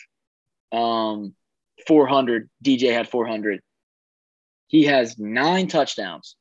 um, 0.71 1.33
400. 1.87 2.49
DJ 2.63 2.93
had 2.93 3.07
400. 3.07 3.61
He 4.67 4.85
has 4.85 5.17
nine 5.17 5.67
touchdowns 5.67 6.35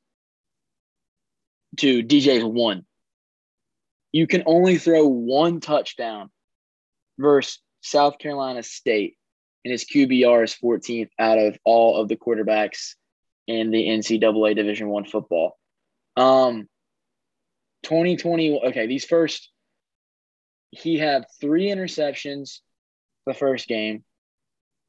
to 1.79 2.03
DJ's 2.03 2.45
one. 2.45 2.85
You 4.13 4.27
can 4.27 4.45
only 4.47 4.79
throw 4.79 5.07
one 5.07 5.61
touchdown 5.61 6.31
versus 7.19 7.61
South 7.83 8.19
Carolina 8.19 8.63
State, 8.63 9.17
and 9.65 9.71
his 9.71 9.85
QBR 9.85 10.45
is 10.45 10.57
14th 10.63 11.11
out 11.19 11.39
of 11.39 11.59
all 11.65 12.01
of 12.01 12.09
the 12.09 12.17
quarterbacks 12.17 12.95
in 13.47 13.71
the 13.71 13.87
NCAA 13.87 14.57
Division 14.57 14.89
One 14.89 15.05
football. 15.05 15.57
Um, 16.17 16.69
2020. 17.83 18.61
Okay, 18.69 18.87
these 18.87 19.05
first, 19.05 19.51
he 20.71 20.99
had 20.99 21.27
three 21.41 21.67
interceptions 21.67 22.61
the 23.27 23.35
first 23.35 23.69
game, 23.69 24.05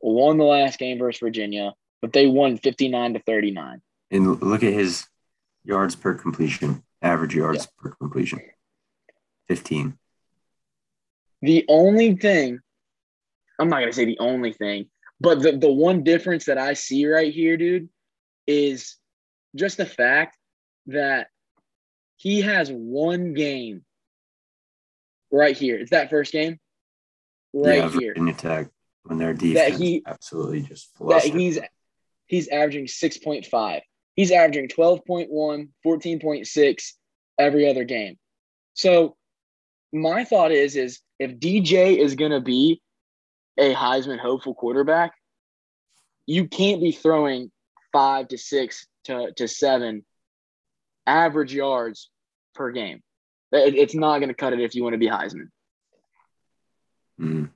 won 0.01 0.37
the 0.37 0.43
last 0.43 0.79
game 0.79 0.99
versus 0.99 1.19
Virginia, 1.19 1.73
but 2.01 2.13
they 2.13 2.27
won 2.27 2.57
59 2.57 3.15
to 3.15 3.19
39. 3.19 3.81
And 4.11 4.41
look 4.41 4.63
at 4.63 4.73
his 4.73 5.07
yards 5.63 5.95
per 5.95 6.13
completion, 6.13 6.83
average 7.01 7.35
yards 7.35 7.65
yeah. 7.65 7.81
per 7.81 7.95
completion 7.95 8.39
15. 9.47 9.97
The 11.41 11.65
only 11.67 12.15
thing, 12.15 12.59
I'm 13.59 13.69
not 13.69 13.79
going 13.79 13.91
to 13.91 13.95
say 13.95 14.05
the 14.05 14.19
only 14.19 14.53
thing, 14.53 14.89
but 15.19 15.41
the, 15.41 15.53
the 15.53 15.71
one 15.71 16.03
difference 16.03 16.45
that 16.45 16.57
I 16.57 16.73
see 16.73 17.07
right 17.07 17.33
here, 17.33 17.57
dude, 17.57 17.89
is 18.45 18.97
just 19.55 19.77
the 19.77 19.85
fact 19.85 20.37
that 20.87 21.27
he 22.17 22.41
has 22.41 22.69
one 22.69 23.33
game 23.33 23.83
right 25.31 25.55
here. 25.55 25.77
It's 25.77 25.91
that 25.91 26.09
first 26.09 26.31
game 26.31 26.59
right 27.53 27.77
yeah, 27.77 27.89
here. 27.89 28.13
Virginia 28.13 28.33
Tech 28.33 28.67
when 29.03 29.17
their 29.17 29.33
defense 29.33 29.77
that 29.77 29.79
he, 29.79 30.03
absolutely 30.05 30.61
just 30.61 30.91
that 30.99 31.23
he's 31.23 31.59
he's 32.25 32.47
averaging 32.49 32.85
6.5. 32.85 33.81
He's 34.15 34.31
averaging 34.31 34.67
12.1, 34.67 35.29
14.6 35.85 36.91
every 37.39 37.69
other 37.69 37.83
game. 37.83 38.17
So 38.73 39.15
my 39.93 40.25
thought 40.25 40.51
is 40.51 40.75
is 40.75 40.99
if 41.19 41.39
DJ 41.39 41.97
is 41.97 42.15
going 42.15 42.31
to 42.31 42.41
be 42.41 42.81
a 43.57 43.73
Heisman 43.73 44.19
hopeful 44.19 44.53
quarterback, 44.53 45.13
you 46.25 46.47
can't 46.47 46.81
be 46.81 46.91
throwing 46.91 47.51
5 47.93 48.27
to 48.29 48.37
6 48.37 48.87
to 49.05 49.31
to 49.37 49.47
7 49.47 50.05
average 51.07 51.53
yards 51.53 52.09
per 52.53 52.71
game. 52.71 53.01
It, 53.51 53.75
it's 53.75 53.95
not 53.95 54.19
going 54.19 54.29
to 54.29 54.35
cut 54.35 54.53
it 54.53 54.59
if 54.59 54.75
you 54.75 54.83
want 54.83 54.93
to 54.93 54.99
be 54.99 55.07
Heisman. 55.07 55.49
Mm. 57.19 57.49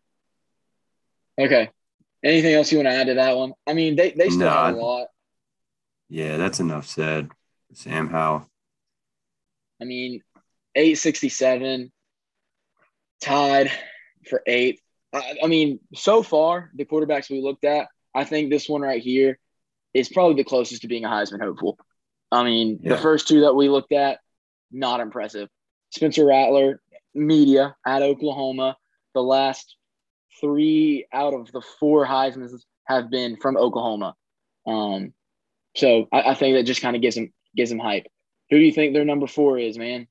Okay. 1.39 1.69
Anything 2.23 2.53
else 2.53 2.71
you 2.71 2.77
want 2.77 2.87
to 2.87 2.93
add 2.93 3.07
to 3.07 3.15
that 3.15 3.35
one? 3.35 3.53
I 3.67 3.73
mean, 3.73 3.95
they, 3.95 4.11
they 4.11 4.29
still 4.29 4.49
have 4.49 4.75
a 4.75 4.77
lot. 4.77 5.07
Yeah, 6.09 6.37
that's 6.37 6.59
enough 6.59 6.87
said. 6.87 7.29
Sam 7.73 8.09
Howell. 8.09 8.47
I 9.81 9.85
mean, 9.85 10.21
867, 10.75 11.91
tied 13.21 13.71
for 14.29 14.43
eighth. 14.45 14.81
I, 15.13 15.37
I 15.43 15.47
mean, 15.47 15.79
so 15.95 16.21
far, 16.21 16.69
the 16.75 16.85
quarterbacks 16.85 17.29
we 17.29 17.41
looked 17.41 17.65
at, 17.65 17.87
I 18.13 18.23
think 18.23 18.49
this 18.49 18.69
one 18.69 18.81
right 18.81 19.01
here 19.01 19.39
is 19.93 20.09
probably 20.09 20.35
the 20.35 20.43
closest 20.43 20.83
to 20.83 20.87
being 20.87 21.05
a 21.05 21.09
Heisman 21.09 21.41
hopeful. 21.41 21.77
I 22.31 22.43
mean, 22.43 22.79
yeah. 22.81 22.95
the 22.95 23.01
first 23.01 23.27
two 23.27 23.41
that 23.41 23.55
we 23.55 23.69
looked 23.69 23.91
at, 23.91 24.19
not 24.71 24.99
impressive. 24.99 25.49
Spencer 25.89 26.25
Rattler, 26.25 26.81
media 27.13 27.75
at 27.85 28.01
Oklahoma. 28.01 28.77
The 29.13 29.21
last 29.21 29.75
three 30.39 31.05
out 31.11 31.33
of 31.33 31.51
the 31.51 31.61
four 31.79 32.05
Heisman's 32.05 32.65
have 32.85 33.09
been 33.09 33.37
from 33.37 33.57
Oklahoma. 33.57 34.15
Um, 34.65 35.13
so 35.75 36.07
I, 36.11 36.31
I 36.31 36.33
think 36.35 36.55
that 36.55 36.63
just 36.63 36.81
kind 36.81 36.95
of 36.95 37.01
gives 37.01 37.15
them 37.15 37.33
gives 37.55 37.69
them 37.69 37.79
hype. 37.79 38.07
Who 38.49 38.57
do 38.57 38.63
you 38.63 38.71
think 38.71 38.93
their 38.93 39.05
number 39.05 39.27
four 39.27 39.57
is, 39.57 39.77
man? 39.77 40.07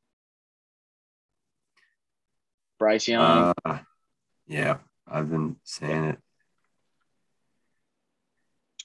Bryce 2.79 3.09
Young. 3.09 3.55
Uh, 3.65 3.79
yeah, 4.47 4.79
I've 5.07 5.31
been 5.31 5.57
saying 5.65 6.05
it. 6.05 6.19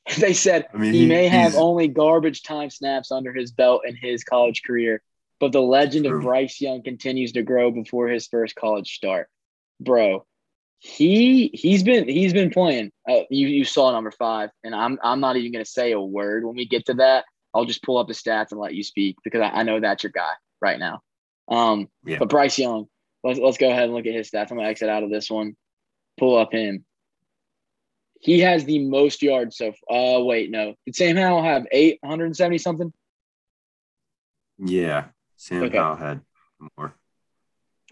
They 0.19 0.33
said 0.33 0.67
I 0.73 0.77
mean, 0.77 0.93
he, 0.93 1.01
he 1.01 1.07
may 1.07 1.27
have 1.27 1.55
only 1.55 1.87
garbage 1.87 2.43
time 2.43 2.69
snaps 2.69 3.11
under 3.11 3.33
his 3.33 3.51
belt 3.51 3.81
in 3.85 3.95
his 3.95 4.23
college 4.23 4.61
career, 4.63 5.01
but 5.39 5.51
the 5.51 5.61
legend 5.61 6.05
true. 6.05 6.17
of 6.17 6.23
Bryce 6.23 6.61
Young 6.61 6.83
continues 6.83 7.31
to 7.33 7.41
grow 7.41 7.71
before 7.71 8.07
his 8.07 8.27
first 8.27 8.55
college 8.55 8.95
start. 8.95 9.29
Bro, 9.79 10.25
he 10.79 11.49
he's 11.53 11.81
been 11.83 12.07
he's 12.07 12.33
been 12.33 12.51
playing. 12.51 12.91
Uh, 13.09 13.21
you 13.29 13.47
you 13.47 13.65
saw 13.65 13.91
number 13.91 14.11
five, 14.11 14.51
and 14.63 14.75
I'm 14.75 14.99
I'm 15.03 15.19
not 15.19 15.37
even 15.37 15.51
gonna 15.51 15.65
say 15.65 15.91
a 15.91 15.99
word 15.99 16.45
when 16.45 16.55
we 16.55 16.67
get 16.67 16.85
to 16.85 16.93
that. 16.95 17.25
I'll 17.53 17.65
just 17.65 17.83
pull 17.83 17.97
up 17.97 18.07
the 18.07 18.13
stats 18.13 18.51
and 18.51 18.59
let 18.59 18.75
you 18.75 18.83
speak 18.83 19.17
because 19.23 19.41
I, 19.41 19.49
I 19.49 19.63
know 19.63 19.79
that's 19.79 20.03
your 20.03 20.11
guy 20.11 20.33
right 20.61 20.77
now. 20.77 21.01
Um, 21.47 21.87
yeah. 22.05 22.17
but 22.19 22.29
Bryce 22.29 22.59
Young, 22.59 22.87
let's 23.23 23.39
let's 23.39 23.57
go 23.57 23.69
ahead 23.69 23.85
and 23.85 23.93
look 23.93 24.05
at 24.05 24.13
his 24.13 24.29
stats. 24.29 24.51
I'm 24.51 24.57
gonna 24.57 24.69
exit 24.69 24.89
out 24.89 25.03
of 25.03 25.09
this 25.09 25.29
one. 25.29 25.55
Pull 26.19 26.37
up 26.37 26.51
him. 26.51 26.85
He 28.21 28.39
has 28.39 28.65
the 28.65 28.79
most 28.79 29.21
yards 29.21 29.57
so. 29.57 29.69
Uh, 29.89 30.23
wait, 30.23 30.49
no. 30.49 30.75
Did 30.85 30.95
Sam 30.95 31.15
Howell 31.15 31.43
have 31.43 31.67
eight 31.71 31.99
hundred 32.03 32.25
and 32.25 32.37
seventy 32.37 32.57
something? 32.57 32.91
Yeah, 34.57 35.05
Sam 35.35 35.63
okay. 35.63 35.77
Howell 35.77 35.95
had 35.97 36.21
more. 36.77 36.93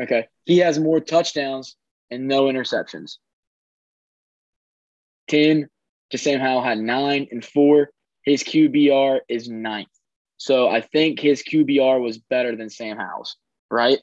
Okay, 0.01 0.27
he 0.45 0.59
has 0.59 0.79
more 0.79 0.99
touchdowns 0.99 1.75
and 2.09 2.27
no 2.27 2.45
interceptions. 2.45 3.17
10 5.27 5.67
to 6.11 6.17
Sam 6.17 6.39
Howell 6.39 6.63
had 6.63 6.79
nine 6.79 7.27
and 7.31 7.43
four. 7.43 7.89
His 8.23 8.43
QBR 8.43 9.21
is 9.27 9.49
ninth. 9.49 9.89
So 10.37 10.69
I 10.69 10.81
think 10.81 11.19
his 11.19 11.43
QBR 11.43 12.01
was 12.01 12.17
better 12.17 12.55
than 12.55 12.69
Sam 12.69 12.97
Howell's, 12.97 13.35
right? 13.71 13.99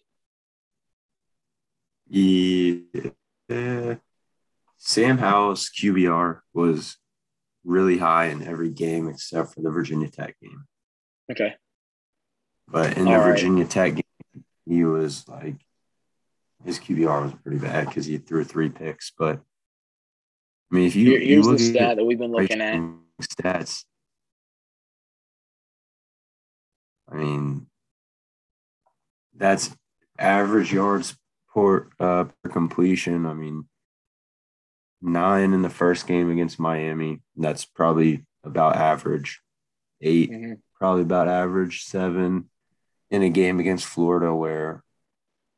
Yeah. 2.08 2.76
Sam 4.90 5.18
Howell's 5.18 5.70
QBR 5.70 6.40
was 6.52 6.96
really 7.64 7.98
high 7.98 8.26
in 8.26 8.42
every 8.42 8.70
game 8.70 9.06
except 9.08 9.54
for 9.54 9.60
the 9.60 9.70
Virginia 9.70 10.08
Tech 10.10 10.34
game. 10.42 10.64
Okay. 11.30 11.54
But 12.66 12.96
in 12.96 13.06
All 13.06 13.12
the 13.12 13.18
right. 13.20 13.26
Virginia 13.26 13.66
Tech 13.66 13.94
game, 13.94 14.44
he 14.66 14.82
was 14.82 15.28
like 15.28 15.54
his 16.64 16.80
QBR 16.80 17.22
was 17.22 17.32
pretty 17.34 17.58
bad 17.58 17.86
because 17.86 18.06
he 18.06 18.18
threw 18.18 18.42
three 18.42 18.68
picks. 18.68 19.12
But 19.16 19.38
I 20.72 20.74
mean, 20.74 20.88
if 20.88 20.96
you, 20.96 21.12
Here, 21.12 21.20
here's 21.20 21.46
you 21.46 21.52
the 21.52 21.58
stat 21.60 21.96
that 21.96 22.04
we've 22.04 22.18
been 22.18 22.32
looking 22.32 22.60
at 22.60 22.82
stats, 23.22 23.84
I 27.08 27.14
mean, 27.14 27.68
that's 29.36 29.70
average 30.18 30.72
yards 30.72 31.16
per 31.54 31.88
uh, 32.00 32.24
per 32.24 32.50
completion. 32.50 33.24
I 33.26 33.34
mean, 33.34 33.68
nine 35.02 35.52
in 35.52 35.62
the 35.62 35.70
first 35.70 36.06
game 36.06 36.30
against 36.30 36.60
Miami. 36.60 37.20
That's 37.36 37.64
probably 37.64 38.24
about 38.44 38.76
average. 38.76 39.40
8 40.00 40.30
mm-hmm. 40.30 40.52
probably 40.78 41.02
about 41.02 41.28
average. 41.28 41.84
Seven 41.84 42.48
in 43.10 43.22
a 43.22 43.30
game 43.30 43.60
against 43.60 43.86
Florida 43.86 44.34
where 44.34 44.82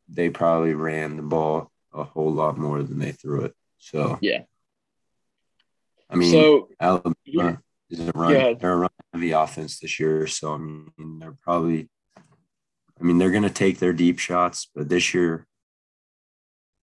they 0.08 0.30
probably 0.30 0.74
ran 0.74 1.16
the 1.16 1.22
ball 1.22 1.70
a 1.92 2.04
whole 2.04 2.32
lot 2.32 2.58
more 2.58 2.82
than 2.82 2.98
they 2.98 3.12
threw 3.12 3.42
it. 3.42 3.54
So 3.78 4.18
yeah, 4.20 4.42
I 6.08 6.16
mean, 6.16 6.30
so 6.30 6.68
Alabama 6.80 7.14
yeah. 7.24 7.56
is 7.90 8.08
a 8.08 8.12
run. 8.14 8.32
Yeah. 8.32 8.52
They're 8.54 8.72
a 8.72 8.76
run 8.76 8.90
heavy 9.12 9.32
offense 9.32 9.78
this 9.78 9.98
year, 9.98 10.26
so 10.26 10.54
I 10.54 10.58
mean, 10.58 11.18
they're 11.18 11.36
probably. 11.42 11.88
I 13.00 13.04
mean, 13.04 13.18
they're 13.18 13.32
going 13.32 13.42
to 13.42 13.50
take 13.50 13.80
their 13.80 13.92
deep 13.92 14.20
shots, 14.20 14.70
but 14.76 14.88
this 14.88 15.12
year 15.12 15.44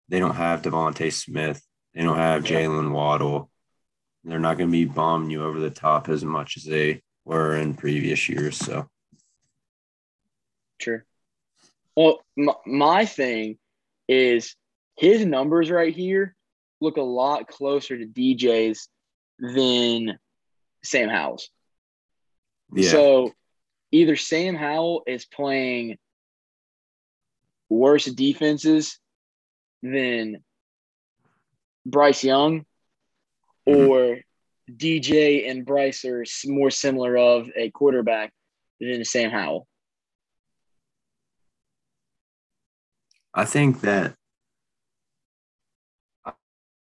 they 0.07 0.19
don't 0.19 0.35
have 0.35 0.61
DeVonta 0.61 1.11
Smith. 1.11 1.61
They 1.95 2.03
don't 2.03 2.17
have 2.17 2.43
Jaylen 2.43 2.91
Waddle. 2.91 3.49
They're 4.25 4.39
not 4.39 4.57
going 4.57 4.69
to 4.69 4.71
be 4.71 4.85
bombing 4.85 5.29
you 5.29 5.45
over 5.45 5.59
the 5.59 5.69
top 5.69 6.09
as 6.09 6.25
much 6.25 6.57
as 6.57 6.65
they 6.65 7.01
were 7.23 7.55
in 7.55 7.73
previous 7.73 8.27
years. 8.27 8.57
So, 8.57 8.89
sure. 10.79 11.05
Well, 11.95 12.19
my, 12.35 12.53
my 12.65 13.05
thing 13.05 13.57
is 14.09 14.55
his 14.97 15.25
numbers 15.25 15.71
right 15.71 15.95
here 15.95 16.35
look 16.81 16.97
a 16.97 17.01
lot 17.01 17.47
closer 17.47 17.97
to 17.97 18.05
DJ's 18.05 18.89
than 19.39 20.19
Sam 20.83 21.09
Howell's. 21.09 21.49
Yeah. 22.73 22.89
So 22.89 23.31
either 23.91 24.17
Sam 24.17 24.55
Howell 24.55 25.03
is 25.07 25.25
playing 25.25 25.97
worse 27.69 28.05
defenses 28.05 28.99
than 29.81 30.43
Bryce 31.85 32.23
Young, 32.23 32.65
mm-hmm. 33.67 33.89
or 33.89 34.19
DJ 34.71 35.49
and 35.49 35.65
Bryce 35.65 36.05
are 36.05 36.25
more 36.45 36.71
similar 36.71 37.17
of 37.17 37.49
a 37.55 37.69
quarterback 37.71 38.33
than 38.79 39.03
Sam 39.05 39.29
Howell. 39.29 39.67
I 43.33 43.45
think 43.45 43.81
that 43.81 44.15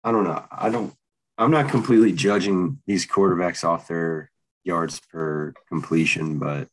I 0.07 0.11
don't 0.11 0.23
know. 0.23 0.45
I 0.49 0.69
don't. 0.69 0.93
I'm 1.37 1.51
not 1.51 1.69
completely 1.69 2.13
judging 2.13 2.79
these 2.87 3.05
quarterbacks 3.05 3.65
off 3.65 3.89
their 3.89 4.31
yards 4.63 5.01
per 5.11 5.53
completion, 5.67 6.39
but 6.39 6.69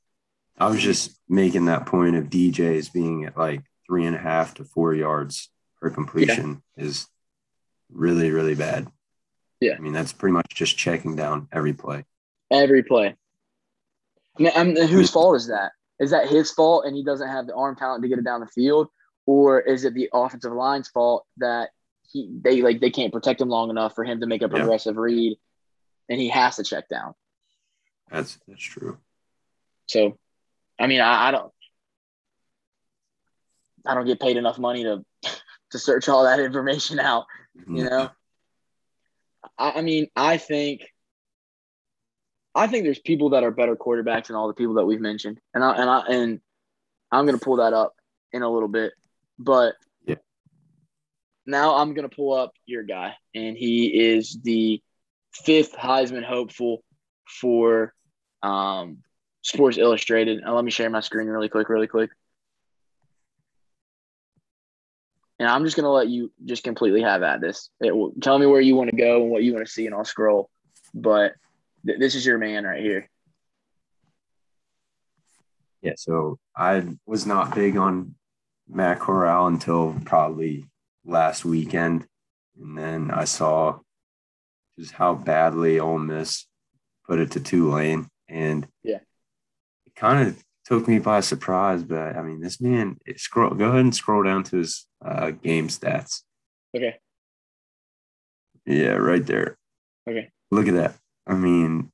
I 0.56 0.68
was 0.68 0.80
just 0.80 1.18
making 1.28 1.64
that 1.64 1.86
point 1.86 2.14
of 2.14 2.30
DJs 2.30 2.92
being 2.92 3.24
at 3.24 3.36
like 3.36 3.62
three 3.86 4.06
and 4.06 4.14
a 4.14 4.20
half 4.20 4.54
to 4.54 4.64
four 4.64 4.94
yards 4.94 5.50
per 5.80 5.90
completion 5.90 6.62
yeah. 6.76 6.84
is 6.84 7.08
really, 7.94 8.30
really 8.30 8.54
bad. 8.54 8.88
Yeah. 9.60 9.74
I 9.76 9.80
mean, 9.80 9.92
that's 9.92 10.12
pretty 10.12 10.32
much 10.32 10.48
just 10.54 10.76
checking 10.76 11.16
down 11.16 11.48
every 11.52 11.72
play. 11.72 12.04
Every 12.50 12.82
play. 12.82 13.16
I 14.38 14.64
mean, 14.64 14.76
whose 14.88 15.10
fault 15.10 15.36
is 15.36 15.46
that? 15.46 15.72
Is 16.00 16.10
that 16.10 16.28
his 16.28 16.50
fault 16.50 16.84
and 16.86 16.96
he 16.96 17.04
doesn't 17.04 17.28
have 17.28 17.46
the 17.46 17.54
arm 17.54 17.76
talent 17.76 18.02
to 18.02 18.08
get 18.08 18.18
it 18.18 18.24
down 18.24 18.40
the 18.40 18.46
field? 18.46 18.88
or 19.26 19.60
is 19.60 19.84
it 19.84 19.94
the 19.94 20.10
offensive 20.12 20.52
line's 20.52 20.88
fault 20.88 21.26
that 21.38 21.70
he 22.10 22.30
they 22.42 22.62
like 22.62 22.80
they 22.80 22.90
can't 22.90 23.12
protect 23.12 23.40
him 23.40 23.48
long 23.48 23.70
enough 23.70 23.94
for 23.94 24.04
him 24.04 24.20
to 24.20 24.26
make 24.26 24.42
a 24.42 24.48
progressive 24.48 24.96
yeah. 24.96 25.00
read, 25.00 25.38
and 26.08 26.20
he 26.20 26.28
has 26.28 26.56
to 26.56 26.64
check 26.64 26.88
down. 26.88 27.14
That's 28.10 28.38
that's 28.46 28.62
true. 28.62 28.98
So, 29.86 30.18
I 30.78 30.86
mean, 30.86 31.00
I, 31.00 31.28
I 31.28 31.30
don't, 31.30 31.52
I 33.86 33.94
don't 33.94 34.06
get 34.06 34.20
paid 34.20 34.36
enough 34.36 34.58
money 34.58 34.84
to 34.84 35.04
to 35.70 35.78
search 35.78 36.08
all 36.08 36.24
that 36.24 36.40
information 36.40 37.00
out. 37.00 37.24
You 37.54 37.84
know, 37.84 38.10
I, 39.58 39.72
I 39.72 39.82
mean, 39.82 40.08
I 40.16 40.36
think 40.36 40.82
I 42.54 42.66
think 42.66 42.84
there's 42.84 42.98
people 42.98 43.30
that 43.30 43.42
are 43.42 43.50
better 43.50 43.76
quarterbacks 43.76 44.28
than 44.28 44.36
all 44.36 44.48
the 44.48 44.54
people 44.54 44.74
that 44.74 44.84
we've 44.84 45.00
mentioned, 45.00 45.40
and 45.54 45.64
I 45.64 45.72
and 45.76 45.90
I 45.90 46.00
and 46.08 46.40
I'm 47.10 47.26
gonna 47.26 47.38
pull 47.38 47.56
that 47.56 47.72
up 47.72 47.94
in 48.32 48.42
a 48.42 48.50
little 48.50 48.68
bit, 48.68 48.92
but 49.38 49.74
yeah. 50.06 50.16
now 51.46 51.76
I'm 51.76 51.94
gonna 51.94 52.08
pull 52.08 52.34
up 52.34 52.52
your 52.66 52.82
guy, 52.82 53.14
and 53.34 53.56
he 53.56 53.86
is 53.86 54.38
the 54.42 54.82
fifth 55.32 55.72
Heisman 55.72 56.24
hopeful 56.24 56.84
for 57.26 57.92
um, 58.42 58.98
Sports 59.42 59.78
Illustrated. 59.78 60.38
And 60.38 60.54
let 60.54 60.64
me 60.64 60.70
share 60.70 60.90
my 60.90 61.00
screen 61.00 61.28
really 61.28 61.48
quick, 61.48 61.68
really 61.68 61.88
quick. 61.88 62.10
And 65.44 65.52
I'm 65.52 65.62
just 65.66 65.76
gonna 65.76 65.92
let 65.92 66.08
you 66.08 66.32
just 66.46 66.64
completely 66.64 67.02
have 67.02 67.22
at 67.22 67.42
this. 67.42 67.68
It, 67.78 67.92
tell 68.22 68.38
me 68.38 68.46
where 68.46 68.62
you 68.62 68.76
want 68.76 68.88
to 68.88 68.96
go 68.96 69.20
and 69.20 69.30
what 69.30 69.42
you 69.42 69.52
want 69.52 69.66
to 69.66 69.70
see, 69.70 69.84
and 69.84 69.94
I'll 69.94 70.02
scroll. 70.02 70.48
But 70.94 71.34
th- 71.84 71.98
this 71.98 72.14
is 72.14 72.24
your 72.24 72.38
man 72.38 72.64
right 72.64 72.80
here. 72.80 73.10
Yeah, 75.82 75.92
so 75.98 76.38
I 76.56 76.86
was 77.04 77.26
not 77.26 77.54
big 77.54 77.76
on 77.76 78.14
Matt 78.66 79.00
Corral 79.00 79.48
until 79.48 79.94
probably 80.06 80.64
last 81.04 81.44
weekend, 81.44 82.06
and 82.58 82.78
then 82.78 83.10
I 83.10 83.24
saw 83.24 83.80
just 84.78 84.92
how 84.92 85.14
badly 85.14 85.78
Ole 85.78 85.98
Miss 85.98 86.46
put 87.06 87.18
it 87.18 87.32
to 87.32 87.40
Tulane, 87.40 88.08
and 88.30 88.66
yeah, 88.82 89.00
it 89.84 89.94
kind 89.94 90.26
of 90.26 90.42
took 90.64 90.88
me 90.88 90.98
by 90.98 91.20
surprise. 91.20 91.82
But 91.82 92.16
I 92.16 92.22
mean, 92.22 92.40
this 92.40 92.60
man, 92.60 92.98
scroll. 93.16 93.54
Go 93.54 93.68
ahead 93.68 93.80
and 93.80 93.94
scroll 93.94 94.22
down 94.22 94.44
to 94.44 94.58
his 94.58 94.86
uh, 95.04 95.30
game 95.30 95.68
stats. 95.68 96.22
Okay. 96.76 96.96
Yeah, 98.66 98.94
right 98.94 99.24
there. 99.24 99.58
Okay. 100.08 100.30
Look 100.50 100.68
at 100.68 100.74
that. 100.74 100.94
I 101.26 101.34
mean, 101.34 101.92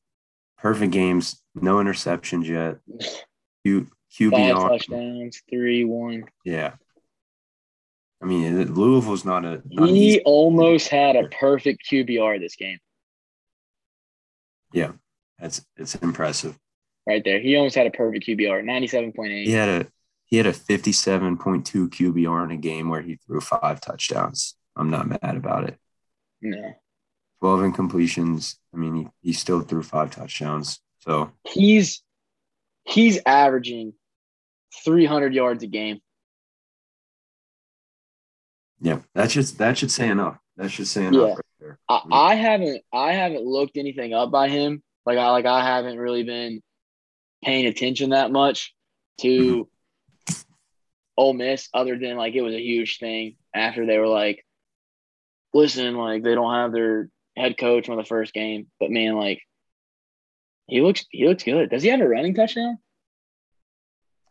perfect 0.59 0.93
games, 0.93 1.43
no 1.55 1.77
interceptions 1.77 2.47
yet. 2.47 2.79
Q, 3.65 3.89
QBR. 4.19 4.53
Five 4.55 4.69
touchdowns, 4.71 5.43
three, 5.51 5.85
one. 5.85 6.25
Yeah. 6.45 6.75
I 8.23 8.27
mean, 8.27 8.75
Louisville's 8.75 9.25
not 9.25 9.45
a. 9.45 9.63
Not 9.67 9.89
he 9.89 10.21
almost 10.21 10.89
had 10.89 11.17
a 11.17 11.29
perfect 11.29 11.83
QBR 11.91 12.39
this 12.39 12.57
game. 12.57 12.79
Yeah, 14.73 14.93
that's 15.39 15.65
it's 15.77 15.95
impressive. 15.97 16.59
Right 17.11 17.25
there, 17.25 17.41
he 17.41 17.57
almost 17.57 17.75
had 17.75 17.89
a 17.89 17.91
perfect 17.91 18.25
QBR, 18.25 18.63
ninety-seven 18.63 19.13
point 19.13 19.33
eight. 19.33 19.47
He 19.49 19.53
had 19.53 19.69
a 19.69 19.87
he 20.27 20.37
had 20.37 20.47
a 20.47 20.53
fifty-seven 20.53 21.39
point 21.39 21.67
two 21.67 21.89
QBR 21.89 22.45
in 22.45 22.53
a 22.53 22.57
game 22.57 22.89
where 22.89 23.03
he 23.03 23.17
threw 23.17 23.41
five 23.41 23.81
touchdowns. 23.81 24.55
I'm 24.77 24.91
not 24.91 25.09
mad 25.09 25.37
about 25.37 25.65
it. 25.65 25.77
No. 26.41 26.73
12 27.41 27.61
incompletions. 27.73 28.55
I 28.73 28.77
mean, 28.77 28.95
he, 28.95 29.09
he 29.23 29.33
still 29.33 29.61
threw 29.61 29.83
five 29.83 30.13
touchdowns. 30.13 30.79
So 31.01 31.33
he's 31.49 32.05
he's 32.85 33.19
averaging 33.27 33.95
300 34.85 35.35
yards 35.35 35.65
a 35.65 35.67
game. 35.67 35.99
Yeah, 38.81 39.01
that 39.17 39.33
should 39.33 39.47
that 39.59 39.79
should 39.79 39.91
say 39.91 40.09
enough. 40.09 40.39
That 40.57 40.71
should 40.71 40.87
say 40.87 41.07
enough. 41.07 41.41
Yeah. 41.61 41.67
Right 41.67 41.77
I, 41.89 42.03
I 42.13 42.35
haven't 42.37 42.83
I 42.93 43.15
haven't 43.15 43.43
looked 43.43 43.77
anything 43.77 44.15
up 44.15 44.31
by 44.31 44.49
him. 44.49 44.81
Like 45.05 45.19
I 45.19 45.31
like 45.31 45.47
I 45.47 45.65
haven't 45.65 45.99
really 45.99 46.23
been 46.23 46.63
paying 47.45 47.67
attention 47.67 48.11
that 48.11 48.31
much 48.31 48.75
to 49.21 49.69
mm-hmm. 50.29 50.41
Ole 51.17 51.35
Miss, 51.35 51.69
other 51.75 51.99
than 51.99 52.17
like 52.17 52.35
it 52.35 52.43
was 52.43 52.55
a 52.55 52.61
huge 52.61 52.99
thing 52.99 53.37
after 53.55 53.87
they 53.87 53.99
were 53.99 54.09
like, 54.09 54.45
listen, 55.53 55.97
like 55.97 56.23
they 56.23 56.35
don't 56.35 56.55
have 56.55 56.73
their 56.73 57.09
head 57.37 57.59
coach 57.59 57.89
on 57.89 57.97
the 57.97 58.05
first 58.05 58.33
game. 58.33 58.69
But 58.79 58.91
man, 58.91 59.17
like 59.17 59.43
he 60.67 60.81
looks 60.81 61.05
he 61.11 61.27
looks 61.27 61.43
good. 61.43 61.71
Does 61.71 61.83
he 61.83 61.89
have 61.91 62.01
a 62.01 62.09
running 62.09 62.35
touchdown? 62.35 62.79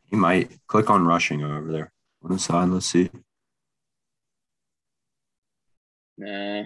He 0.06 0.16
might 0.16 0.52
click 0.68 0.90
on 0.90 1.06
rushing 1.06 1.44
over 1.44 1.72
there 1.72 1.92
on 2.24 2.32
the 2.32 2.40
side. 2.40 2.70
Let's 2.70 2.88
see. 2.88 3.10
Nah. 6.18 6.64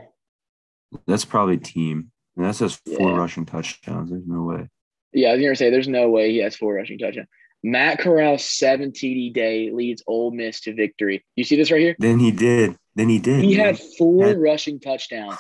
That's 1.05 1.25
probably 1.25 1.57
team. 1.57 2.11
And 2.35 2.45
that 2.45 2.55
says 2.55 2.79
four 2.85 3.11
yeah. 3.11 3.17
rushing 3.17 3.45
touchdowns. 3.45 4.09
There's 4.09 4.25
no 4.25 4.43
way. 4.43 4.69
Yeah, 5.14 5.30
I 5.30 5.34
was 5.34 5.41
gonna 5.41 5.55
say 5.55 5.70
there's 5.70 5.88
no 5.88 6.09
way 6.09 6.32
he 6.32 6.39
has 6.39 6.55
four 6.55 6.74
rushing 6.74 6.97
touchdowns. 6.97 7.28
Matt 7.64 7.99
Corral's 7.99 8.43
seven 8.43 8.91
TD 8.91 9.34
day 9.34 9.72
leads 9.72 10.03
Ole 10.05 10.32
Miss 10.32 10.61
to 10.61 10.74
victory. 10.74 11.24
You 11.36 11.43
see 11.43 11.55
this 11.55 11.72
right 11.72 11.80
here? 11.80 11.95
Then 11.97 12.20
he 12.20 12.32
did. 12.32 12.78
Then 12.95 13.09
he 13.09 13.20
did. 13.20 13.43
He 13.43 13.55
man. 13.55 13.68
had 13.68 13.80
four 13.97 14.28
had... 14.28 14.38
rushing 14.38 14.80
touchdowns 14.80 15.39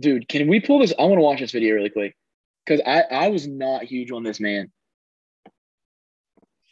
dude, 0.00 0.28
can 0.28 0.48
we 0.48 0.60
pull 0.60 0.78
this? 0.80 0.92
I 0.98 1.02
want 1.02 1.18
to 1.18 1.22
watch 1.22 1.40
this 1.40 1.52
video 1.52 1.74
really 1.74 1.90
quick 1.90 2.16
because 2.64 2.80
I 2.86 3.02
I 3.02 3.28
was 3.28 3.46
not 3.46 3.84
huge 3.84 4.10
on 4.10 4.22
this 4.22 4.40
man. 4.40 4.70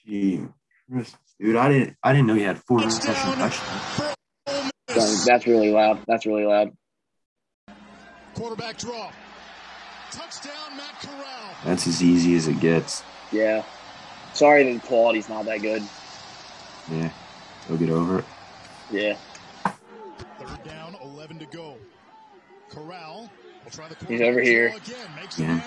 Gee, 0.06 0.46
dude, 1.40 1.56
I 1.56 1.68
didn't 1.68 1.96
I 2.02 2.12
didn't 2.12 2.26
know 2.26 2.34
he 2.34 2.42
had 2.42 2.58
four 2.62 2.78
rushing 2.78 3.00
touchdowns. 3.00 4.16
That's 5.26 5.46
really 5.46 5.70
loud. 5.70 6.00
That's 6.06 6.26
really 6.26 6.44
loud. 6.44 6.72
Quarterback 8.34 8.78
draw. 8.78 9.10
Touchdown, 10.16 10.76
Matt 10.78 10.98
Corral. 11.00 11.54
That's 11.64 11.86
as 11.86 12.02
easy 12.02 12.36
as 12.36 12.48
it 12.48 12.58
gets. 12.58 13.02
Yeah. 13.30 13.64
Sorry 14.32 14.72
the 14.72 14.80
quality's 14.80 15.28
not 15.28 15.44
that 15.44 15.60
good. 15.60 15.82
Yeah. 16.90 17.10
They'll 17.68 17.76
get 17.76 17.90
over 17.90 18.20
it. 18.20 18.24
Yeah. 18.90 19.16
Third 20.38 20.64
down, 20.64 20.96
11 21.02 21.38
to 21.40 21.46
go. 21.46 21.76
Corral 22.70 23.30
will 23.64 23.70
try 23.70 23.88
the 23.88 23.96
He's 24.06 24.22
over 24.22 24.40
here. 24.40 24.74
Yeah. 25.36 25.60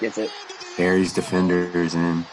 Gets 0.00 0.18
it. 0.18 0.30
Barry's 0.76 1.12
defenders 1.12 1.94
in. 1.94 2.24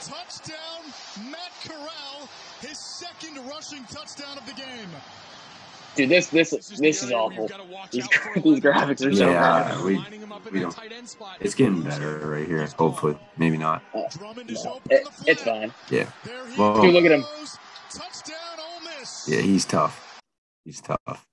Touchdown, 0.00 0.82
Matt 1.30 1.52
Corral, 1.64 2.28
his 2.60 2.78
second 2.78 3.36
rushing 3.46 3.84
touchdown 3.84 4.36
of 4.36 4.46
the 4.46 4.54
game. 4.54 4.88
Dude, 5.96 6.08
this 6.08 6.28
this 6.28 6.50
this, 6.50 6.68
this 6.68 7.02
is 7.02 7.12
awful. 7.12 7.48
These, 7.90 8.08
these 8.36 8.60
graphics 8.60 9.06
are 9.06 9.14
so 9.14 9.30
yeah, 9.30 9.40
bad. 9.40 9.84
We, 9.84 10.04
we 10.52 10.60
don't. 10.60 10.76
It's 11.40 11.54
getting 11.54 11.82
better 11.82 12.18
right 12.18 12.46
here. 12.46 12.66
Hopefully, 12.78 13.18
maybe 13.36 13.56
not. 13.56 13.82
Uh, 13.94 14.02
no, 14.20 14.80
it, 14.90 15.06
it's 15.26 15.42
fine. 15.42 15.72
Yeah. 15.90 16.08
Well, 16.56 16.80
Dude, 16.80 16.94
look 16.94 17.04
at 17.04 17.12
him. 17.12 17.24
Yeah, 19.26 19.40
he's 19.40 19.64
tough. 19.64 20.22
He's 20.64 20.80
tough 20.80 21.26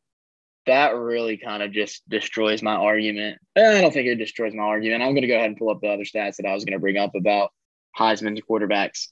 that 0.67 0.95
really 0.95 1.37
kind 1.37 1.63
of 1.63 1.71
just 1.71 2.07
destroys 2.07 2.61
my 2.61 2.75
argument. 2.75 3.39
Eh, 3.55 3.77
I 3.77 3.81
don't 3.81 3.93
think 3.93 4.05
it 4.07 4.15
destroys 4.15 4.53
my 4.53 4.63
argument. 4.63 5.01
I'm 5.01 5.13
going 5.13 5.23
to 5.23 5.27
go 5.27 5.35
ahead 5.35 5.47
and 5.47 5.57
pull 5.57 5.69
up 5.69 5.81
the 5.81 5.87
other 5.87 6.03
stats 6.03 6.35
that 6.35 6.45
I 6.45 6.53
was 6.53 6.63
going 6.63 6.73
to 6.73 6.79
bring 6.79 6.97
up 6.97 7.15
about 7.15 7.51
Heisman 7.97 8.39
quarterbacks. 8.47 9.07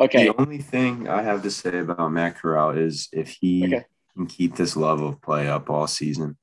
Okay. 0.00 0.26
The 0.26 0.40
only 0.40 0.58
thing 0.58 1.08
I 1.08 1.22
have 1.22 1.42
to 1.42 1.50
say 1.50 1.78
about 1.78 2.10
Matt 2.10 2.36
Corral 2.36 2.70
is 2.70 3.08
if 3.12 3.28
he 3.40 3.64
okay. 3.64 3.84
Can 4.16 4.26
keep 4.26 4.56
this 4.56 4.76
level 4.76 5.08
of 5.08 5.20
play 5.20 5.48
up 5.48 5.70
all 5.70 5.86
season, 5.86 6.36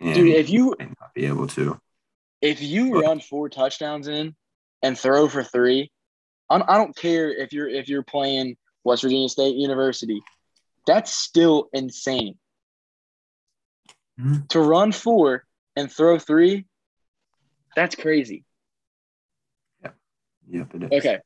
dude, 0.00 0.34
if 0.34 0.50
you 0.50 0.74
not 0.78 1.14
be 1.14 1.26
able 1.26 1.46
to, 1.48 1.78
if 2.40 2.62
you 2.62 2.92
but, 2.92 3.04
run 3.04 3.20
four 3.20 3.48
touchdowns 3.48 4.08
in 4.08 4.34
and 4.82 4.98
throw 4.98 5.28
for 5.28 5.42
three, 5.42 5.90
I'm, 6.48 6.62
I 6.66 6.76
don't 6.76 6.96
care 6.96 7.30
if 7.30 7.52
you're 7.52 7.68
if 7.68 7.88
you're 7.88 8.02
playing 8.02 8.56
West 8.84 9.02
Virginia 9.02 9.28
State 9.28 9.56
University, 9.56 10.22
that's 10.86 11.12
still 11.12 11.68
insane. 11.72 12.38
Mm-hmm. 14.20 14.46
To 14.48 14.60
run 14.60 14.92
four 14.92 15.44
and 15.76 15.90
throw 15.90 16.18
three, 16.18 16.66
that's 17.74 17.94
crazy. 17.94 18.44
Yep. 19.82 19.94
Yep, 20.50 20.74
it 20.74 20.82
is. 20.82 20.90
Okay. 20.92 21.18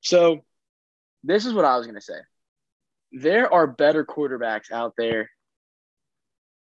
So 0.00 0.44
this 1.24 1.46
is 1.46 1.54
what 1.54 1.64
I 1.64 1.76
was 1.76 1.86
going 1.86 1.96
to 1.96 2.02
say. 2.02 2.18
There 3.16 3.52
are 3.52 3.66
better 3.66 4.04
quarterbacks 4.04 4.70
out 4.70 4.92
there 4.98 5.30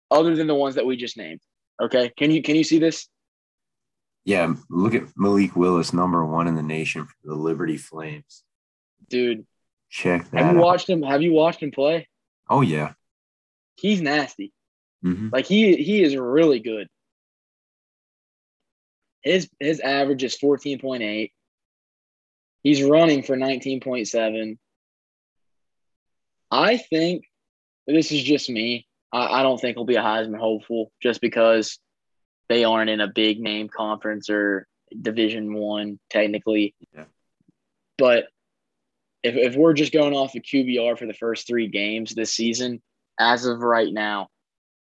other 0.10 0.36
than 0.36 0.48
the 0.48 0.56
ones 0.56 0.76
that 0.76 0.86
we 0.86 0.98
just 0.98 1.16
named. 1.18 1.40
Okay. 1.82 2.12
Can 2.18 2.30
you 2.30 2.42
can 2.42 2.56
you 2.56 2.64
see 2.66 2.78
this? 2.78 3.08
Yeah, 4.26 4.54
look 4.70 4.94
at 4.94 5.04
Malik 5.16 5.56
Willis, 5.56 5.94
number 5.94 6.24
one 6.26 6.48
in 6.48 6.56
the 6.56 6.62
nation 6.62 7.06
for 7.06 7.16
the 7.24 7.36
Liberty 7.36 7.78
Flames. 7.78 8.44
Dude. 9.10 9.46
Check 9.90 10.30
that. 10.30 10.44
Have 10.44 10.54
you 10.54 10.60
out. 10.60 10.64
watched 10.64 10.90
him? 10.90 11.02
Have 11.02 11.22
you 11.22 11.34
watched 11.34 11.64
him 11.64 11.72
play? 11.72 12.08
Oh 12.50 12.62
yeah. 12.62 12.94
He's 13.76 14.02
nasty. 14.02 14.52
Mm-hmm. 15.04 15.30
Like 15.32 15.46
he 15.46 15.78
he 15.78 16.04
is 16.04 16.16
really 16.16 16.60
good. 16.60 16.88
His 19.24 19.50
his 19.60 19.80
average 19.80 20.24
is 20.24 20.38
14.8. 20.38 21.32
He's 22.64 22.84
running 22.84 23.24
for 23.24 23.36
19.7. 23.36 24.58
I 26.52 26.78
think 26.78 27.24
this 27.88 28.12
is 28.12 28.22
just 28.22 28.50
me. 28.50 28.86
I, 29.12 29.40
I 29.40 29.44
don't 29.44 29.60
think 29.60 29.78
he'll 29.78 29.86
be 29.86 29.96
a 29.96 30.02
Heisman 30.02 30.38
hopeful 30.38 30.92
just 31.02 31.22
because 31.22 31.80
they 32.50 32.66
aren't 32.66 32.90
in 32.90 33.00
a 33.00 33.08
big 33.08 33.40
name 33.40 33.70
conference 33.70 34.30
or 34.30 34.68
Division 35.00 35.54
One 35.54 36.00
technically. 36.10 36.76
Yeah. 36.94 37.06
But 37.98 38.26
if 39.24 39.36
if 39.36 39.56
we're 39.56 39.74
just 39.74 39.94
going 39.94 40.14
off 40.14 40.34
the 40.34 40.42
QBR 40.42 40.98
for 40.98 41.06
the 41.06 41.14
first 41.14 41.48
three 41.48 41.68
games 41.68 42.14
this 42.14 42.34
season, 42.34 42.82
as 43.20 43.46
of 43.46 43.60
right 43.60 43.92
now, 43.92 44.28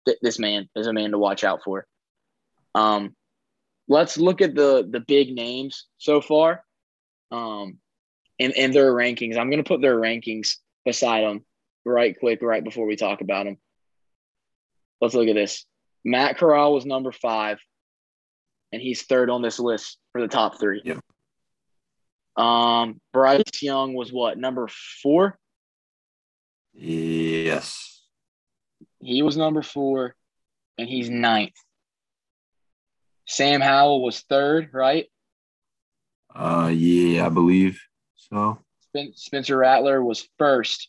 th- 0.06 0.18
this 0.20 0.38
man 0.38 0.68
is 0.76 0.86
a 0.86 0.92
man 0.92 1.12
to 1.12 1.18
watch 1.18 1.44
out 1.44 1.62
for. 1.64 1.86
Um, 2.74 3.14
let's 3.88 4.18
look 4.18 4.42
at 4.42 4.54
the 4.54 4.86
the 4.90 5.00
big 5.00 5.34
names 5.34 5.86
so 5.96 6.20
far, 6.20 6.62
um, 7.30 7.78
and 8.38 8.52
and 8.54 8.74
their 8.74 8.92
rankings. 8.92 9.38
I'm 9.38 9.50
going 9.50 9.62
to 9.62 9.68
put 9.68 9.80
their 9.80 9.96
rankings 9.96 10.56
beside 10.84 11.24
them 11.24 11.44
right 11.84 12.18
quick, 12.18 12.40
right 12.42 12.64
before 12.64 12.86
we 12.86 12.96
talk 12.96 13.20
about 13.20 13.44
them. 13.44 13.58
Let's 15.00 15.14
look 15.14 15.28
at 15.28 15.34
this. 15.34 15.66
Matt 16.04 16.38
Corral 16.38 16.74
was 16.74 16.86
number 16.86 17.12
five, 17.12 17.58
and 18.72 18.80
he's 18.80 19.02
third 19.02 19.30
on 19.30 19.42
this 19.42 19.58
list 19.58 19.98
for 20.12 20.20
the 20.20 20.28
top 20.28 20.58
three. 20.58 20.82
Yep. 20.84 21.00
Um, 22.36 23.00
Bryce 23.12 23.62
Young 23.62 23.94
was 23.94 24.12
what 24.12 24.38
number 24.38 24.68
four? 25.02 25.38
Yes. 26.72 28.02
He 29.00 29.22
was 29.22 29.36
number 29.36 29.62
four, 29.62 30.14
and 30.78 30.88
he's 30.88 31.08
ninth. 31.08 31.54
Sam 33.26 33.60
Howell 33.60 34.02
was 34.02 34.20
third, 34.20 34.70
right? 34.72 35.06
Uh, 36.34 36.70
yeah, 36.74 37.26
I 37.26 37.28
believe 37.28 37.80
so. 38.16 38.58
Spencer 39.14 39.56
Rattler 39.56 40.02
was 40.02 40.28
first. 40.38 40.88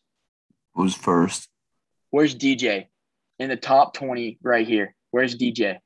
Was 0.76 0.93
first. 0.93 1.47
Where's 2.11 2.36
DJ? 2.36 2.88
In 3.39 3.49
the 3.49 3.55
top 3.55 3.93
20 3.93 4.39
right 4.43 4.67
here. 4.67 4.95
Where's 5.11 5.38
DJ? 5.38 5.80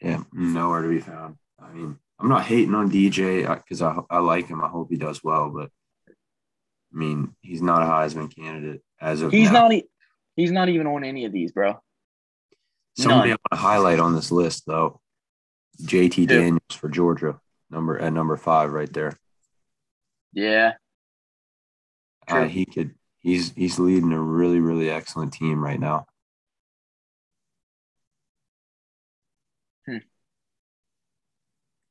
Yeah, 0.00 0.22
nowhere 0.32 0.82
to 0.82 0.88
be 0.88 1.00
found. 1.00 1.36
I 1.60 1.72
mean, 1.72 1.98
I'm 2.18 2.28
not 2.28 2.44
hating 2.44 2.74
on 2.74 2.90
DJ 2.90 3.52
because 3.56 3.82
I, 3.82 3.96
I 4.10 4.18
like 4.18 4.48
him. 4.48 4.62
I 4.62 4.68
hope 4.68 4.88
he 4.90 4.96
does 4.96 5.22
well, 5.24 5.50
but 5.50 5.70
I 6.08 6.96
mean, 6.96 7.34
he's 7.40 7.62
not 7.62 7.82
a 7.82 7.86
Heisman 7.86 8.34
candidate 8.34 8.82
as 9.00 9.22
of 9.22 9.32
He's 9.32 9.50
now. 9.50 9.68
not. 9.68 9.82
He's 10.36 10.52
not 10.52 10.68
even 10.68 10.86
on 10.86 11.04
any 11.04 11.24
of 11.24 11.32
these, 11.32 11.52
bro. 11.52 11.80
Somebody 12.96 13.30
I 13.30 13.32
want 13.32 13.40
to 13.52 13.56
highlight 13.56 14.00
on 14.00 14.14
this 14.14 14.32
list 14.32 14.64
though, 14.66 15.00
JT 15.82 16.26
Daniels 16.28 16.60
for 16.72 16.88
Georgia, 16.88 17.40
number 17.70 17.98
at 17.98 18.12
number 18.12 18.36
five 18.36 18.72
right 18.72 18.92
there. 18.92 19.18
Yeah. 20.32 20.72
Uh, 22.26 22.44
he 22.44 22.66
could. 22.66 22.94
He's 23.28 23.52
he's 23.52 23.78
leading 23.78 24.10
a 24.14 24.18
really 24.18 24.58
really 24.58 24.88
excellent 24.88 25.34
team 25.34 25.62
right 25.62 25.78
now. 25.78 26.06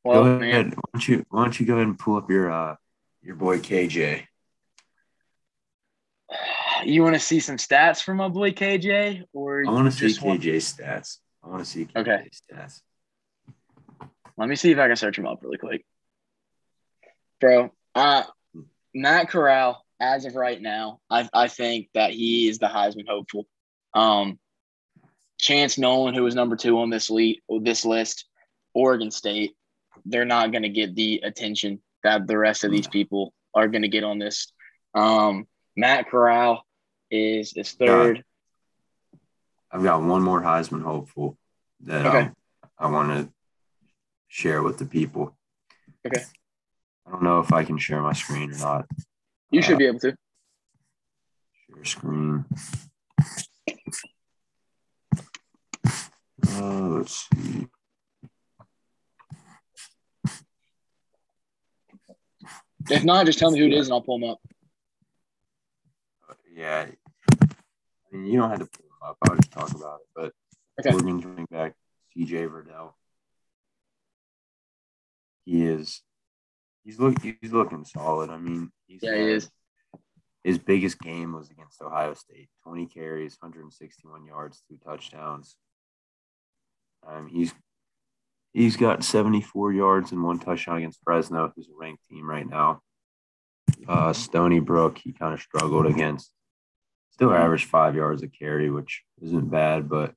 Well, 0.04 0.24
go 0.24 0.40
man. 0.40 0.70
Why 0.72 0.82
don't 0.94 1.08
you 1.08 1.26
Why 1.30 1.44
don't 1.44 1.60
you 1.60 1.68
go 1.68 1.76
ahead 1.76 1.86
and 1.86 2.00
pull 2.00 2.16
up 2.16 2.28
your 2.32 2.50
uh 2.52 2.76
your 3.22 3.36
boy 3.36 3.60
KJ? 3.60 4.24
you 6.86 7.04
want 7.04 7.14
to 7.14 7.20
see 7.20 7.40
some 7.40 7.58
stats 7.58 8.02
from 8.02 8.18
my 8.18 8.30
boy 8.30 8.50
KJ, 8.52 9.26
or 9.32 9.64
I 9.64 9.70
want 9.70 9.86
to 9.86 9.92
see 9.92 10.08
just 10.08 10.24
want- 10.24 10.42
KJ 10.42 10.56
stats. 10.56 11.20
I 11.44 11.50
want 11.50 11.64
to 11.64 11.70
see 11.70 11.86
KJ 11.86 11.98
Okay. 11.98 12.30
stats. 12.34 12.82
Let 14.38 14.50
me 14.50 14.56
see 14.56 14.72
if 14.72 14.80
I 14.80 14.88
can 14.88 14.96
search 14.96 15.20
him 15.20 15.28
up 15.28 15.38
really 15.44 15.60
quick, 15.60 15.86
bro. 17.40 17.70
Uh, 17.94 18.24
Matt 18.96 19.30
Corral, 19.30 19.86
as 20.00 20.26
of 20.26 20.36
right 20.36 20.62
now, 20.62 21.00
I 21.10 21.28
I 21.34 21.48
think 21.48 21.90
that 21.94 22.12
he 22.12 22.48
is 22.48 22.60
the 22.60 22.68
Heisman 22.68 23.08
hopeful. 23.08 23.48
Um, 23.94 24.40
Chance 25.40 25.78
Nolan, 25.78 26.16
who 26.16 26.24
was 26.24 26.36
number 26.36 26.56
two 26.56 26.80
on 26.80 26.90
this 26.90 27.10
lead, 27.10 27.42
this 27.62 27.86
list, 27.86 28.26
Oregon 28.74 29.12
State, 29.12 29.56
they're 30.06 30.26
not 30.26 30.52
going 30.52 30.64
to 30.64 30.70
get 30.70 30.96
the 30.96 31.22
attention 31.24 31.82
that 32.04 32.28
the 32.28 32.38
rest 32.38 32.64
of 32.64 32.72
these 32.72 32.88
people 32.88 33.34
are 33.54 33.68
going 33.68 33.82
to 33.84 33.88
get 33.88 34.04
on 34.04 34.20
this. 34.20 34.52
Um, 34.94 35.48
Matt 35.76 36.10
Corral 36.10 36.64
is 37.12 37.54
is 37.56 37.72
third. 37.74 38.24
I've 39.72 39.84
got 39.84 40.02
one 40.02 40.22
more 40.22 40.42
Heisman 40.42 40.82
hopeful 40.82 41.38
that 41.82 42.06
Okay. 42.06 42.20
um, 42.20 42.36
I 42.80 42.88
want 42.88 43.10
to 43.10 43.32
share 44.28 44.64
with 44.64 44.78
the 44.78 44.86
people. 44.86 45.36
Okay. 46.06 46.24
I 47.06 47.12
don't 47.12 47.24
know 47.24 47.40
if 47.40 47.52
I 47.54 47.64
can 47.64 47.78
share 47.78 48.02
my 48.02 48.14
screen 48.14 48.52
or 48.54 48.58
not. 48.58 48.86
You 49.52 49.62
should 49.62 49.76
Uh, 49.76 49.78
be 49.78 49.86
able 49.88 50.00
to. 50.00 50.16
Share 51.74 51.86
screen. 51.86 52.46
Uh, 56.48 56.88
let's 56.90 57.28
see. 57.36 57.68
If 62.90 63.04
not, 63.04 63.26
just 63.26 63.40
tell 63.40 63.52
me 63.52 63.60
who 63.60 63.66
it 63.66 63.74
is 63.74 63.88
and 63.88 63.94
I'll 63.94 64.02
pull 64.02 64.18
him 64.18 64.30
up. 64.30 64.40
Yeah. 66.54 66.88
I 66.90 68.16
mean, 68.16 68.26
you 68.32 68.40
don't 68.40 68.50
have 68.50 68.60
to 68.60 68.66
pull 68.66 68.86
them 68.88 69.10
up. 69.10 69.18
I'll 69.24 69.36
just 69.36 69.52
talk 69.52 69.72
about 69.76 70.00
it. 70.02 70.08
But 70.16 70.34
Okay. 70.80 70.94
Oregon's 70.94 71.26
running 71.26 71.48
back 71.50 71.74
CJ 72.16 72.48
Verdell. 72.50 72.94
He 75.46 75.66
is. 75.66 76.02
He's 76.88 77.00
look. 77.02 77.22
He's 77.22 77.52
looking 77.52 77.84
solid. 77.84 78.30
I 78.30 78.38
mean, 78.38 78.72
he's 78.88 79.02
Yeah, 79.04 79.16
he 79.16 79.32
is. 79.32 79.50
His 80.46 80.58
biggest 80.58 80.98
game 81.00 81.34
was 81.34 81.50
against 81.50 81.82
Ohio 81.82 82.14
State. 82.14 82.48
Twenty 82.64 82.86
carries, 82.86 83.38
161 83.42 84.26
yards, 84.26 84.64
two 84.70 84.80
touchdowns. 84.86 85.58
Um, 87.06 87.28
he's 87.28 87.54
he's 88.54 88.78
got 88.78 89.04
74 89.04 89.74
yards 89.74 90.14
and 90.14 90.24
one 90.24 90.40
touchdown 90.40 90.78
against 90.78 91.02
Fresno, 91.04 91.52
who's 91.54 91.68
a 91.68 91.78
ranked 91.78 92.08
team 92.10 92.28
right 92.28 92.48
now. 92.48 92.80
Uh, 93.86 94.14
Stony 94.14 94.62
Brook, 94.62 94.98
he 94.98 95.12
kind 95.12 95.34
of 95.34 95.42
struggled 95.42 95.88
against. 95.88 96.32
Still 97.12 97.34
averaged 97.34 97.68
five 97.68 97.96
yards 97.96 98.24
a 98.24 98.30
carry, 98.30 98.72
which 98.72 99.04
isn't 99.22 99.52
bad, 99.52 99.90
but 99.90 100.14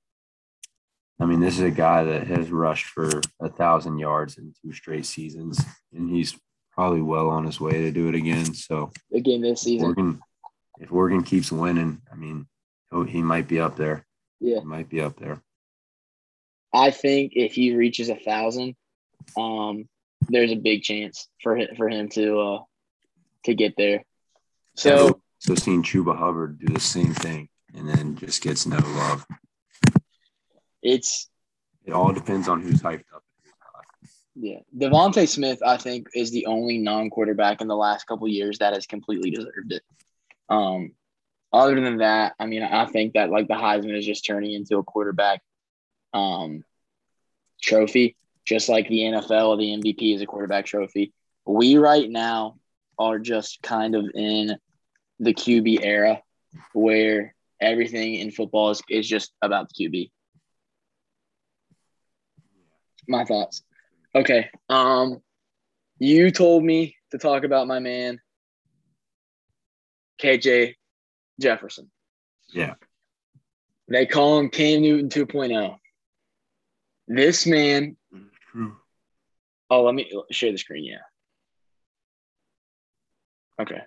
I 1.19 1.27
mean, 1.27 1.41
this 1.41 1.55
is 1.55 1.63
a 1.65 1.71
guy 1.73 2.05
that 2.05 2.29
has 2.29 2.53
rushed 2.53 2.87
for 2.87 3.21
a 3.41 3.49
thousand 3.49 3.99
yards 3.99 4.39
in 4.39 4.55
two 4.63 4.73
straight 4.73 5.05
seasons, 5.05 5.61
and 5.93 6.09
he's 6.09 6.39
probably 6.73 7.03
well 7.03 7.29
on 7.29 7.45
his 7.45 7.61
way 7.61 7.73
to 7.83 7.91
do 7.91 8.09
it 8.09 8.15
again. 8.15 8.55
So 8.55 8.91
Again 9.15 9.41
this 9.41 9.63
season. 9.63 9.87
Oregon, 9.87 10.21
if 10.79 10.93
Oregon 10.93 11.23
keeps 11.23 11.53
winning, 11.53 12.01
I 12.11 12.17
mean, 12.17 12.47
he 13.09 13.23
might 13.23 13.49
be 13.49 13.61
up 13.61 13.77
there. 13.77 14.07
Yeah. 14.41 14.61
He 14.61 14.65
might 14.67 14.89
be 14.89 15.01
up 15.01 15.17
there. 15.19 15.41
I 16.73 16.91
think 16.91 17.33
if 17.35 17.53
he 17.53 17.75
reaches 17.75 18.09
a 18.09 18.17
thousand, 18.17 18.77
um, 19.37 19.89
there's 20.29 20.53
a 20.53 20.57
big 20.57 20.83
chance 20.83 21.29
for 21.43 21.57
him, 21.57 21.69
for 21.77 21.89
him 21.89 22.09
to 22.11 22.39
uh 22.41 22.59
to 23.45 23.55
get 23.55 23.75
there. 23.77 24.05
So 24.77 25.21
so 25.39 25.55
seeing 25.55 25.83
Chuba 25.83 26.17
Hubbard 26.17 26.59
do 26.59 26.73
the 26.73 26.81
same 26.81 27.15
thing 27.15 27.49
and 27.75 27.89
then 27.89 28.17
just 28.17 28.43
gets 28.43 28.67
no 28.67 28.79
love. 28.79 29.27
it's 30.83 31.29
It 31.85 31.93
all 31.93 32.13
depends 32.13 32.49
on 32.49 32.61
who's 32.61 32.83
hyped 32.83 33.05
up. 33.15 33.23
Yeah. 34.43 34.61
DeVonta 34.75 35.29
Smith, 35.29 35.61
I 35.65 35.77
think, 35.77 36.09
is 36.15 36.31
the 36.31 36.47
only 36.47 36.79
non-quarterback 36.79 37.61
in 37.61 37.69
the 37.69 37.77
last 37.77 38.07
couple 38.07 38.27
years 38.27 38.59
that 38.59 38.73
has 38.73 38.87
completely 38.87 39.31
deserved 39.31 39.71
it. 39.71 39.83
Um, 40.49 40.93
other 41.53 41.79
than 41.79 41.99
that, 41.99 42.35
I 42.41 42.47
mean, 42.47 42.63
I 42.63 42.87
think 42.87 43.13
that 43.15 43.29
like 43.29 43.49
the 43.49 43.55
Heisman 43.55 43.99
is 43.99 44.07
just 44.07 44.25
turning 44.25 44.53
into 44.53 44.79
a 44.79 44.83
quarterback 44.83 45.43
um 46.15 46.65
trophy, 47.61 48.17
just 48.47 48.71
like 48.71 48.89
the 48.89 49.01
NFL, 49.01 49.59
the 49.59 49.77
MVP 49.77 50.15
is 50.15 50.23
a 50.23 50.27
quarterback 50.27 50.65
trophy. 50.65 51.13
We 51.45 51.77
right 51.77 52.09
now 52.09 52.57
are 52.99 53.19
just 53.19 53.61
kind 53.63 53.95
of 53.95 54.07
in 54.15 54.57
the 55.19 55.35
QB 55.35 55.85
era 55.85 56.23
where 56.73 57.35
everything 57.61 58.15
in 58.15 58.31
football 58.31 58.71
is, 58.71 58.83
is 58.89 59.07
just 59.07 59.33
about 59.43 59.69
the 59.69 59.87
QB. 59.87 60.11
My 63.07 63.25
thoughts. 63.25 63.63
Okay. 64.15 64.51
Um 64.69 65.23
you 65.99 66.31
told 66.31 66.65
me 66.65 66.97
to 67.11 67.19
talk 67.19 67.45
about 67.45 67.67
my 67.69 67.79
man 67.79 68.21
KJ 70.21 70.75
Jefferson. 71.41 71.91
Yeah. 72.53 72.75
They 73.89 74.07
call 74.07 74.39
him 74.39 74.51
Cam 74.51 74.83
Newton 74.83 75.09
2.0. 75.09 75.77
This 77.09 77.45
man, 77.47 77.97
oh, 79.69 79.83
let 79.83 79.95
me 79.95 80.11
share 80.31 80.53
the 80.53 80.59
screen. 80.59 80.85
Yeah. 80.85 80.99
Okay. 83.61 83.81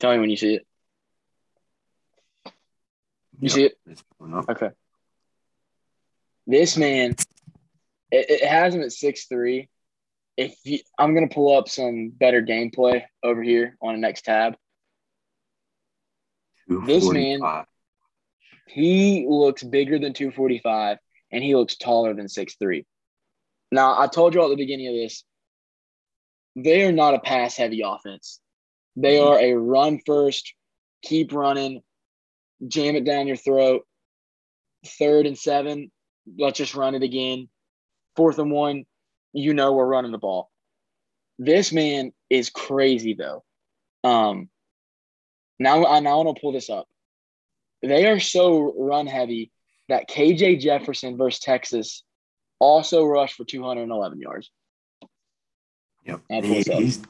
Tell 0.00 0.12
me 0.12 0.18
when 0.18 0.30
you 0.30 0.36
see 0.36 0.54
it. 0.56 0.66
You 3.40 3.48
Yep, 3.48 3.52
see 3.52 3.64
it? 3.64 3.78
Okay. 4.50 4.70
This 6.46 6.76
man, 6.76 7.14
it, 8.10 8.30
it 8.30 8.44
has 8.44 8.74
him 8.74 8.82
at 8.82 8.92
six 8.92 9.26
three. 9.26 9.68
If 10.36 10.54
you, 10.64 10.78
I'm 10.98 11.14
gonna 11.14 11.28
pull 11.28 11.56
up 11.56 11.68
some 11.68 12.10
better 12.10 12.42
gameplay 12.42 13.02
over 13.22 13.42
here 13.42 13.76
on 13.82 13.94
the 13.94 14.00
next 14.00 14.22
tab. 14.22 14.56
This 16.86 17.10
man, 17.10 17.40
he 18.68 19.26
looks 19.28 19.62
bigger 19.62 19.98
than 19.98 20.12
245 20.12 20.98
and 21.32 21.42
he 21.42 21.56
looks 21.56 21.76
taller 21.76 22.14
than 22.14 22.26
6'3. 22.26 22.84
Now, 23.72 23.98
I 23.98 24.06
told 24.06 24.34
you 24.34 24.44
at 24.44 24.48
the 24.48 24.56
beginning 24.56 24.88
of 24.88 24.94
this, 24.94 25.24
they 26.56 26.84
are 26.84 26.92
not 26.92 27.14
a 27.14 27.20
pass 27.20 27.56
heavy 27.56 27.82
offense. 27.84 28.40
They 28.96 29.16
mm-hmm. 29.16 29.28
are 29.28 29.38
a 29.38 29.52
run 29.54 30.00
first, 30.06 30.54
keep 31.02 31.32
running, 31.32 31.82
jam 32.66 32.94
it 32.94 33.04
down 33.04 33.26
your 33.26 33.36
throat. 33.36 33.84
Third 34.86 35.26
and 35.26 35.36
seven, 35.36 35.90
let's 36.38 36.58
just 36.58 36.74
run 36.74 36.94
it 36.94 37.02
again. 37.02 37.48
Fourth 38.20 38.38
and 38.38 38.50
one, 38.50 38.84
you 39.32 39.54
know 39.54 39.72
we're 39.72 39.86
running 39.86 40.12
the 40.12 40.18
ball. 40.18 40.50
This 41.38 41.72
man 41.72 42.12
is 42.28 42.50
crazy 42.50 43.14
though. 43.14 43.42
Um, 44.04 44.50
now 45.58 45.86
I 45.86 46.00
now 46.00 46.20
want 46.20 46.36
to 46.36 46.40
pull 46.42 46.52
this 46.52 46.68
up. 46.68 46.86
They 47.80 48.06
are 48.08 48.20
so 48.20 48.74
run 48.78 49.06
heavy 49.06 49.50
that 49.88 50.06
KJ 50.06 50.60
Jefferson 50.60 51.16
versus 51.16 51.40
Texas 51.40 52.04
also 52.58 53.06
rushed 53.06 53.36
for 53.36 53.46
211 53.46 54.20
yards. 54.20 54.50
Yep. 56.04 56.20
He, 56.28 56.62
he's 56.62 57.00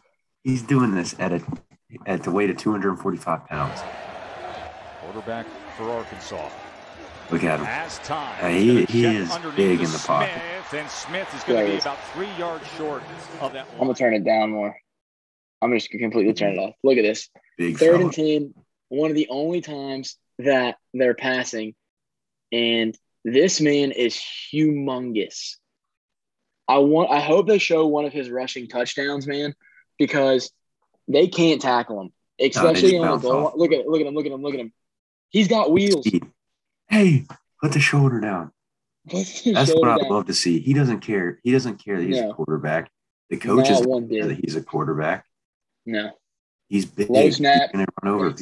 he's 0.45 0.63
doing 0.63 0.95
this 0.95 1.17
at 1.19 1.33
a 1.33 1.43
at 2.07 2.23
the 2.23 2.31
weight 2.31 2.51
of 2.51 2.57
245 2.57 3.47
pounds. 3.49 3.81
Quarterback 5.01 5.47
for 5.77 5.91
Arkansas. 5.91 6.49
Look 7.31 7.45
at 7.45 7.61
him. 7.61 7.67
Uh, 8.11 8.49
he 8.49 8.85
he 8.87 9.07
is 9.07 9.39
big 9.55 9.81
in 9.81 9.91
the 9.91 10.03
pocket. 10.05 10.41
And 10.73 10.91
Smith 10.91 11.33
is 11.35 11.45
going 11.45 11.67
to 11.67 11.73
be 11.73 11.79
about 11.79 12.03
three 12.13 12.31
yards 12.37 12.67
short 12.77 13.03
of 13.41 13.53
that. 13.53 13.67
I'm 13.75 13.79
gonna 13.79 13.95
turn 13.95 14.15
it 14.15 14.25
down 14.25 14.51
more. 14.51 14.77
I'm 15.63 15.73
just 15.73 15.91
gonna 15.93 16.03
completely 16.03 16.35
turn 16.35 16.55
it 16.55 16.59
off. 16.59 16.75
Look 16.83 16.99
at 16.99 17.03
this. 17.03 17.29
Big 17.57 17.77
Third 17.77 17.93
fella. 17.93 18.05
and 18.05 18.13
ten. 18.13 18.55
One 18.89 19.11
of 19.11 19.17
the 19.17 19.29
only 19.31 19.61
times 19.61 20.17
that 20.39 20.77
they're 20.93 21.15
passing, 21.15 21.75
and 22.51 22.97
this 23.25 23.61
man 23.61 23.93
is 23.93 24.21
humongous. 24.53 25.57
I 26.67 26.79
want. 26.79 27.11
I 27.11 27.21
hope 27.21 27.47
they 27.47 27.59
show 27.59 27.87
one 27.87 28.07
of 28.07 28.13
his 28.13 28.31
rushing 28.31 28.67
touchdowns, 28.67 29.27
man, 29.27 29.55
because 29.99 30.51
they 31.07 31.29
can't 31.29 31.61
tackle 31.61 32.01
him, 32.01 32.13
especially 32.41 32.99
no, 32.99 33.05
on 33.05 33.21
the 33.21 33.29
goal. 33.29 33.53
Look 33.55 33.73
at 33.73 33.87
look 33.87 34.01
at 34.01 34.07
him. 34.07 34.15
Look 34.15 34.27
at 34.27 34.33
him. 34.33 34.43
Look 34.43 34.55
at 34.55 34.61
him. 34.61 34.73
He's 35.31 35.49
got 35.49 35.71
wheels. 35.71 36.07
Hey, 36.91 37.25
put 37.63 37.73
the 37.73 37.81
shoulder 37.81 38.21
down. 38.21 38.51
That's 39.07 39.73
what 39.73 39.89
I 39.89 39.97
love 39.97 40.27
to 40.27 40.35
see. 40.35 40.61
He 40.61 40.75
doesn't 40.75 41.01
care. 41.01 41.41
He 41.43 41.53
doesn't 41.53 41.83
care 41.83 41.97
that 41.97 42.05
he's 42.05 42.21
no. 42.21 42.31
a 42.31 42.35
quarterback. 42.35 42.91
The 43.31 43.37
coach 43.37 43.71
is 43.71 43.81
that 43.81 44.39
he's 44.43 44.57
a 44.57 44.63
quarterback. 44.63 45.25
No. 45.87 46.11
He's 46.69 46.85
big. 46.85 47.09
Low 47.09 47.31
snap. 47.31 47.71
He's 47.73 47.87
run 48.03 48.15
over 48.15 48.35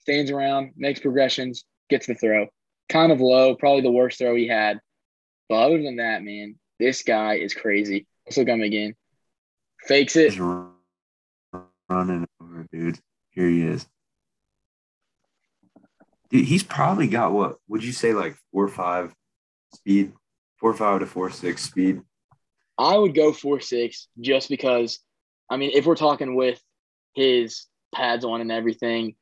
Stands 0.00 0.30
around, 0.30 0.72
makes 0.76 1.00
progressions, 1.00 1.64
gets 1.88 2.06
the 2.06 2.14
throw. 2.14 2.48
Kind 2.90 3.10
of 3.10 3.20
low, 3.20 3.54
probably 3.54 3.80
the 3.80 3.90
worst 3.90 4.18
throw 4.18 4.34
he 4.34 4.46
had. 4.46 4.80
But 5.48 5.66
other 5.66 5.82
than 5.82 5.96
that, 5.96 6.22
man, 6.22 6.58
this 6.78 7.02
guy 7.02 7.36
is 7.36 7.54
crazy. 7.54 8.06
Let's 8.26 8.36
look 8.36 8.48
at 8.48 8.54
him 8.54 8.62
again. 8.62 8.94
Fakes 9.86 10.16
it. 10.16 10.32
He's 10.32 10.40
running 11.88 12.26
over, 12.40 12.66
dude. 12.70 12.98
Here 13.30 13.48
he 13.48 13.62
is. 13.62 13.86
He's 16.42 16.64
probably 16.64 17.06
got 17.06 17.32
what 17.32 17.58
would 17.68 17.84
you 17.84 17.92
say 17.92 18.12
like 18.12 18.36
four 18.50 18.64
or 18.64 18.68
five 18.68 19.14
speed, 19.72 20.12
four 20.58 20.70
or 20.70 20.74
five 20.74 20.98
to 20.98 21.06
four 21.06 21.30
six 21.30 21.62
speed. 21.62 22.02
I 22.76 22.98
would 22.98 23.14
go 23.14 23.32
four 23.32 23.60
six 23.60 24.08
just 24.20 24.48
because. 24.48 24.98
I 25.48 25.58
mean, 25.58 25.70
if 25.74 25.86
we're 25.86 25.94
talking 25.94 26.34
with 26.34 26.60
his 27.14 27.66
pads 27.94 28.24
on 28.24 28.40
and 28.40 28.50
everything, 28.50 29.14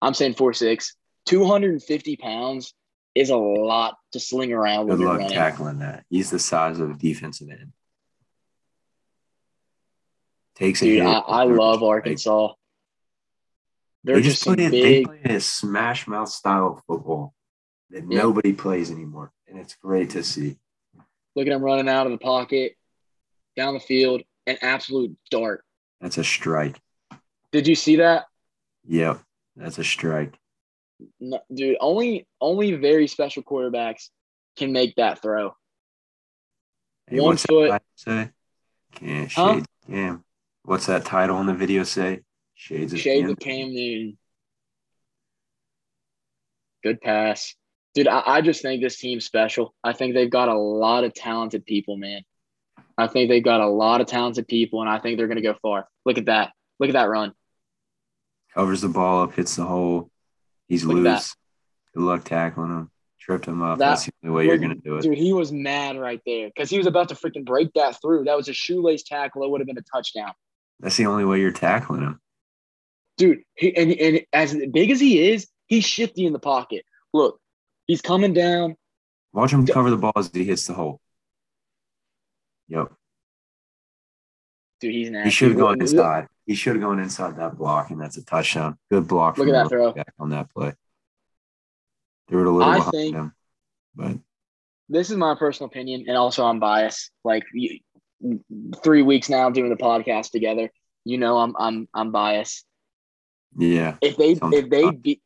I'm 0.00 0.14
saying 0.14 0.34
four 0.34 0.54
six. 0.54 0.96
Two 1.26 1.44
hundred 1.44 1.72
and 1.72 1.82
fifty 1.82 2.16
pounds 2.16 2.72
is 3.14 3.28
a 3.28 3.36
lot 3.36 3.96
to 4.12 4.20
sling 4.20 4.52
around. 4.52 4.86
Good 4.86 5.00
luck 5.00 5.28
tackling 5.28 5.80
that. 5.80 6.06
He's 6.08 6.30
the 6.30 6.38
size 6.38 6.78
of 6.80 6.90
a 6.90 6.94
defensive 6.94 7.50
end. 7.50 7.72
Takes 10.54 10.80
Dude, 10.80 11.02
I, 11.02 11.18
I 11.18 11.44
love 11.44 11.82
Arkansas. 11.82 12.54
They're 14.06 14.16
they 14.16 14.22
just, 14.22 14.44
just 14.44 14.56
play, 14.56 14.68
big... 14.68 14.70
they 14.70 15.04
play 15.04 15.34
a 15.34 15.40
smash 15.40 16.06
mouth 16.06 16.28
style 16.28 16.68
of 16.68 16.84
football 16.86 17.34
that 17.90 18.04
yeah. 18.08 18.18
nobody 18.18 18.52
plays 18.52 18.92
anymore, 18.92 19.32
and 19.48 19.58
it's 19.58 19.74
great 19.74 20.10
to 20.10 20.22
see. 20.22 20.58
Look 21.34 21.48
at 21.48 21.52
him 21.52 21.60
running 21.60 21.88
out 21.88 22.06
of 22.06 22.12
the 22.12 22.18
pocket, 22.18 22.76
down 23.56 23.74
the 23.74 23.80
field, 23.80 24.22
an 24.46 24.58
absolute 24.62 25.16
dart. 25.32 25.64
That's 26.00 26.18
a 26.18 26.24
strike. 26.24 26.80
Did 27.50 27.66
you 27.66 27.74
see 27.74 27.96
that? 27.96 28.26
Yep, 28.86 29.18
that's 29.56 29.78
a 29.78 29.84
strike. 29.84 30.38
No, 31.18 31.40
dude, 31.52 31.76
only 31.80 32.28
only 32.40 32.74
very 32.74 33.08
special 33.08 33.42
quarterbacks 33.42 34.10
can 34.56 34.70
make 34.70 34.94
that 34.96 35.20
throw. 35.20 35.56
Hey, 37.08 37.18
One 37.18 37.38
foot. 37.38 37.82
Say? 37.96 38.30
Can't 38.92 39.32
huh? 39.32 39.60
shade 39.88 40.18
What's 40.62 40.86
that 40.86 41.04
title 41.04 41.40
in 41.40 41.46
the 41.46 41.54
video 41.54 41.82
say? 41.82 42.20
Shades 42.56 42.92
of 42.94 42.98
Shades 42.98 43.32
Cam. 43.38 43.68
of. 43.68 44.14
Good 46.82 47.00
pass. 47.00 47.54
Dude, 47.94 48.08
I, 48.08 48.22
I 48.26 48.40
just 48.40 48.62
think 48.62 48.82
this 48.82 48.98
team's 48.98 49.24
special. 49.24 49.74
I 49.84 49.92
think 49.92 50.14
they've 50.14 50.30
got 50.30 50.48
a 50.48 50.58
lot 50.58 51.04
of 51.04 51.14
talented 51.14 51.64
people, 51.64 51.96
man. 51.96 52.22
I 52.98 53.06
think 53.08 53.28
they've 53.28 53.44
got 53.44 53.60
a 53.60 53.68
lot 53.68 54.00
of 54.00 54.06
talented 54.06 54.48
people, 54.48 54.80
and 54.80 54.90
I 54.90 54.98
think 54.98 55.18
they're 55.18 55.26
going 55.26 55.36
to 55.36 55.42
go 55.42 55.54
far. 55.60 55.86
Look 56.04 56.18
at 56.18 56.26
that. 56.26 56.52
Look 56.80 56.88
at 56.88 56.94
that 56.94 57.08
run. 57.08 57.32
Covers 58.54 58.80
the 58.80 58.88
ball 58.88 59.22
up, 59.22 59.34
hits 59.34 59.56
the 59.56 59.64
hole. 59.64 60.10
He's 60.66 60.84
Look 60.84 60.96
loose. 60.96 61.34
Good 61.94 62.04
luck 62.04 62.24
tackling 62.24 62.70
him. 62.70 62.90
Tripped 63.20 63.46
him 63.46 63.60
up. 63.60 63.78
That, 63.78 63.90
That's 63.90 64.06
the 64.06 64.12
only 64.24 64.36
way 64.36 64.46
you're 64.46 64.58
going 64.58 64.74
to 64.74 64.80
do 64.80 64.96
it. 64.96 65.02
Dude, 65.02 65.18
he 65.18 65.32
was 65.32 65.52
mad 65.52 65.98
right 65.98 66.20
there 66.24 66.48
because 66.48 66.70
he 66.70 66.78
was 66.78 66.86
about 66.86 67.08
to 67.10 67.14
freaking 67.14 67.44
break 67.44 67.72
that 67.74 68.00
through. 68.00 68.24
That 68.24 68.36
was 68.36 68.48
a 68.48 68.54
shoelace 68.54 69.02
tackle. 69.02 69.42
It 69.44 69.50
would 69.50 69.60
have 69.60 69.66
been 69.66 69.78
a 69.78 69.82
touchdown. 69.82 70.32
That's 70.80 70.96
the 70.96 71.06
only 71.06 71.24
way 71.24 71.40
you're 71.40 71.50
tackling 71.50 72.02
him 72.02 72.20
dude. 73.16 73.42
He, 73.54 73.76
and 73.76 73.92
and 73.92 74.26
as 74.32 74.56
big 74.72 74.90
as 74.90 75.00
he 75.00 75.30
is, 75.30 75.48
he's 75.66 75.84
shifty 75.84 76.26
in 76.26 76.32
the 76.32 76.38
pocket. 76.38 76.84
Look, 77.12 77.40
he's 77.86 78.00
coming 78.02 78.32
down. 78.32 78.76
Watch 79.32 79.52
him 79.52 79.66
cover 79.66 79.90
the 79.90 79.96
ball 79.96 80.12
as 80.16 80.30
he 80.32 80.44
hits 80.44 80.66
the 80.66 80.74
hole. 80.74 81.00
Yep. 82.68 82.92
Dude, 84.80 84.94
he's 84.94 85.10
nasty. 85.10 85.28
He 85.28 85.30
should 85.30 85.48
have 85.50 85.58
gone 85.58 85.80
inside. 85.80 86.28
He 86.46 86.54
should 86.54 86.76
have 86.76 86.82
gone 86.82 87.00
inside 87.00 87.36
that 87.38 87.56
block, 87.56 87.90
and 87.90 88.00
that's 88.00 88.16
a 88.16 88.24
touchdown. 88.24 88.78
Good 88.90 89.08
block. 89.08 89.38
Look 89.38 89.48
at 89.48 89.52
that 89.52 89.68
throw 89.68 89.94
on 90.18 90.30
that 90.30 90.50
play. 90.52 90.74
Threw 92.28 92.40
it 92.40 92.46
a 92.46 92.50
little 92.50 92.72
I 92.72 92.76
behind 92.76 92.92
think 92.92 93.14
him, 93.14 93.32
but 93.94 94.18
this 94.88 95.10
is 95.10 95.16
my 95.16 95.34
personal 95.34 95.68
opinion, 95.68 96.04
and 96.08 96.16
also 96.16 96.44
I'm 96.44 96.60
biased. 96.60 97.10
Like 97.24 97.44
three 98.82 99.02
weeks 99.02 99.28
now 99.28 99.50
doing 99.50 99.70
the 99.70 99.76
podcast 99.76 100.30
together, 100.30 100.70
you 101.04 101.18
know 101.18 101.38
I'm 101.38 101.54
I'm 101.58 101.88
I'm 101.94 102.12
biased. 102.12 102.65
Yeah. 103.56 103.96
If 104.00 104.16
they 104.16 104.34
Sounds 104.34 104.54
if 104.54 104.70
they 104.70 104.82
fun. 104.82 104.96
beat 104.96 105.22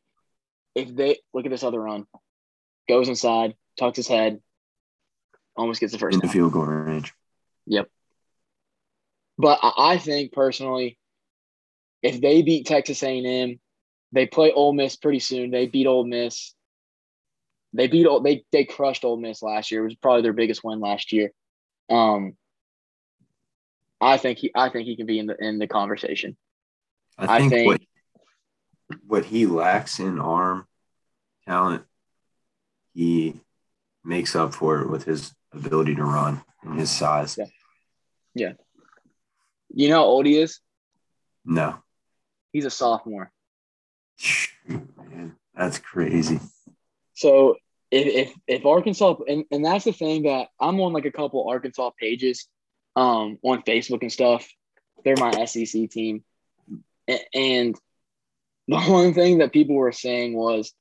if 0.75 0.95
they 0.95 1.19
look 1.33 1.45
at 1.45 1.51
this 1.51 1.63
other 1.63 1.81
run, 1.81 2.05
goes 2.87 3.09
inside, 3.09 3.55
tucks 3.77 3.97
his 3.97 4.07
head, 4.07 4.39
almost 5.55 5.79
gets 5.79 5.93
the 5.93 5.99
first 5.99 6.15
in 6.15 6.21
the 6.21 6.27
field 6.27 6.53
goal 6.53 6.63
range. 6.63 7.13
Yep. 7.67 7.87
But 9.37 9.59
I 9.61 9.97
think 9.97 10.33
personally, 10.33 10.97
if 12.01 12.21
they 12.21 12.41
beat 12.41 12.67
Texas 12.67 13.01
A&M, 13.03 13.59
they 14.11 14.25
play 14.25 14.51
Ole 14.51 14.73
Miss 14.73 14.95
pretty 14.95 15.19
soon. 15.19 15.51
They 15.51 15.67
beat 15.67 15.87
Ole 15.87 16.05
Miss. 16.05 16.53
They 17.73 17.87
beat 17.87 18.07
they 18.23 18.43
they 18.51 18.65
crushed 18.65 19.05
Ole 19.05 19.17
Miss 19.17 19.41
last 19.41 19.71
year. 19.71 19.81
It 19.81 19.85
was 19.85 19.95
probably 19.95 20.23
their 20.23 20.33
biggest 20.33 20.63
win 20.63 20.79
last 20.79 21.13
year. 21.13 21.31
Um, 21.89 22.35
I 23.99 24.17
think 24.17 24.39
he 24.39 24.51
I 24.53 24.69
think 24.69 24.85
he 24.85 24.97
can 24.97 25.05
be 25.05 25.19
in 25.19 25.27
the 25.27 25.37
in 25.37 25.59
the 25.59 25.67
conversation. 25.67 26.35
I 27.17 27.39
think, 27.39 27.53
I 27.53 27.55
think 27.55 27.67
what 27.67 27.81
what 29.07 29.25
he 29.25 29.45
lacks 29.45 29.99
in 29.99 30.19
arm 30.19 30.67
talent, 31.47 31.83
he 32.93 33.39
makes 34.03 34.35
up 34.35 34.53
for 34.53 34.81
it 34.81 34.89
with 34.89 35.03
his 35.03 35.33
ability 35.53 35.95
to 35.95 36.03
run 36.03 36.41
and 36.63 36.79
his 36.79 36.91
size. 36.91 37.37
Yeah. 37.37 37.45
Yeah. 38.33 38.53
You 39.73 39.89
know 39.89 39.95
how 39.97 40.05
old 40.05 40.25
he 40.25 40.37
is? 40.37 40.59
No. 41.45 41.77
He's 42.51 42.65
a 42.65 42.69
sophomore. 42.69 43.31
man, 44.67 45.35
that's 45.55 45.79
crazy. 45.79 46.39
So 47.13 47.55
if 47.89 48.07
if, 48.07 48.33
if 48.47 48.65
Arkansas 48.65 49.15
and, 49.27 49.45
and 49.51 49.65
that's 49.65 49.85
the 49.85 49.91
thing 49.91 50.23
that 50.23 50.47
I'm 50.59 50.79
on 50.79 50.93
like 50.93 51.05
a 51.05 51.11
couple 51.11 51.47
Arkansas 51.49 51.91
pages 51.99 52.47
um 52.95 53.37
on 53.43 53.61
Facebook 53.63 54.01
and 54.01 54.11
stuff. 54.11 54.47
They're 55.03 55.15
my 55.17 55.45
SEC 55.45 55.89
team. 55.89 56.23
And 57.33 57.75
the 58.71 58.77
one 58.91 59.13
thing 59.13 59.39
that 59.39 59.51
people 59.51 59.75
were 59.75 59.91
saying 59.91 60.33
was, 60.33 60.73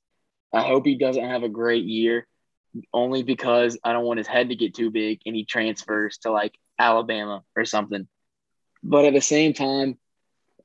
I 0.54 0.62
hope 0.62 0.86
he 0.86 0.94
doesn't 0.94 1.28
have 1.28 1.42
a 1.42 1.48
great 1.48 1.84
year, 1.84 2.26
only 2.94 3.22
because 3.22 3.78
I 3.84 3.92
don't 3.92 4.04
want 4.04 4.18
his 4.18 4.26
head 4.26 4.48
to 4.48 4.56
get 4.56 4.74
too 4.74 4.90
big 4.90 5.20
and 5.26 5.34
he 5.34 5.44
transfers 5.44 6.18
to 6.18 6.30
like 6.30 6.54
Alabama 6.78 7.42
or 7.56 7.64
something. 7.64 8.06
But 8.82 9.04
at 9.04 9.12
the 9.12 9.20
same 9.20 9.52
time, 9.52 9.98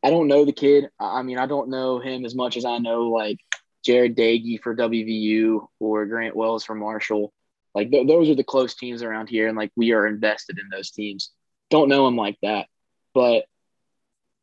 I 0.03 0.11
don't 0.11 0.27
know 0.27 0.45
the 0.45 0.53
kid. 0.53 0.89
I 0.99 1.23
mean, 1.23 1.39
I 1.39 1.47
don't 1.47 1.69
know 1.69 1.99
him 1.99 2.25
as 2.25 2.35
much 2.35 2.57
as 2.57 2.65
I 2.65 2.77
know 2.77 3.09
like 3.09 3.39
Jarret 3.85 4.15
Doege 4.15 4.61
for 4.61 4.75
WVU 4.75 5.67
or 5.79 6.05
Grant 6.05 6.35
Wells 6.35 6.63
for 6.63 6.75
Marshall. 6.75 7.33
Like 7.73 7.91
th- 7.91 8.07
those 8.07 8.29
are 8.29 8.35
the 8.35 8.43
close 8.43 8.75
teams 8.75 9.01
around 9.01 9.29
here, 9.29 9.47
and 9.47 9.57
like 9.57 9.71
we 9.75 9.93
are 9.93 10.07
invested 10.07 10.59
in 10.59 10.69
those 10.69 10.91
teams. 10.91 11.31
Don't 11.71 11.89
know 11.89 12.07
him 12.07 12.15
like 12.15 12.37
that, 12.43 12.67
but 13.13 13.45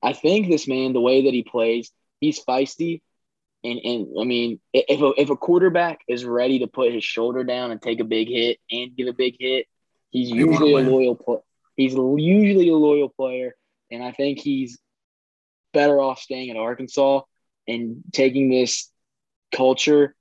I 0.03 0.13
think 0.13 0.49
this 0.49 0.67
man, 0.67 0.93
the 0.93 1.01
way 1.01 1.25
that 1.25 1.33
he 1.33 1.45
plays, 1.45 1.93
he's 2.23 2.43
feisty, 2.43 3.03
and 3.63 3.79
and 3.85 4.09
I 4.19 4.25
mean, 4.25 4.61
if 4.73 5.03
a, 5.03 5.13
if 5.21 5.29
a 5.29 5.37
quarterback 5.37 6.01
is 6.09 6.25
ready 6.25 6.61
to 6.61 6.67
put 6.67 6.95
his 6.95 7.05
shoulder 7.05 7.45
down 7.45 7.71
and 7.71 7.83
take 7.83 8.01
a 8.01 8.05
big 8.05 8.29
hit 8.29 8.59
and 8.71 8.97
give 8.97 9.09
a 9.09 9.13
big 9.13 9.37
hit, 9.39 9.67
he's 10.11 10.31
usually 10.31 10.73
a 10.73 10.89
loyal 10.89 11.17
player. 11.17 11.41
He's 11.77 11.95
usually 11.95 12.69
a 12.69 12.77
loyal 12.77 13.09
player, 13.11 13.55
and 13.91 14.03
I 14.03 14.13
think 14.13 14.39
he's 14.39 14.79
better 15.73 16.01
off 16.01 16.21
staying 16.21 16.51
at 16.51 16.57
Arkansas 16.57 17.23
and 17.67 18.03
taking 18.13 18.51
this 18.51 18.91
culture 19.55 20.15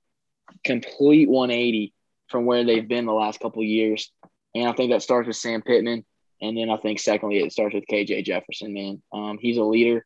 complete 0.64 1.28
180 1.28 1.92
from 2.28 2.46
where 2.46 2.64
they've 2.64 2.88
been 2.88 3.06
the 3.06 3.12
last 3.12 3.40
couple 3.40 3.62
years. 3.62 4.10
And 4.54 4.68
I 4.68 4.72
think 4.72 4.90
that 4.90 5.02
starts 5.02 5.26
with 5.26 5.36
Sam 5.36 5.62
Pittman. 5.62 6.04
And 6.40 6.56
then 6.56 6.70
I 6.70 6.76
think 6.76 6.98
secondly, 6.98 7.38
it 7.38 7.52
starts 7.52 7.74
with 7.74 7.84
KJ 7.90 8.24
Jefferson, 8.24 8.72
man. 8.72 9.02
Um, 9.12 9.38
he's 9.40 9.58
a 9.58 9.62
leader. 9.62 10.04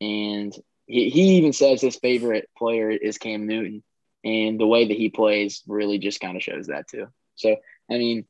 And 0.00 0.52
he, 0.88 1.10
he 1.10 1.36
even 1.36 1.52
says 1.52 1.80
his 1.80 1.96
favorite 1.96 2.48
player 2.56 2.90
is 2.90 3.18
Cam 3.18 3.46
Newton. 3.46 3.84
And 4.24 4.58
the 4.58 4.66
way 4.66 4.88
that 4.88 4.96
he 4.96 5.10
plays 5.10 5.62
really 5.68 5.98
just 5.98 6.20
kind 6.20 6.36
of 6.36 6.42
shows 6.42 6.66
that 6.66 6.88
too. 6.88 7.06
So, 7.36 7.56
I 7.90 7.98
mean, 7.98 8.26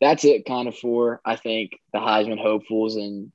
that's 0.00 0.24
it 0.24 0.44
kind 0.44 0.68
of 0.68 0.76
for, 0.76 1.20
I 1.24 1.36
think, 1.36 1.78
the 1.92 1.98
Heisman 1.98 2.40
hopefuls 2.40 2.96
and, 2.96 3.32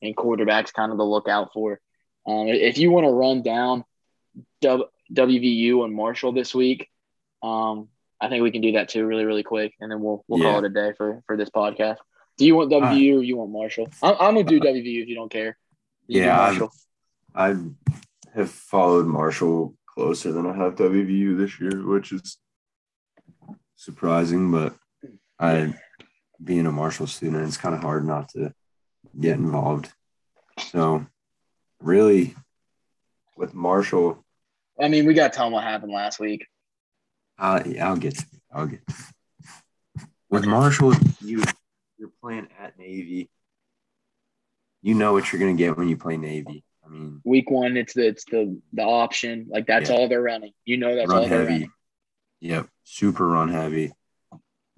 and 0.00 0.16
quarterbacks 0.16 0.72
kind 0.72 0.92
of 0.92 0.98
the 0.98 1.04
lookout 1.04 1.52
for. 1.52 1.80
Um, 2.26 2.46
if 2.46 2.78
you 2.78 2.90
want 2.90 3.06
to 3.06 3.12
run 3.12 3.42
down 3.42 3.84
w, 4.60 4.86
WVU 5.12 5.84
and 5.84 5.94
Marshall 5.94 6.32
this 6.32 6.54
week, 6.54 6.88
um, 7.42 7.88
I 8.20 8.28
think 8.28 8.42
we 8.42 8.50
can 8.50 8.62
do 8.62 8.72
that 8.72 8.88
too, 8.88 9.04
really, 9.04 9.24
really 9.24 9.42
quick, 9.42 9.74
and 9.80 9.90
then 9.90 10.00
we'll 10.00 10.24
we'll 10.28 10.40
yeah. 10.40 10.50
call 10.50 10.64
it 10.64 10.64
a 10.64 10.70
day 10.70 10.92
for 10.96 11.22
for 11.26 11.36
this 11.36 11.50
podcast. 11.50 11.98
Do 12.38 12.46
you 12.46 12.56
want 12.56 12.70
WVU 12.70 12.82
right. 12.82 13.18
or 13.18 13.22
you 13.22 13.36
want 13.36 13.50
Marshall? 13.50 13.88
I'm, 14.02 14.14
I'm 14.14 14.34
gonna 14.34 14.44
do 14.44 14.60
WVU 14.60 15.02
if 15.02 15.08
you 15.08 15.14
don't 15.14 15.30
care. 15.30 15.58
You 16.06 16.22
yeah, 16.22 16.58
I 17.34 17.56
have 18.34 18.50
followed 18.50 19.06
Marshall 19.06 19.74
closer 19.86 20.32
than 20.32 20.46
I 20.46 20.56
have 20.56 20.76
WVU 20.76 21.36
this 21.36 21.60
year, 21.60 21.86
which 21.86 22.12
is 22.12 22.38
surprising. 23.76 24.52
But 24.52 24.74
I, 25.38 25.74
being 26.42 26.66
a 26.66 26.72
Marshall 26.72 27.06
student, 27.06 27.46
it's 27.46 27.56
kind 27.56 27.74
of 27.74 27.80
hard 27.80 28.06
not 28.06 28.28
to 28.30 28.52
get 29.18 29.36
involved. 29.36 29.92
So, 30.70 31.06
really, 31.80 32.34
with 33.36 33.54
Marshall, 33.54 34.24
I 34.80 34.88
mean, 34.88 35.06
we 35.06 35.14
got 35.14 35.32
to 35.32 35.36
tell 35.36 35.46
them 35.46 35.52
what 35.52 35.64
happened 35.64 35.92
last 35.92 36.18
week. 36.18 36.46
Uh, 37.38 37.62
yeah, 37.64 37.88
I'll 37.88 37.96
get 37.96 38.16
to 38.16 38.22
it. 38.22 38.40
I'll 38.52 38.66
get 38.66 38.86
to. 38.86 38.94
With 40.30 40.46
Marshall, 40.46 40.94
you 41.20 41.42
you're 41.98 42.10
playing 42.20 42.48
at 42.60 42.78
Navy. 42.78 43.30
You 44.82 44.94
know 44.94 45.12
what 45.12 45.32
you're 45.32 45.40
gonna 45.40 45.54
get 45.54 45.76
when 45.76 45.88
you 45.88 45.96
play 45.96 46.16
Navy. 46.16 46.64
Mean, 46.94 47.20
week 47.24 47.50
one, 47.50 47.76
it's 47.76 47.94
the 47.94 48.06
it's 48.06 48.24
the 48.24 48.60
the 48.72 48.82
option. 48.82 49.46
Like 49.50 49.66
that's 49.66 49.90
yeah. 49.90 49.96
all 49.96 50.08
they're 50.08 50.22
running. 50.22 50.52
You 50.64 50.76
know 50.76 50.94
that's 50.94 51.08
run 51.08 51.22
all 51.22 51.28
they're 51.28 51.38
heavy. 51.40 51.52
running. 51.52 51.72
Yep, 52.40 52.68
super 52.84 53.26
run 53.26 53.48
heavy. 53.48 53.92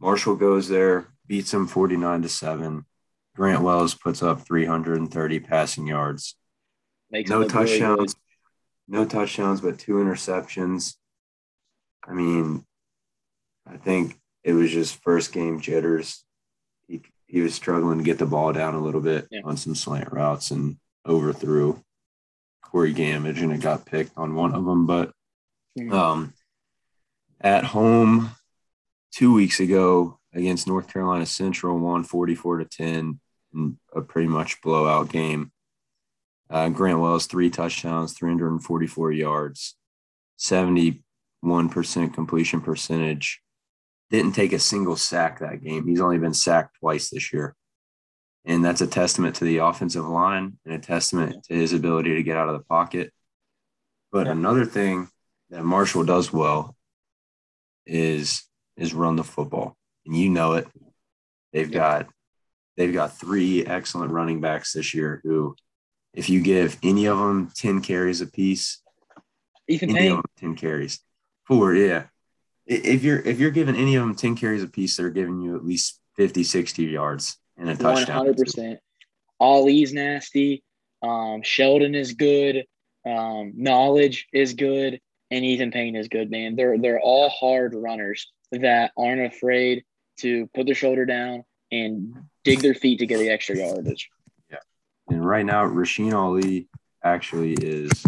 Marshall 0.00 0.36
goes 0.36 0.68
there, 0.68 1.08
beats 1.26 1.52
him 1.52 1.66
49 1.66 2.22
to 2.22 2.28
7. 2.28 2.84
Grant 3.34 3.62
Wells 3.62 3.94
puts 3.94 4.22
up 4.22 4.46
330 4.46 5.40
passing 5.40 5.86
yards. 5.86 6.36
Makes 7.10 7.30
no 7.30 7.46
touchdowns. 7.46 8.14
Really 8.88 9.02
no 9.02 9.04
touchdowns, 9.04 9.60
but 9.60 9.78
two 9.78 9.94
interceptions. 9.94 10.94
I 12.06 12.12
mean, 12.12 12.64
I 13.66 13.76
think 13.76 14.18
it 14.44 14.52
was 14.52 14.70
just 14.70 15.02
first 15.02 15.32
game 15.32 15.60
jitters. 15.60 16.24
He, 16.88 17.02
he 17.26 17.40
was 17.40 17.54
struggling 17.54 17.98
to 17.98 18.04
get 18.04 18.18
the 18.18 18.26
ball 18.26 18.52
down 18.52 18.74
a 18.74 18.80
little 18.82 19.00
bit 19.00 19.26
yeah. 19.30 19.40
on 19.44 19.56
some 19.56 19.74
slant 19.74 20.12
routes 20.12 20.50
and 20.50 20.78
overthrew 21.04 21.82
Corey 22.70 22.94
Gammage, 22.94 23.42
and 23.42 23.52
it 23.52 23.60
got 23.60 23.86
picked 23.86 24.16
on 24.16 24.34
one 24.34 24.54
of 24.54 24.64
them. 24.64 24.86
But 24.86 25.12
mm-hmm. 25.78 25.92
um, 25.92 26.34
at 27.40 27.64
home 27.64 28.30
two 29.12 29.32
weeks 29.32 29.60
ago 29.60 30.18
against 30.32 30.66
North 30.66 30.92
Carolina 30.92 31.26
Central, 31.26 31.78
won 31.78 32.04
44 32.04 32.58
to 32.58 32.64
10 32.64 33.20
in 33.54 33.78
a 33.94 34.00
pretty 34.02 34.28
much 34.28 34.60
blowout 34.60 35.10
game. 35.10 35.52
Uh, 36.48 36.68
Grant 36.68 37.00
Wells, 37.00 37.26
three 37.26 37.50
touchdowns, 37.50 38.12
344 38.12 39.12
yards, 39.12 39.74
71% 40.38 41.00
completion 42.14 42.60
percentage. 42.60 43.40
Didn't 44.10 44.32
take 44.32 44.52
a 44.52 44.58
single 44.60 44.96
sack 44.96 45.40
that 45.40 45.64
game. 45.64 45.88
He's 45.88 46.00
only 46.00 46.18
been 46.18 46.34
sacked 46.34 46.76
twice 46.78 47.10
this 47.10 47.32
year. 47.32 47.56
And 48.46 48.64
that's 48.64 48.80
a 48.80 48.86
testament 48.86 49.36
to 49.36 49.44
the 49.44 49.58
offensive 49.58 50.06
line 50.06 50.56
and 50.64 50.74
a 50.74 50.78
testament 50.78 51.44
to 51.44 51.54
his 51.54 51.72
ability 51.72 52.14
to 52.14 52.22
get 52.22 52.36
out 52.36 52.48
of 52.48 52.56
the 52.56 52.64
pocket. 52.64 53.12
But 54.12 54.28
another 54.28 54.64
thing 54.64 55.08
that 55.50 55.64
Marshall 55.64 56.04
does 56.04 56.32
well 56.32 56.76
is 57.86 58.44
is 58.76 58.94
run 58.94 59.16
the 59.16 59.24
football. 59.24 59.76
And 60.06 60.16
you 60.16 60.30
know 60.30 60.54
it. 60.54 60.68
They've 61.52 61.70
got 61.70 62.06
they've 62.76 62.92
got 62.92 63.18
three 63.18 63.66
excellent 63.66 64.12
running 64.12 64.40
backs 64.40 64.72
this 64.72 64.94
year 64.94 65.20
who 65.24 65.56
if 66.14 66.30
you 66.30 66.40
give 66.40 66.78
any 66.82 67.06
of 67.06 67.18
them 67.18 67.50
10 67.54 67.82
carries 67.82 68.20
apiece, 68.20 68.80
Ethan 69.68 69.90
any 69.90 70.10
Payne. 70.10 70.22
10 70.38 70.54
carries. 70.54 71.00
Four, 71.46 71.74
yeah. 71.74 72.04
If 72.64 73.02
you're 73.02 73.20
if 73.20 73.40
you're 73.40 73.50
giving 73.50 73.76
any 73.76 73.96
of 73.96 74.02
them 74.02 74.14
10 74.14 74.36
carries 74.36 74.62
apiece, 74.62 74.96
they're 74.96 75.10
giving 75.10 75.40
you 75.40 75.56
at 75.56 75.64
least 75.64 76.00
50, 76.16 76.44
60 76.44 76.84
yards 76.84 77.38
and 77.56 77.70
a 77.70 77.76
touchdown. 77.76 78.26
100%. 78.26 78.78
Ali's 79.40 79.92
nasty. 79.92 80.62
Um, 81.02 81.42
Sheldon 81.42 81.94
is 81.94 82.14
good. 82.14 82.64
Um, 83.04 83.52
Knowledge 83.56 84.26
is 84.32 84.54
good. 84.54 85.00
And 85.30 85.44
Ethan 85.44 85.72
Payne 85.72 85.96
is 85.96 86.08
good, 86.08 86.30
man. 86.30 86.54
They're 86.54 86.78
they're 86.78 87.00
all 87.00 87.28
hard 87.28 87.74
runners 87.74 88.30
that 88.52 88.92
aren't 88.96 89.26
afraid 89.26 89.84
to 90.20 90.48
put 90.54 90.66
their 90.66 90.74
shoulder 90.74 91.04
down 91.04 91.44
and 91.72 92.14
dig 92.44 92.60
their 92.60 92.74
feet 92.74 93.00
to 93.00 93.06
get 93.06 93.18
the 93.18 93.30
extra 93.30 93.56
yardage. 93.56 94.08
Yeah, 94.48 94.58
and 95.08 95.26
right 95.26 95.44
now, 95.44 95.64
Rasheen 95.64 96.14
Ali 96.14 96.68
actually 97.02 97.54
is 97.54 98.04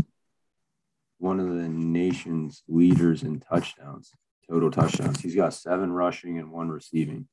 one 1.18 1.40
of 1.40 1.49
the 1.49 1.68
nation's 1.68 2.62
leaders 2.68 3.24
in 3.24 3.40
touchdowns, 3.40 4.12
total 4.49 4.70
touchdowns. 4.70 5.20
He's 5.20 5.34
got 5.34 5.55
seven 5.55 5.92
rushing 5.92 6.38
and 6.38 6.53
one 6.53 6.68
receiving. 6.68 7.26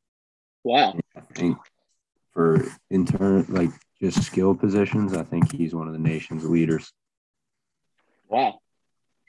Wow. 0.64 0.94
And 0.94 1.04
I 1.16 1.22
think 1.22 1.58
for 2.36 2.64
intern 2.92 3.46
like 3.50 3.72
just 4.00 4.22
skill 4.22 4.54
positions, 4.54 5.14
I 5.16 5.24
think 5.24 5.52
he's 5.52 5.74
one 5.74 5.88
of 5.88 5.94
the 5.94 6.00
nation's 6.00 6.46
leaders. 6.46 6.92
Wow. 8.30 8.60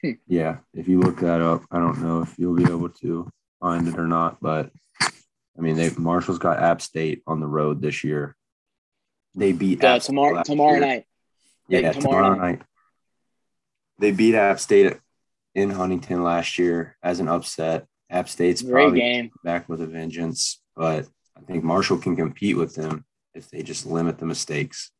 Hmm. 0.02 0.10
Yeah. 0.26 0.58
If 0.74 0.88
you 0.88 1.00
look 1.00 1.20
that 1.20 1.40
up, 1.40 1.62
I 1.70 1.78
don't 1.78 2.02
know 2.02 2.20
if 2.20 2.38
you'll 2.38 2.54
be 2.54 2.64
able 2.64 2.90
to 2.90 3.30
find 3.60 3.88
it 3.88 3.98
or 3.98 4.06
not, 4.06 4.38
but 4.42 4.70
I 5.02 5.62
mean, 5.62 5.76
they 5.76 5.90
Marshall's 5.96 6.38
got 6.38 6.62
App 6.62 6.82
State 6.82 7.22
on 7.26 7.40
the 7.40 7.46
road 7.46 7.80
this 7.80 8.04
year. 8.04 8.36
They 9.34 9.52
beat 9.52 9.82
uh, 9.82 9.98
tomorrow 9.98 10.42
tomorrow 10.42 10.78
night. 10.78 11.04
Yeah, 11.68 11.92
tomorrow, 11.92 12.00
tomorrow 12.00 12.34
night. 12.34 12.58
night. 12.58 12.62
They 13.98 14.12
beat 14.12 14.34
App 14.34 14.60
State 14.60 14.98
in 15.54 15.70
Huntington 15.70 16.22
last 16.22 16.58
year 16.58 16.96
as 17.02 17.20
an 17.20 17.28
upset. 17.28 17.86
App 18.10 18.28
State's 18.28 18.62
Great 18.62 18.72
probably 18.82 19.00
game. 19.00 19.30
back 19.42 19.68
with 19.68 19.80
a 19.80 19.86
vengeance, 19.86 20.60
but 20.76 21.06
I 21.36 21.40
think 21.40 21.64
Marshall 21.64 21.98
can 21.98 22.16
compete 22.16 22.56
with 22.56 22.74
them 22.74 23.04
if 23.34 23.50
they 23.50 23.62
just 23.62 23.86
limit 23.86 24.18
the 24.18 24.26
mistakes. 24.26 24.90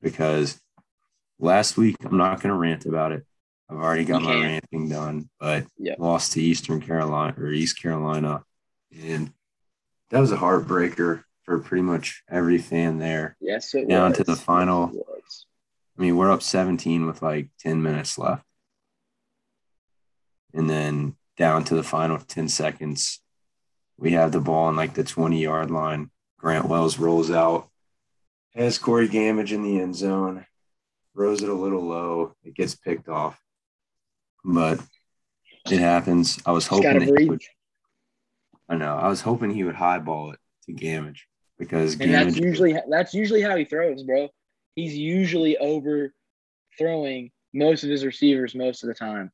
Because 0.00 0.60
last 1.38 1.76
week, 1.76 1.96
I'm 2.04 2.16
not 2.16 2.40
going 2.40 2.52
to 2.52 2.58
rant 2.58 2.86
about 2.86 3.12
it. 3.12 3.26
I've 3.68 3.78
already 3.78 4.04
got 4.04 4.22
my 4.22 4.34
ranting 4.34 4.88
done, 4.88 5.28
but 5.38 5.64
yep. 5.78 5.98
lost 5.98 6.32
to 6.32 6.42
Eastern 6.42 6.80
Carolina 6.80 7.34
or 7.38 7.48
East 7.48 7.80
Carolina. 7.80 8.42
And 9.04 9.32
that 10.10 10.20
was 10.20 10.32
a 10.32 10.36
heartbreaker 10.36 11.22
for 11.44 11.60
pretty 11.60 11.82
much 11.82 12.22
every 12.28 12.58
fan 12.58 12.98
there. 12.98 13.36
Yes, 13.40 13.74
it 13.74 13.88
down 13.88 14.10
was. 14.10 14.18
to 14.18 14.24
the 14.24 14.36
final. 14.36 14.90
Yes, 14.92 15.46
I 15.96 16.02
mean, 16.02 16.16
we're 16.16 16.32
up 16.32 16.42
17 16.42 17.06
with 17.06 17.22
like 17.22 17.50
10 17.60 17.82
minutes 17.82 18.18
left. 18.18 18.44
And 20.52 20.68
then 20.68 21.16
down 21.36 21.62
to 21.64 21.76
the 21.76 21.84
final 21.84 22.18
10 22.18 22.48
seconds, 22.48 23.20
we 24.00 24.12
have 24.12 24.32
the 24.32 24.40
ball 24.40 24.64
on 24.64 24.76
like 24.76 24.94
the 24.94 25.04
20 25.04 25.40
yard 25.40 25.70
line. 25.70 26.10
Grant 26.38 26.66
Wells 26.66 26.98
rolls 26.98 27.30
out, 27.30 27.68
has 28.54 28.78
Corey 28.78 29.08
Gammage 29.08 29.52
in 29.52 29.62
the 29.62 29.78
end 29.78 29.94
zone, 29.94 30.46
throws 31.14 31.42
it 31.42 31.50
a 31.50 31.54
little 31.54 31.86
low. 31.86 32.34
It 32.42 32.54
gets 32.54 32.74
picked 32.74 33.10
off. 33.10 33.38
But 34.42 34.80
it 35.70 35.78
happens. 35.78 36.40
I 36.46 36.52
was 36.52 36.66
hoping 36.66 36.98
that 36.98 37.18
he 37.18 37.28
would, 37.28 37.42
I 38.70 38.76
know. 38.76 38.96
I 38.96 39.08
was 39.08 39.20
hoping 39.20 39.50
he 39.50 39.64
would 39.64 39.74
highball 39.74 40.32
it 40.32 40.38
to 40.64 40.72
Gammage 40.72 41.20
because 41.58 42.00
and 42.00 42.14
that's 42.14 42.38
usually 42.38 42.74
that's 42.88 43.12
usually 43.12 43.42
how 43.42 43.54
he 43.54 43.66
throws, 43.66 44.02
bro. 44.02 44.30
He's 44.76 44.96
usually 44.96 45.58
overthrowing 45.58 47.32
most 47.52 47.84
of 47.84 47.90
his 47.90 48.02
receivers 48.02 48.54
most 48.54 48.82
of 48.82 48.88
the 48.88 48.94
time. 48.94 49.30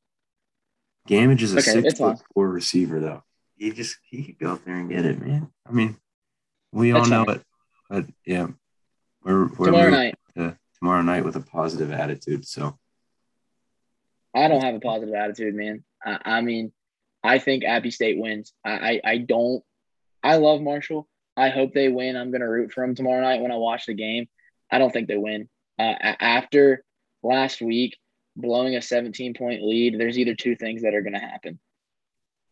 Gammage 1.09 1.43
is 1.43 1.55
a 1.55 1.59
okay, 1.59 1.83
six 1.83 1.99
foot 1.99 2.19
four 2.35 2.49
receiver, 2.49 2.99
though. 2.99 3.23
He 3.57 3.71
just 3.71 3.97
he 4.09 4.23
could 4.25 4.39
go 4.39 4.53
up 4.53 4.65
there 4.65 4.77
and 4.77 4.89
get 4.89 5.05
it, 5.05 5.21
man. 5.21 5.51
I 5.67 5.73
mean, 5.73 5.97
we 6.73 6.93
all 6.93 7.07
know 7.07 7.25
it, 7.25 7.43
but 7.89 8.07
yeah, 8.25 8.49
we're, 9.25 9.47
we're 9.47 9.67
tomorrow 9.67 9.91
night. 9.91 10.15
tomorrow 10.79 11.03
night 11.03 11.25
with 11.25 11.37
a 11.37 11.41
positive 11.41 11.91
attitude. 11.91 12.47
So 12.47 12.79
I 14.35 14.49
don't 14.49 14.63
have 14.63 14.75
a 14.75 14.81
positive 14.81 15.15
attitude, 15.15 15.55
man. 15.55 15.85
I, 16.05 16.19
I 16.25 16.41
mean, 16.43 16.73
I 17.25 17.39
think 17.39 17.65
Appy 17.65 17.91
State 17.91 18.19
wins. 18.19 18.53
I, 18.65 18.71
I, 18.71 19.01
I 19.05 19.19
don't. 19.19 19.65
I 20.23 20.37
love 20.37 20.61
Marshall. 20.61 21.09
I 21.37 21.49
hope 21.49 21.73
they 21.73 21.89
win. 21.89 22.17
I'm 22.17 22.31
gonna 22.31 22.49
root 22.49 22.73
for 22.73 22.85
them 22.85 22.95
tomorrow 22.95 23.23
night 23.23 23.41
when 23.41 23.53
I 23.53 23.57
watch 23.57 23.87
the 23.87 23.95
game. 23.95 24.29
I 24.71 24.79
don't 24.79 24.93
think 24.93 25.09
they 25.09 25.17
win. 25.17 25.49
Uh, 25.79 25.95
after 26.21 26.85
last 27.23 27.61
week 27.61 27.97
blowing 28.37 28.77
a 28.77 28.83
17 28.83 29.35
point 29.35 29.63
lead, 29.63 29.99
there's 29.99 30.19
either 30.19 30.35
two 30.35 30.57
things 30.57 30.83
that 30.83 30.95
are 30.95 31.03
going 31.03 31.15
to 31.15 31.19
happen. 31.19 31.59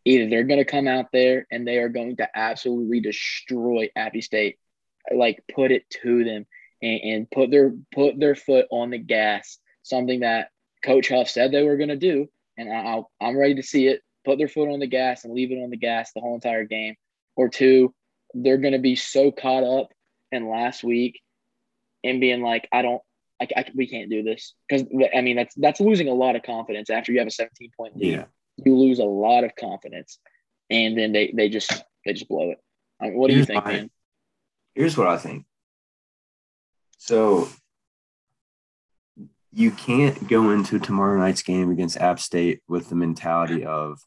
Either 0.05 0.29
they're 0.29 0.45
going 0.45 0.59
to 0.59 0.71
come 0.71 0.87
out 0.87 1.07
there 1.13 1.47
and 1.51 1.67
they 1.67 1.79
are 1.79 1.89
going 1.89 2.17
to 2.17 2.29
absolutely 2.35 3.01
destroy 3.01 3.89
Appy 3.97 4.21
State, 4.21 4.59
like 5.15 5.43
put 5.55 5.73
it 5.73 5.89
to 6.03 6.25
them 6.25 6.47
and, 6.83 7.01
and 7.01 7.31
put 7.31 7.51
their 7.51 7.73
put 7.93 8.19
their 8.19 8.35
foot 8.35 8.67
on 8.71 8.91
the 8.91 8.99
gas. 8.99 9.59
Something 9.83 10.21
that 10.21 10.49
Coach 10.85 11.09
Huff 11.09 11.29
said 11.29 11.51
they 11.51 11.63
were 11.63 11.77
going 11.77 11.89
to 11.89 11.97
do, 11.97 12.29
and 12.57 12.73
I, 12.73 13.03
I'm 13.21 13.37
ready 13.37 13.55
to 13.57 13.63
see 13.63 13.87
it. 13.87 14.03
Put 14.25 14.39
their 14.39 14.49
foot 14.49 14.71
on 14.71 14.81
the 14.81 14.87
gas 14.87 15.25
and 15.25 15.35
leave 15.35 15.53
it 15.53 15.63
on 15.63 15.71
the 15.71 15.77
gas 15.77 16.13
the 16.13 16.21
whole 16.21 16.35
entire 16.35 16.65
game. 16.65 16.95
Or 17.37 17.49
two, 17.49 17.95
they're 18.33 18.59
going 18.59 18.73
to 18.73 18.79
be 18.79 18.97
so 18.97 19.31
caught 19.31 19.65
up 19.65 19.89
in 20.33 20.49
last 20.49 20.83
week 20.83 21.21
and 22.03 22.21
being 22.21 22.43
like, 22.43 22.69
I 22.73 22.83
don't, 22.83 23.03
I, 23.41 23.49
I 23.57 23.65
we 23.75 23.87
can't 23.89 24.11
do 24.11 24.23
this 24.23 24.55
because 24.69 24.87
I 25.17 25.21
mean 25.21 25.37
that's 25.37 25.55
that's 25.57 25.81
losing 25.81 26.09
a 26.09 26.15
lot 26.15 26.37
of 26.37 26.43
confidence 26.43 26.91
after 26.91 27.13
you 27.13 27.19
have 27.19 27.29
a 27.29 27.33
17 27.33 27.71
point 27.77 27.97
lead. 27.97 28.13
Yeah. 28.13 28.25
You 28.57 28.77
lose 28.77 28.99
a 28.99 29.05
lot 29.05 29.45
of 29.45 29.57
confidence, 29.57 30.19
and 30.71 30.97
then 30.97 31.13
they 31.13 31.33
they 31.35 31.49
just 31.49 31.73
they 32.05 32.13
just 32.13 32.29
blow 32.29 32.51
it. 32.51 32.59
I 33.01 33.07
mean, 33.07 33.19
what 33.19 33.31
do 33.31 33.37
you 33.37 33.45
think, 33.45 33.65
my, 33.65 33.73
man? 33.73 33.91
Here's 34.75 34.97
what 34.97 35.09
I 35.09 35.19
think. 35.19 35.45
So 36.99 37.49
you 39.53 39.71
can't 39.71 40.29
go 40.29 40.51
into 40.51 40.79
tomorrow 40.79 41.19
night's 41.19 41.43
game 41.43 41.71
against 41.71 41.97
App 41.97 42.19
State 42.19 42.63
with 42.69 42.89
the 42.89 42.95
mentality 42.95 43.65
of 43.65 44.01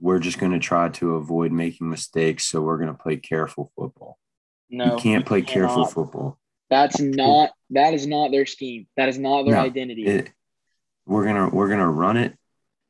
we're 0.00 0.18
just 0.18 0.38
going 0.38 0.52
to 0.52 0.58
try 0.58 0.88
to 0.88 1.16
avoid 1.16 1.52
making 1.52 1.90
mistakes, 1.90 2.44
so 2.44 2.62
we're 2.62 2.78
going 2.78 2.88
to 2.88 3.02
play 3.02 3.16
careful 3.16 3.72
football. 3.76 4.18
No, 4.70 4.92
you 4.92 4.96
can't 4.98 5.26
play 5.26 5.42
careful 5.42 5.86
football. 5.86 6.38
That's 6.70 7.00
not 7.00 7.50
that 7.70 7.94
is 7.94 8.06
not 8.06 8.30
their 8.30 8.46
scheme. 8.46 8.86
That 8.96 9.08
is 9.08 9.18
not 9.18 9.44
their 9.44 9.54
no, 9.54 9.62
identity. 9.62 10.06
It, 10.06 10.30
we're 11.06 11.24
gonna 11.24 11.48
we're 11.48 11.68
gonna 11.68 11.90
run 11.90 12.18
it. 12.18 12.37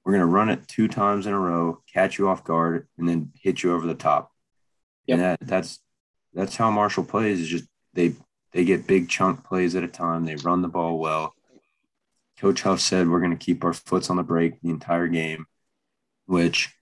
We're 0.08 0.14
gonna 0.14 0.24
run 0.24 0.48
it 0.48 0.66
two 0.66 0.88
times 0.88 1.26
in 1.26 1.34
a 1.34 1.38
row, 1.38 1.82
catch 1.92 2.16
you 2.16 2.30
off 2.30 2.42
guard, 2.42 2.88
and 2.96 3.06
then 3.06 3.30
hit 3.38 3.62
you 3.62 3.74
over 3.74 3.86
the 3.86 3.94
top. 3.94 4.32
Yep. 5.06 5.14
And 5.14 5.22
that 5.22 5.38
that's 5.42 5.80
that's 6.32 6.56
how 6.56 6.70
Marshall 6.70 7.04
plays. 7.04 7.42
Is 7.42 7.48
just 7.48 7.66
they 7.92 8.14
they 8.52 8.64
get 8.64 8.86
big 8.86 9.10
chunk 9.10 9.44
plays 9.44 9.76
at 9.76 9.84
a 9.84 9.88
time. 9.88 10.24
They 10.24 10.36
run 10.36 10.62
the 10.62 10.68
ball 10.68 10.98
well. 10.98 11.34
Coach 12.38 12.62
Huff 12.62 12.80
said 12.80 13.06
we're 13.06 13.20
going 13.20 13.36
to 13.36 13.44
keep 13.44 13.62
our 13.64 13.74
foots 13.74 14.08
on 14.08 14.16
the 14.16 14.22
brake 14.22 14.58
the 14.62 14.70
entire 14.70 15.08
game, 15.08 15.44
which 16.24 16.74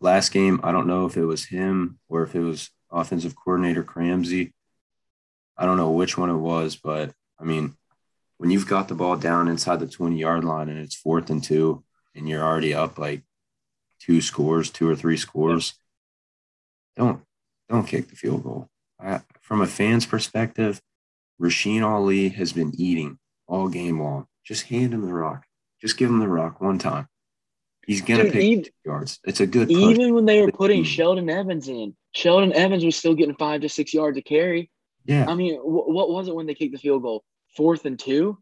last 0.00 0.32
game 0.32 0.58
I 0.62 0.72
don't 0.72 0.86
know 0.86 1.04
if 1.04 1.18
it 1.18 1.26
was 1.26 1.44
him 1.44 1.98
or 2.08 2.22
if 2.22 2.34
it 2.34 2.40
was 2.40 2.70
offensive 2.90 3.34
coordinator 3.36 3.84
Cramsey 3.84 4.52
I 5.56 5.66
don't 5.66 5.76
know 5.76 5.90
which 5.90 6.16
one 6.16 6.30
it 6.30 6.36
was, 6.36 6.76
but 6.76 7.12
I 7.38 7.44
mean, 7.44 7.76
when 8.38 8.50
you've 8.50 8.68
got 8.68 8.88
the 8.88 8.94
ball 8.94 9.16
down 9.16 9.48
inside 9.48 9.80
the 9.80 9.86
20 9.86 10.18
yard 10.18 10.44
line 10.44 10.68
and 10.68 10.78
it's 10.78 10.96
fourth 10.96 11.30
and 11.30 11.42
two, 11.42 11.84
and 12.14 12.28
you're 12.28 12.42
already 12.42 12.74
up 12.74 12.98
like 12.98 13.22
two 14.00 14.20
scores, 14.20 14.70
two 14.70 14.88
or 14.88 14.96
three 14.96 15.16
scores, 15.16 15.74
don't 16.96 17.22
don't 17.68 17.86
kick 17.86 18.08
the 18.08 18.16
field 18.16 18.44
goal. 18.44 18.68
I, 19.00 19.20
from 19.40 19.60
a 19.60 19.66
fan's 19.66 20.06
perspective, 20.06 20.80
Rasheen 21.40 21.84
Ali 21.84 22.28
has 22.30 22.52
been 22.52 22.72
eating 22.76 23.18
all 23.46 23.68
game 23.68 24.00
long. 24.00 24.26
Just 24.44 24.64
hand 24.64 24.94
him 24.94 25.06
the 25.06 25.12
rock. 25.12 25.44
Just 25.80 25.96
give 25.96 26.08
him 26.10 26.20
the 26.20 26.28
rock 26.28 26.60
one 26.60 26.78
time. 26.78 27.08
He's 27.86 28.00
gonna 28.00 28.24
Dude, 28.24 28.32
pick 28.32 28.42
even, 28.42 28.64
yards. 28.84 29.18
It's 29.24 29.40
a 29.40 29.46
good. 29.46 29.70
Even 29.70 30.14
when 30.14 30.24
they 30.24 30.40
were 30.40 30.52
putting 30.52 30.84
Sheldon 30.84 31.28
Evans 31.28 31.68
in, 31.68 31.94
Sheldon 32.12 32.52
Evans 32.54 32.84
was 32.84 32.96
still 32.96 33.14
getting 33.14 33.34
five 33.36 33.60
to 33.60 33.68
six 33.68 33.92
yards 33.92 34.16
of 34.16 34.24
carry. 34.24 34.70
Yeah. 35.04 35.26
I 35.28 35.34
mean, 35.34 35.56
w- 35.56 35.92
what 35.92 36.08
was 36.08 36.28
it 36.28 36.34
when 36.34 36.46
they 36.46 36.54
kicked 36.54 36.72
the 36.72 36.78
field 36.78 37.02
goal? 37.02 37.24
Fourth 37.56 37.84
and 37.84 37.98
two? 37.98 38.38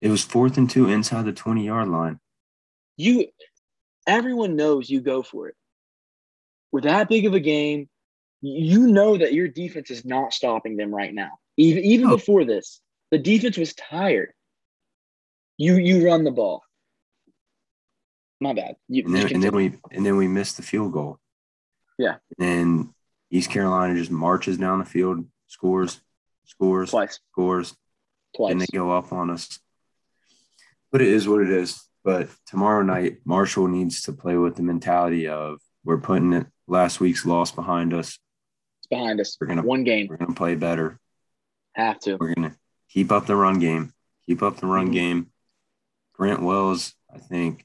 It 0.00 0.08
was 0.08 0.24
fourth 0.24 0.56
and 0.56 0.68
two 0.68 0.88
inside 0.88 1.26
the 1.26 1.32
20 1.32 1.66
yard 1.66 1.88
line. 1.88 2.20
You, 3.00 3.28
everyone 4.06 4.56
knows 4.56 4.90
you 4.90 5.00
go 5.00 5.22
for 5.22 5.48
it. 5.48 5.54
With 6.70 6.84
that 6.84 7.08
big 7.08 7.24
of 7.24 7.32
a 7.32 7.40
game, 7.40 7.88
you 8.42 8.88
know 8.88 9.16
that 9.16 9.32
your 9.32 9.48
defense 9.48 9.90
is 9.90 10.04
not 10.04 10.34
stopping 10.34 10.76
them 10.76 10.94
right 10.94 11.12
now. 11.12 11.30
Even, 11.56 11.82
even 11.84 12.06
oh. 12.08 12.16
before 12.16 12.44
this, 12.44 12.80
the 13.10 13.18
defense 13.18 13.56
was 13.56 13.72
tired. 13.74 14.32
You 15.56 15.76
you 15.76 16.06
run 16.06 16.24
the 16.24 16.30
ball. 16.30 16.62
My 18.40 18.52
bad. 18.54 18.76
You, 18.88 19.04
and, 19.04 19.14
then, 19.14 19.34
and 19.34 19.42
then 19.42 19.54
we 19.54 19.72
and 19.90 20.04
then 20.04 20.16
we 20.16 20.28
missed 20.28 20.56
the 20.56 20.62
field 20.62 20.92
goal. 20.92 21.18
Yeah. 21.98 22.16
And 22.38 22.90
East 23.30 23.50
Carolina 23.50 23.94
just 23.94 24.10
marches 24.10 24.58
down 24.58 24.78
the 24.78 24.84
field 24.84 25.26
scores, 25.48 26.00
scores, 26.44 26.90
twice, 26.90 27.18
scores, 27.32 27.74
twice, 28.36 28.52
and 28.52 28.60
they 28.60 28.66
go 28.72 28.90
up 28.90 29.12
on 29.12 29.30
us. 29.30 29.58
But 30.92 31.02
it 31.02 31.08
is 31.08 31.28
what 31.28 31.42
it 31.42 31.50
is. 31.50 31.86
But 32.02 32.28
tomorrow 32.46 32.82
night, 32.82 33.18
Marshall 33.24 33.68
needs 33.68 34.02
to 34.02 34.12
play 34.12 34.36
with 34.36 34.56
the 34.56 34.62
mentality 34.62 35.28
of 35.28 35.58
we're 35.84 35.98
putting 35.98 36.32
it 36.32 36.46
last 36.66 37.00
week's 37.00 37.26
loss 37.26 37.52
behind 37.52 37.92
us. 37.92 38.18
It's 38.80 38.88
behind 38.88 39.20
us. 39.20 39.36
We're 39.40 39.48
gonna 39.48 39.62
one 39.62 39.84
game. 39.84 40.06
We're 40.08 40.16
gonna 40.16 40.34
play 40.34 40.54
better. 40.54 40.98
Have 41.74 42.00
to. 42.00 42.16
We're 42.16 42.34
gonna 42.34 42.56
keep 42.88 43.12
up 43.12 43.26
the 43.26 43.36
run 43.36 43.58
game. 43.58 43.92
Keep 44.26 44.42
up 44.42 44.56
the 44.56 44.66
run 44.66 44.86
mm-hmm. 44.86 44.94
game. 44.94 45.30
Grant 46.14 46.42
Wells, 46.42 46.94
I 47.12 47.18
think. 47.18 47.64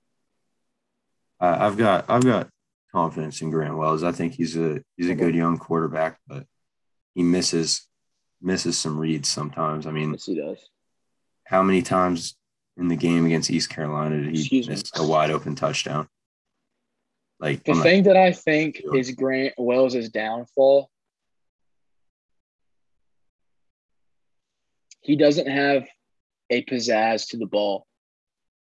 I've 1.40 1.78
got 1.78 2.06
I've 2.10 2.24
got 2.24 2.50
confidence 2.92 3.42
in 3.42 3.52
Grant 3.52 3.78
Wells. 3.78 4.04
I 4.04 4.12
think 4.12 4.34
he's 4.34 4.58
a 4.58 4.82
he's 4.98 5.10
a 5.10 5.16
good 5.16 5.36
young 5.36 5.58
quarterback, 5.58 6.18
but 6.28 6.46
he 7.14 7.24
misses 7.24 7.88
misses 8.42 8.78
some 8.78 8.98
reads 8.98 9.30
sometimes. 9.30 9.86
I 9.86 9.92
mean, 9.92 10.12
yes, 10.12 10.26
he 10.26 10.36
does. 10.36 10.70
How 11.46 11.62
many 11.62 11.82
times 11.82 12.36
in 12.78 12.88
the 12.88 12.95
game 12.95 13.26
against 13.26 13.49
East 13.49 13.69
Carolina 13.69 14.30
he 14.30 14.39
Excuse 14.39 14.67
miss 14.67 14.84
me. 14.95 15.03
a 15.03 15.07
wide 15.07 15.32
open 15.32 15.55
touchdown? 15.55 16.07
Like 17.39 17.63
the 17.63 17.76
thing 17.76 18.03
that 18.03 18.17
I 18.17 18.32
think 18.32 18.82
is 18.93 19.11
Grant 19.11 19.53
Wells' 19.57 20.09
downfall. 20.09 20.89
He 25.01 25.15
doesn't 25.15 25.47
have 25.47 25.86
a 26.49 26.63
pizzazz 26.63 27.30
to 27.30 27.38
the 27.38 27.45
ball. 27.45 27.86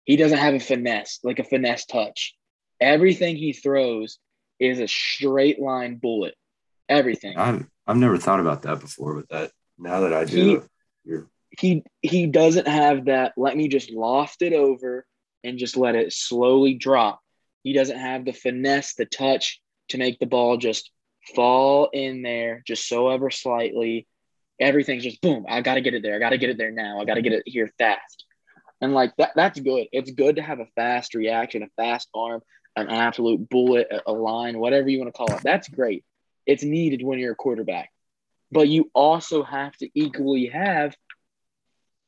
He 0.06 0.18
doesn't 0.18 0.40
have 0.40 0.54
a 0.54 0.60
finesse, 0.60 1.20
like 1.24 1.40
a 1.40 1.44
finesse 1.44 1.86
touch. 1.86 2.36
Everything 2.82 3.38
he 3.38 3.54
throws 3.54 4.18
is 4.60 4.80
a 4.80 4.88
straight 4.88 5.62
line 5.62 5.96
bullet. 5.96 6.36
Everything. 6.90 7.38
I've 7.38 7.66
I've 7.88 7.98
never 7.98 8.18
thought 8.18 8.40
about 8.40 8.64
that 8.64 8.80
before, 8.80 9.16
but 9.16 9.30
that 9.30 9.52
now 9.78 10.02
that 10.02 10.14
I 10.14 10.26
do, 10.26 10.64
he, 11.06 11.18
he 11.60 11.84
he 12.02 12.28
doesn't 12.28 12.68
have 12.68 13.06
that. 13.06 13.34
Let 13.38 13.56
me 13.56 13.68
just 13.68 13.92
loft 13.92 14.42
it 14.42 14.54
over 14.54 15.06
and 15.44 15.58
just 15.58 15.78
let 15.78 15.96
it 15.96 16.14
slowly 16.14 16.74
drop. 16.74 17.20
He 17.64 17.74
doesn't 17.74 17.98
have 17.98 18.26
the 18.26 18.34
finesse, 18.34 18.96
the 18.96 19.06
touch 19.06 19.62
to 19.90 19.98
make 19.98 20.20
the 20.20 20.26
ball 20.26 20.58
just 20.58 20.92
fall 21.36 21.90
in 21.94 22.22
there 22.22 22.64
just 22.66 22.88
so 22.88 23.10
ever 23.10 23.30
slightly. 23.30 24.08
Everything's 24.60 25.04
just 25.04 25.22
boom. 25.22 25.46
I 25.48 25.62
got 25.62 25.76
to 25.76 25.82
get 25.82 25.94
it 25.94 26.04
there. 26.04 26.16
I 26.16 26.20
got 26.20 26.30
to 26.30 26.38
get 26.38 26.50
it 26.50 26.58
there 26.58 26.72
now. 26.72 27.00
I 27.00 27.06
got 27.06 27.16
to 27.16 27.22
get 27.22 27.34
it 27.34 27.44
here 27.46 27.70
fast. 27.78 28.26
And 28.82 28.94
like 28.94 29.16
that, 29.18 29.32
that's 29.36 29.60
good. 29.60 29.88
It's 29.92 30.12
good 30.12 30.36
to 30.36 30.42
have 30.42 30.60
a 30.60 30.68
fast 30.76 31.16
reaction, 31.16 31.64
a 31.64 31.68
fast 31.82 32.10
arm, 32.14 32.42
an 32.76 32.90
absolute 32.90 33.50
bullet, 33.50 33.88
a 34.06 34.12
line, 34.12 34.60
whatever 34.60 34.90
you 34.90 35.00
want 35.00 35.14
to 35.14 35.18
call 35.18 35.34
it. 35.36 35.44
That's 35.44 35.70
great. 35.70 36.04
It's 36.46 36.64
needed 36.64 37.04
when 37.04 37.20
you're 37.20 37.34
a 37.34 37.36
quarterback. 37.36 37.92
But 38.52 38.68
you 38.68 38.92
also 38.94 39.44
have 39.44 39.76
to 39.78 39.90
equally 39.96 40.48
have 40.48 40.96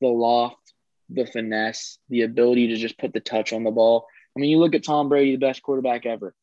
the 0.02 0.08
loft, 0.08 0.74
the 1.10 1.26
finesse, 1.26 2.00
the 2.10 2.24
ability 2.24 2.68
to 2.70 2.78
just 2.78 2.98
put 2.98 3.14
the 3.14 3.20
touch 3.20 3.54
on 3.54 3.64
the 3.64 3.72
ball. 3.72 4.08
I 4.36 4.40
mean, 4.40 4.50
you 4.50 4.60
look 4.60 4.76
at 4.76 4.84
Tom 4.84 5.10
Brady, 5.10 5.32
the 5.32 5.46
best 5.46 5.62
quarterback 5.62 6.06
ever. 6.06 6.34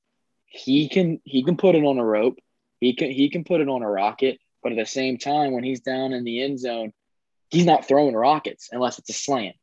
He 0.46 0.88
can 0.88 1.20
he 1.24 1.42
can 1.42 1.56
put 1.56 1.74
it 1.74 1.84
on 1.84 1.98
a 1.98 2.04
rope. 2.04 2.38
He 2.80 2.94
can 2.94 3.10
he 3.10 3.30
can 3.30 3.44
put 3.44 3.60
it 3.60 3.68
on 3.68 3.82
a 3.82 3.90
rocket, 3.90 4.38
but 4.62 4.72
at 4.72 4.78
the 4.78 4.86
same 4.86 5.18
time, 5.18 5.52
when 5.52 5.64
he's 5.64 5.80
down 5.80 6.12
in 6.12 6.24
the 6.24 6.42
end 6.42 6.58
zone, 6.58 6.92
he's 7.50 7.66
not 7.66 7.88
throwing 7.88 8.14
rockets 8.14 8.68
unless 8.72 8.98
it's 8.98 9.10
a 9.10 9.14
slant. 9.14 9.56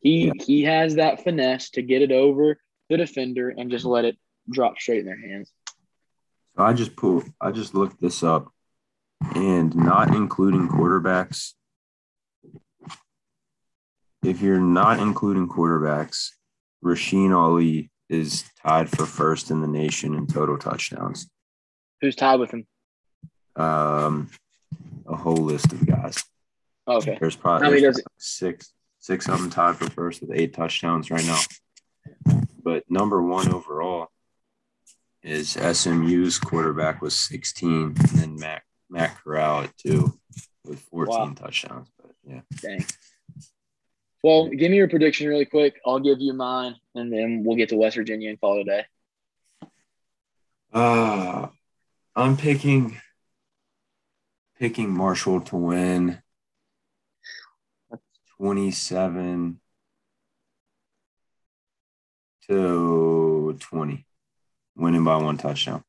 He 0.00 0.32
he 0.38 0.64
has 0.64 0.96
that 0.96 1.24
finesse 1.24 1.70
to 1.70 1.82
get 1.82 2.02
it 2.02 2.12
over 2.12 2.58
the 2.88 2.96
defender 2.96 3.50
and 3.50 3.70
just 3.70 3.84
let 3.84 4.04
it 4.04 4.16
drop 4.50 4.78
straight 4.78 5.00
in 5.00 5.06
their 5.06 5.20
hands. 5.20 5.50
So 6.56 6.62
I 6.62 6.72
just 6.72 6.96
pulled, 6.96 7.24
I 7.40 7.50
just 7.50 7.74
looked 7.74 8.00
this 8.00 8.22
up, 8.22 8.50
and 9.34 9.74
not 9.74 10.14
including 10.14 10.68
quarterbacks. 10.68 11.52
If 14.26 14.42
you're 14.42 14.58
not 14.58 14.98
including 14.98 15.48
quarterbacks, 15.48 16.30
Rasheen 16.84 17.32
Ali 17.32 17.92
is 18.08 18.42
tied 18.60 18.90
for 18.90 19.06
first 19.06 19.52
in 19.52 19.60
the 19.60 19.68
nation 19.68 20.14
in 20.14 20.26
total 20.26 20.58
touchdowns. 20.58 21.30
Who's 22.00 22.16
tied 22.16 22.40
with 22.40 22.50
him? 22.50 22.66
Um, 23.54 24.28
a 25.06 25.14
whole 25.14 25.36
list 25.36 25.72
of 25.72 25.86
guys. 25.86 26.24
Okay. 26.88 27.16
There's 27.20 27.36
probably 27.36 27.80
there's 27.80 28.02
six 28.18 28.72
six 28.98 29.28
of 29.28 29.40
them 29.40 29.48
tied 29.48 29.76
for 29.76 29.88
first 29.90 30.20
with 30.20 30.32
eight 30.34 30.54
touchdowns 30.54 31.08
right 31.08 31.24
now. 31.24 31.40
But 32.64 32.82
number 32.90 33.22
one 33.22 33.52
overall 33.52 34.08
is 35.22 35.50
SMU's 35.50 36.40
quarterback 36.40 37.00
was 37.00 37.14
16, 37.14 37.70
and 37.70 37.94
then 37.96 38.36
Matt 38.36 38.62
Matt 38.90 39.16
Corral 39.22 39.62
at 39.62 39.76
two 39.76 40.18
with 40.64 40.80
14 40.80 41.14
wow. 41.14 41.32
touchdowns. 41.34 41.88
But 41.96 42.10
yeah. 42.24 42.40
Dang. 42.60 42.84
Well, 44.26 44.48
give 44.48 44.72
me 44.72 44.76
your 44.76 44.88
prediction 44.88 45.28
really 45.28 45.44
quick. 45.44 45.80
I'll 45.86 46.00
give 46.00 46.20
you 46.20 46.32
mine, 46.32 46.74
and 46.96 47.12
then 47.12 47.44
we'll 47.46 47.56
get 47.56 47.68
to 47.68 47.76
West 47.76 47.94
Virginia 47.94 48.28
and 48.28 48.40
call 48.40 48.58
it 48.58 48.62
a 48.62 48.64
day. 48.64 48.84
Uh, 50.72 51.46
I'm 52.16 52.36
picking 52.36 53.00
picking 54.58 54.90
Marshall 54.90 55.42
to 55.42 55.56
win 55.56 56.20
27 58.38 59.60
to 62.48 63.56
20, 63.60 64.06
winning 64.74 65.04
by 65.04 65.18
one 65.18 65.36
touchdown. 65.36 65.84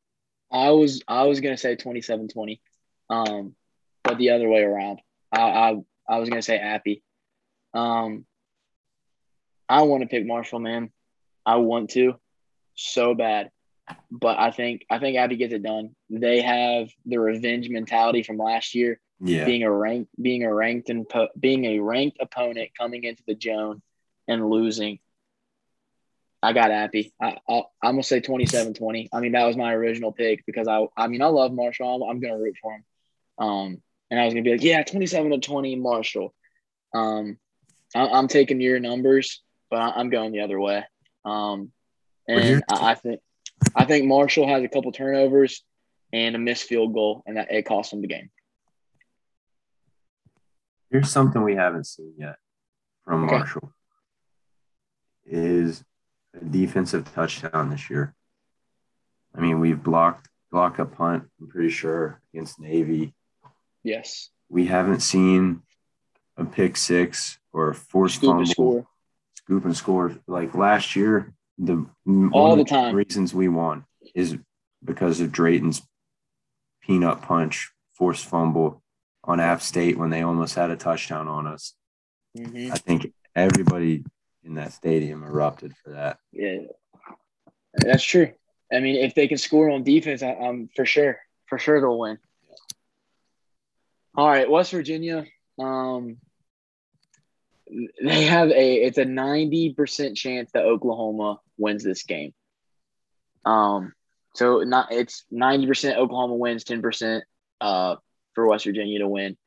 I 0.51 0.69
was 0.69 1.01
I 1.07 1.23
was 1.23 1.41
gonna 1.41 1.57
say 1.57 1.75
27-20, 1.75 2.59
um, 3.09 3.55
but 4.03 4.19
the 4.19 4.29
other 4.29 4.47
way 4.47 4.61
around. 4.61 4.99
I 5.31 5.41
I, 5.41 5.81
I 6.07 6.19
was 6.19 6.29
gonna 6.29 6.43
say 6.43 6.59
Appy. 6.59 7.01
Um, 7.73 8.25
I 9.69 9.81
want 9.83 10.03
to 10.03 10.07
pick 10.07 10.25
Marshall, 10.25 10.59
man. 10.59 10.91
I 11.45 11.57
want 11.57 11.91
to 11.91 12.15
so 12.75 13.15
bad, 13.15 13.51
but 14.11 14.37
I 14.39 14.51
think 14.51 14.85
I 14.89 14.99
think 14.99 15.17
Appy 15.17 15.37
gets 15.37 15.53
it 15.53 15.63
done. 15.63 15.95
They 16.09 16.41
have 16.41 16.89
the 17.05 17.19
revenge 17.19 17.69
mentality 17.69 18.23
from 18.23 18.37
last 18.37 18.75
year. 18.75 18.99
Yeah, 19.19 19.45
being 19.45 19.63
a 19.63 19.71
ranked 19.71 20.11
being 20.21 20.43
a 20.43 20.53
ranked 20.53 20.89
and 20.89 21.07
being 21.39 21.65
a 21.65 21.79
ranked 21.79 22.17
opponent 22.21 22.69
coming 22.77 23.03
into 23.03 23.23
the 23.25 23.35
Joan 23.35 23.81
and 24.27 24.49
losing. 24.49 24.99
I 26.43 26.53
got 26.53 26.69
Appy. 26.69 27.13
I, 27.19 27.39
I, 27.49 27.63
am 27.83 27.93
gonna 27.93 28.03
say 28.03 28.21
27-20. 28.21 29.09
I 29.11 29.19
mean, 29.19 29.31
that 29.31 29.45
was 29.45 29.57
my 29.57 29.73
original 29.73 30.11
pick 30.11 30.45
because 30.45 30.67
I 30.67 30.85
I 30.95 31.07
mean 31.07 31.23
I 31.23 31.27
love 31.27 31.51
Marshall. 31.51 32.03
I'm, 32.03 32.09
I'm 32.09 32.19
gonna 32.19 32.37
root 32.37 32.57
for 32.61 32.73
him. 32.73 32.83
Um, 33.39 33.81
and 34.09 34.19
I 34.19 34.25
was 34.25 34.33
gonna 34.33 34.43
be 34.43 34.51
like, 34.51 34.63
yeah, 34.63 34.83
27 34.83 35.31
to 35.31 35.39
20, 35.39 35.75
Marshall. 35.77 36.33
Um, 36.93 37.37
I, 37.97 38.19
am 38.19 38.27
taking 38.27 38.61
your 38.61 38.79
numbers, 38.79 39.41
but 39.69 39.77
I, 39.77 39.99
am 39.99 40.09
going 40.09 40.31
the 40.31 40.41
other 40.41 40.59
way. 40.59 40.83
Um, 41.25 41.71
and 42.27 42.63
I, 42.71 42.91
I, 42.91 42.95
think 42.95 43.19
I 43.75 43.85
think 43.85 44.05
Marshall 44.05 44.47
has 44.47 44.63
a 44.63 44.67
couple 44.67 44.91
turnovers 44.91 45.63
and 46.13 46.35
a 46.35 46.39
missed 46.39 46.63
field 46.63 46.93
goal, 46.93 47.23
and 47.25 47.37
that 47.37 47.51
it 47.51 47.65
cost 47.65 47.91
them 47.91 48.01
the 48.01 48.07
game. 48.07 48.29
Here's 50.89 51.11
something 51.11 51.43
we 51.43 51.55
haven't 51.55 51.85
seen 51.85 52.13
yet 52.17 52.37
from 53.03 53.25
okay. 53.25 53.37
Marshall 53.37 53.73
is 55.25 55.83
a 56.39 56.45
defensive 56.45 57.11
touchdown 57.13 57.69
this 57.69 57.89
year. 57.89 58.15
I 59.35 59.41
mean, 59.41 59.59
we've 59.59 59.81
blocked 59.81 60.29
blocked 60.51 60.79
a 60.79 60.85
punt, 60.85 61.23
I'm 61.41 61.47
pretty 61.47 61.69
sure, 61.69 62.21
against 62.33 62.59
Navy. 62.59 63.13
Yes. 63.83 64.29
We 64.49 64.65
haven't 64.65 65.01
seen 65.01 65.61
a 66.37 66.45
pick 66.45 66.77
six 66.77 67.39
or 67.51 67.69
a 67.69 67.75
forced 67.75 68.15
scoop 68.15 68.29
fumble, 68.29 68.41
and 68.41 68.49
score. 68.49 68.87
scoop 69.35 69.65
and 69.65 69.77
score. 69.77 70.15
Like 70.27 70.55
last 70.55 70.95
year, 70.95 71.33
the 71.57 71.85
all 72.31 72.55
the 72.55 72.63
time 72.63 72.95
reasons 72.95 73.33
we 73.33 73.47
won 73.47 73.85
is 74.15 74.37
because 74.83 75.19
of 75.19 75.31
Drayton's 75.31 75.81
peanut 76.81 77.21
punch, 77.21 77.71
forced 77.93 78.25
fumble 78.25 78.81
on 79.23 79.39
App 79.39 79.61
State 79.61 79.97
when 79.97 80.09
they 80.09 80.21
almost 80.21 80.55
had 80.55 80.69
a 80.69 80.77
touchdown 80.77 81.27
on 81.27 81.47
us. 81.47 81.73
Mm-hmm. 82.37 82.71
I 82.71 82.77
think 82.77 83.13
everybody 83.35 84.03
in 84.43 84.55
that 84.55 84.73
stadium 84.73 85.23
erupted 85.23 85.73
for 85.83 85.91
that. 85.91 86.19
Yeah, 86.31 86.59
that's 87.73 88.03
true. 88.03 88.31
I 88.71 88.79
mean, 88.79 88.95
if 88.95 89.15
they 89.15 89.27
can 89.27 89.37
score 89.37 89.69
on 89.69 89.83
defense, 89.83 90.21
I, 90.21 90.31
am 90.31 90.69
for 90.75 90.85
sure, 90.85 91.19
for 91.47 91.57
sure 91.57 91.79
they'll 91.79 91.97
win. 91.97 92.17
All 94.15 94.27
right, 94.27 94.49
West 94.49 94.71
Virginia. 94.71 95.25
Um, 95.59 96.17
they 98.03 98.23
have 98.23 98.49
a 98.49 98.73
it's 98.75 98.97
a 98.97 99.05
90% 99.05 100.15
chance 100.15 100.51
that 100.53 100.65
Oklahoma 100.65 101.39
wins 101.57 101.83
this 101.83 102.03
game. 102.03 102.33
Um 103.45 103.93
so 104.35 104.59
not 104.59 104.91
it's 104.91 105.25
90% 105.33 105.97
Oklahoma 105.97 106.35
wins, 106.35 106.63
10% 106.63 107.21
uh 107.61 107.95
for 108.33 108.47
West 108.47 108.65
Virginia 108.65 108.99
to 108.99 109.07
win. 109.07 109.37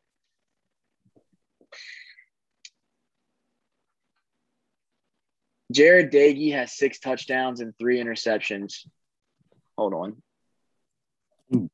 Jarret 5.72 6.12
Doege 6.12 6.52
has 6.52 6.72
six 6.72 6.98
touchdowns 6.98 7.60
and 7.60 7.76
three 7.78 8.02
interceptions. 8.02 8.86
Hold 9.78 9.94
on. 9.94 11.68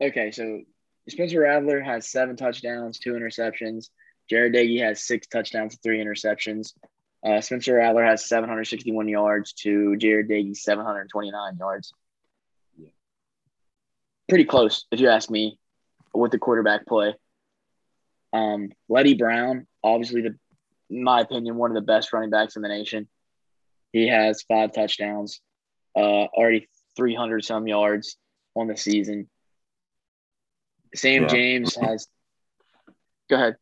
Okay, 0.00 0.30
so 0.30 0.62
Spencer 1.08 1.40
Rattler 1.40 1.80
has 1.80 2.08
seven 2.08 2.36
touchdowns, 2.36 2.98
two 2.98 3.12
interceptions. 3.12 3.88
Jarret 4.30 4.54
Doege 4.54 4.82
has 4.82 5.02
six 5.02 5.26
touchdowns, 5.26 5.78
three 5.82 6.02
interceptions. 6.02 6.74
Uh, 7.24 7.40
Spencer 7.40 7.74
Rattler 7.74 8.04
has 8.04 8.26
761 8.26 9.08
yards 9.08 9.52
to 9.54 9.96
Jarret 9.98 10.28
Doege 10.30 10.56
729 10.56 11.56
yards. 11.56 11.92
Yeah. 12.76 12.90
Pretty 14.28 14.44
close, 14.44 14.86
if 14.92 15.00
you 15.00 15.08
ask 15.08 15.30
me, 15.30 15.58
with 16.14 16.30
the 16.30 16.38
quarterback 16.38 16.86
play. 16.86 17.14
Um, 18.32 18.70
Leddie 18.88 19.14
Brown, 19.14 19.66
obviously 19.82 20.22
the, 20.22 20.36
in 20.90 21.02
my 21.02 21.20
opinion, 21.20 21.56
one 21.56 21.70
of 21.70 21.74
the 21.74 21.80
best 21.80 22.12
running 22.12 22.30
backs 22.30 22.56
in 22.56 22.62
the 22.62 22.68
nation. 22.68 23.08
He 23.92 24.08
has 24.08 24.42
five 24.42 24.72
touchdowns, 24.72 25.40
uh, 25.96 26.00
already 26.00 26.68
300 26.96 27.44
some 27.44 27.66
yards 27.66 28.16
on 28.54 28.66
the 28.66 28.76
season. 28.76 29.28
Sam 30.94 31.22
yeah. 31.22 31.28
James 31.28 31.74
has. 31.76 32.06
Go 33.30 33.36
ahead. 33.36 33.56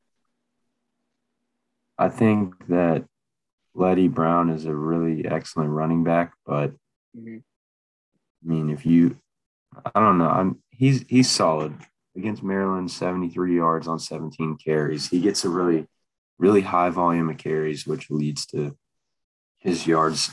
I 1.98 2.08
think 2.08 2.54
that 2.68 3.04
Leddie 3.74 4.08
Brown 4.08 4.50
is 4.50 4.64
a 4.64 4.74
really 4.74 5.26
excellent 5.26 5.70
running 5.70 6.04
back, 6.04 6.32
but 6.44 6.72
mm-hmm. 7.16 7.38
I 7.38 8.48
mean, 8.48 8.70
if 8.70 8.86
you, 8.86 9.18
I 9.94 10.00
don't 10.00 10.18
know, 10.18 10.28
I'm 10.28 10.62
he's 10.70 11.04
he's 11.08 11.30
solid 11.30 11.74
against 12.16 12.42
Maryland, 12.42 12.90
73 12.90 13.56
yards 13.56 13.88
on 13.88 13.98
17 13.98 14.56
carries. 14.56 15.08
He 15.08 15.20
gets 15.20 15.44
a 15.44 15.48
really, 15.48 15.86
really 16.38 16.62
high 16.62 16.90
volume 16.90 17.28
of 17.28 17.38
carries, 17.38 17.86
which 17.86 18.10
leads 18.10 18.46
to 18.46 18.76
his 19.58 19.86
yards 19.86 20.30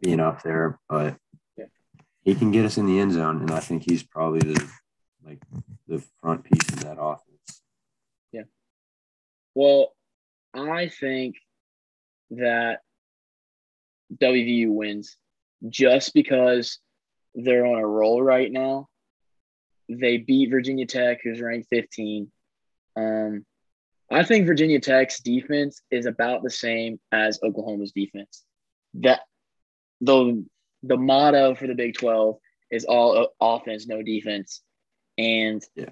being 0.00 0.20
up 0.20 0.42
there. 0.42 0.78
But 0.88 1.16
yeah. 1.56 1.66
he 2.22 2.34
can 2.34 2.52
get 2.52 2.64
us 2.64 2.78
in 2.78 2.86
the 2.86 3.00
end 3.00 3.12
zone, 3.12 3.40
and 3.40 3.50
I 3.50 3.60
think 3.60 3.82
he's 3.88 4.02
probably 4.02 4.40
the 4.40 4.70
like 5.24 5.42
the 5.86 6.02
front 6.20 6.44
piece 6.44 6.68
of 6.68 6.80
that 6.80 6.98
offense. 7.00 7.62
Yeah. 8.30 8.44
Well, 9.54 9.92
I 10.54 10.88
think 10.88 11.36
that 12.30 12.80
WVU 14.16 14.68
wins 14.68 15.16
just 15.68 16.14
because 16.14 16.78
they're 17.34 17.66
on 17.66 17.78
a 17.78 17.86
roll 17.86 18.22
right 18.22 18.50
now. 18.50 18.88
They 19.88 20.18
beat 20.18 20.50
Virginia 20.50 20.86
Tech, 20.86 21.20
who's 21.22 21.40
ranked 21.40 21.68
15. 21.70 22.30
Um, 22.96 23.46
I 24.10 24.24
think 24.24 24.46
Virginia 24.46 24.80
Tech's 24.80 25.20
defense 25.20 25.82
is 25.90 26.06
about 26.06 26.42
the 26.42 26.50
same 26.50 26.98
as 27.12 27.38
Oklahoma's 27.42 27.92
defense. 27.92 28.44
That 28.94 29.20
the 30.00 30.44
the 30.82 30.96
motto 30.96 31.54
for 31.54 31.66
the 31.66 31.74
Big 31.74 31.94
12 31.94 32.38
is 32.70 32.84
all 32.84 33.28
offense, 33.40 33.86
no 33.86 34.02
defense. 34.02 34.62
And 35.16 35.62
yeah, 35.74 35.90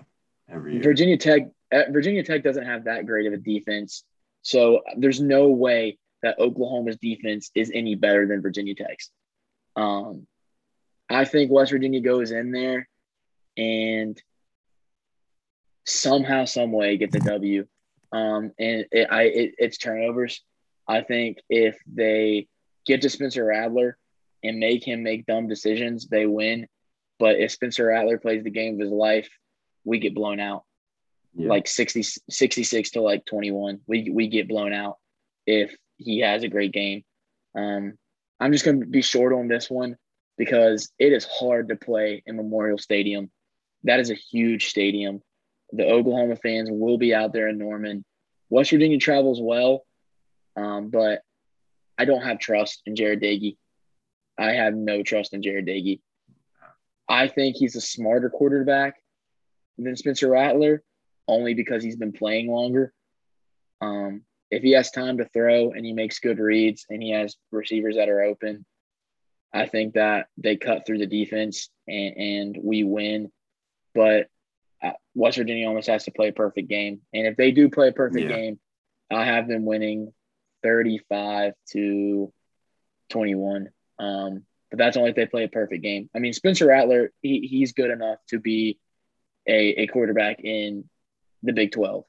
Virginia 0.48 1.16
Tech 1.16 1.48
uh, 1.72 1.82
Virginia 1.90 2.22
Tech 2.22 2.42
doesn't 2.42 2.64
have 2.64 2.84
that 2.84 3.06
great 3.06 3.26
of 3.26 3.32
a 3.32 3.38
defense 3.38 4.04
so 4.46 4.82
there's 4.96 5.20
no 5.20 5.48
way 5.48 5.98
that 6.22 6.38
Oklahoma's 6.38 6.98
defense 6.98 7.50
is 7.56 7.72
any 7.74 7.96
better 7.96 8.28
than 8.28 8.42
Virginia 8.42 8.76
Tech's. 8.76 9.10
Um, 9.74 10.28
I 11.10 11.24
think 11.24 11.50
West 11.50 11.72
Virginia 11.72 12.00
goes 12.00 12.30
in 12.30 12.52
there 12.52 12.88
and 13.56 14.16
somehow, 15.84 16.44
some 16.44 16.70
way 16.70 16.96
get 16.96 17.10
the 17.10 17.18
W. 17.18 17.66
Um, 18.12 18.52
and 18.56 18.86
it, 18.92 19.08
I, 19.10 19.22
it, 19.22 19.54
it's 19.58 19.78
turnovers. 19.78 20.40
I 20.86 21.00
think 21.00 21.38
if 21.50 21.76
they 21.92 22.46
get 22.86 23.02
to 23.02 23.10
Spencer 23.10 23.46
Rattler 23.46 23.98
and 24.44 24.60
make 24.60 24.86
him 24.86 25.02
make 25.02 25.26
dumb 25.26 25.48
decisions, 25.48 26.06
they 26.06 26.24
win. 26.24 26.68
But 27.18 27.40
if 27.40 27.50
Spencer 27.50 27.86
Rattler 27.86 28.18
plays 28.18 28.44
the 28.44 28.50
game 28.50 28.74
of 28.74 28.80
his 28.80 28.92
life, 28.92 29.28
we 29.82 29.98
get 29.98 30.14
blown 30.14 30.38
out 30.38 30.62
yeah. 31.36 31.48
like 31.48 31.68
60, 31.68 32.02
66 32.30 32.90
to 32.90 33.00
like 33.00 33.24
21. 33.26 33.80
We, 33.86 34.10
we 34.12 34.28
get 34.28 34.48
blown 34.48 34.72
out 34.72 34.96
if 35.46 35.74
he 35.96 36.20
has 36.20 36.42
a 36.42 36.48
great 36.48 36.72
game. 36.72 37.04
Um, 37.56 37.94
I'm 38.40 38.52
just 38.52 38.64
going 38.64 38.80
to 38.80 38.86
be 38.86 39.02
short 39.02 39.32
on 39.32 39.48
this 39.48 39.70
one 39.70 39.96
because 40.36 40.90
it 40.98 41.12
is 41.12 41.24
hard 41.24 41.68
to 41.68 41.76
play 41.76 42.22
in 42.26 42.36
Memorial 42.36 42.78
Stadium. 42.78 43.30
That 43.84 44.00
is 44.00 44.10
a 44.10 44.14
huge 44.14 44.68
stadium. 44.68 45.22
The 45.72 45.86
Oklahoma 45.86 46.36
fans 46.36 46.68
will 46.70 46.98
be 46.98 47.14
out 47.14 47.32
there 47.32 47.48
in 47.48 47.58
Norman. 47.58 48.04
West 48.50 48.70
Virginia 48.70 48.98
travels 48.98 49.40
well, 49.40 49.84
um, 50.56 50.90
but 50.90 51.22
I 51.98 52.04
don't 52.04 52.22
have 52.22 52.38
trust 52.38 52.82
in 52.86 52.94
Jarret 52.94 53.22
Doege. 53.22 53.56
I 54.38 54.52
have 54.52 54.74
no 54.74 55.02
trust 55.02 55.32
in 55.32 55.40
Jarret 55.40 55.66
Doege. 55.66 56.00
I 57.08 57.28
think 57.28 57.56
he's 57.56 57.76
a 57.76 57.80
smarter 57.80 58.30
quarterback 58.30 58.96
than 59.78 59.96
Spencer 59.96 60.30
Rattler, 60.30 60.82
only 61.28 61.54
because 61.54 61.82
he's 61.82 61.96
been 61.96 62.12
playing 62.12 62.50
longer. 62.50 62.92
Um, 63.80 64.22
if 64.50 64.62
he 64.62 64.72
has 64.72 64.90
time 64.90 65.18
to 65.18 65.28
throw 65.28 65.72
and 65.72 65.84
he 65.84 65.92
makes 65.92 66.20
good 66.20 66.38
reads 66.38 66.86
and 66.88 67.02
he 67.02 67.10
has 67.10 67.36
receivers 67.50 67.96
that 67.96 68.08
are 68.08 68.22
open, 68.22 68.64
I 69.52 69.66
think 69.66 69.94
that 69.94 70.26
they 70.36 70.56
cut 70.56 70.86
through 70.86 70.98
the 70.98 71.06
defense 71.06 71.70
and, 71.88 72.16
and 72.16 72.58
we 72.62 72.84
win. 72.84 73.32
But 73.94 74.28
uh, 74.82 74.92
West 75.14 75.38
Virginia 75.38 75.66
almost 75.66 75.88
has 75.88 76.04
to 76.04 76.10
play 76.10 76.28
a 76.28 76.32
perfect 76.32 76.68
game. 76.68 77.00
And 77.12 77.26
if 77.26 77.36
they 77.36 77.50
do 77.50 77.68
play 77.68 77.88
a 77.88 77.92
perfect 77.92 78.28
yeah. 78.28 78.36
game, 78.36 78.60
I 79.10 79.24
have 79.24 79.48
them 79.48 79.64
winning 79.64 80.12
35 80.62 81.54
to 81.72 82.32
21. 83.10 83.68
Um, 83.98 84.42
but 84.70 84.78
that's 84.78 84.96
only 84.96 85.10
if 85.10 85.16
they 85.16 85.26
play 85.26 85.44
a 85.44 85.48
perfect 85.48 85.82
game. 85.82 86.10
I 86.14 86.18
mean, 86.18 86.32
Spencer 86.32 86.66
Rattler, 86.66 87.12
he, 87.22 87.40
he's 87.40 87.72
good 87.72 87.90
enough 87.90 88.18
to 88.28 88.38
be 88.38 88.78
a, 89.46 89.82
a 89.82 89.86
quarterback 89.86 90.40
in 90.42 90.88
the 91.46 91.52
Big 91.52 91.72
12. 91.72 92.04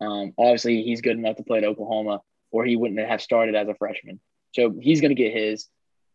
Um, 0.00 0.34
obviously, 0.38 0.82
he's 0.82 1.00
good 1.00 1.16
enough 1.16 1.36
to 1.36 1.42
play 1.42 1.58
at 1.58 1.64
Oklahoma, 1.64 2.20
or 2.50 2.64
he 2.64 2.76
wouldn't 2.76 3.00
have 3.00 3.22
started 3.22 3.54
as 3.54 3.68
a 3.68 3.74
freshman. 3.74 4.20
So 4.54 4.74
he's 4.80 5.00
going 5.00 5.14
to 5.14 5.22
get 5.22 5.32
his. 5.32 5.66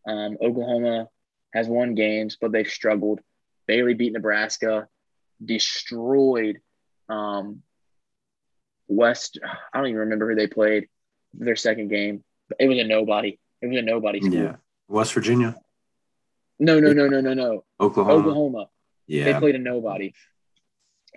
Um, 0.08 0.38
Oklahoma 0.42 1.08
has 1.54 1.68
won 1.68 1.96
games, 1.96 2.38
but 2.40 2.52
they've 2.52 2.68
struggled. 2.68 3.20
Bailey 3.68 3.94
beat 3.94 4.14
Nebraska, 4.14 4.88
destroyed 5.44 6.60
um, 7.10 7.62
West. 8.88 9.40
I 9.44 9.78
don't 9.78 9.88
even 9.88 10.00
remember 10.00 10.30
who 10.30 10.36
they 10.36 10.48
played 10.48 10.88
their 11.34 11.56
second 11.56 11.90
game. 11.90 12.24
It 12.60 12.68
was 12.68 12.80
a 12.80 12.84
nobody. 12.84 13.40
It 13.62 13.68
was 13.68 13.78
a 13.78 13.82
nobody 13.82 14.22
school. 14.22 14.34
Yeah. 14.34 14.56
West 14.88 15.14
Virginia. 15.14 15.56
No, 16.60 16.80
no, 16.80 16.94
no, 16.94 17.08
no, 17.08 17.22
no, 17.22 17.34
no. 17.34 17.64
Oklahoma. 17.80 18.20
Oklahoma. 18.20 18.70
Yeah. 19.08 19.26
They 19.26 19.40
played 19.40 19.56
a 19.56 19.60
nobody. 19.60 20.14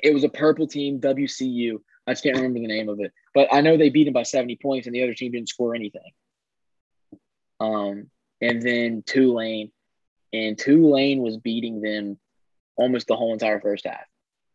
It 0.02 0.12
was 0.12 0.24
a 0.24 0.28
purple 0.28 0.66
team, 0.66 1.00
WCU. 1.00 1.80
I 2.06 2.12
just 2.12 2.22
can't 2.22 2.36
remember 2.36 2.60
the 2.60 2.66
name 2.66 2.88
of 2.88 3.00
it, 3.00 3.12
but 3.34 3.48
I 3.52 3.60
know 3.60 3.76
they 3.76 3.88
beat 3.88 4.04
them 4.04 4.12
by 4.12 4.24
70 4.24 4.58
points, 4.60 4.86
and 4.86 4.94
the 4.94 5.02
other 5.02 5.14
team 5.14 5.32
didn't 5.32 5.48
score 5.48 5.74
anything. 5.74 6.12
Um, 7.60 8.10
and 8.40 8.60
then 8.60 9.02
Tulane, 9.06 9.72
and 10.32 10.58
Tulane 10.58 11.20
was 11.20 11.38
beating 11.38 11.80
them 11.80 12.18
almost 12.76 13.06
the 13.06 13.16
whole 13.16 13.32
entire 13.32 13.60
first 13.60 13.86
half, 13.86 14.04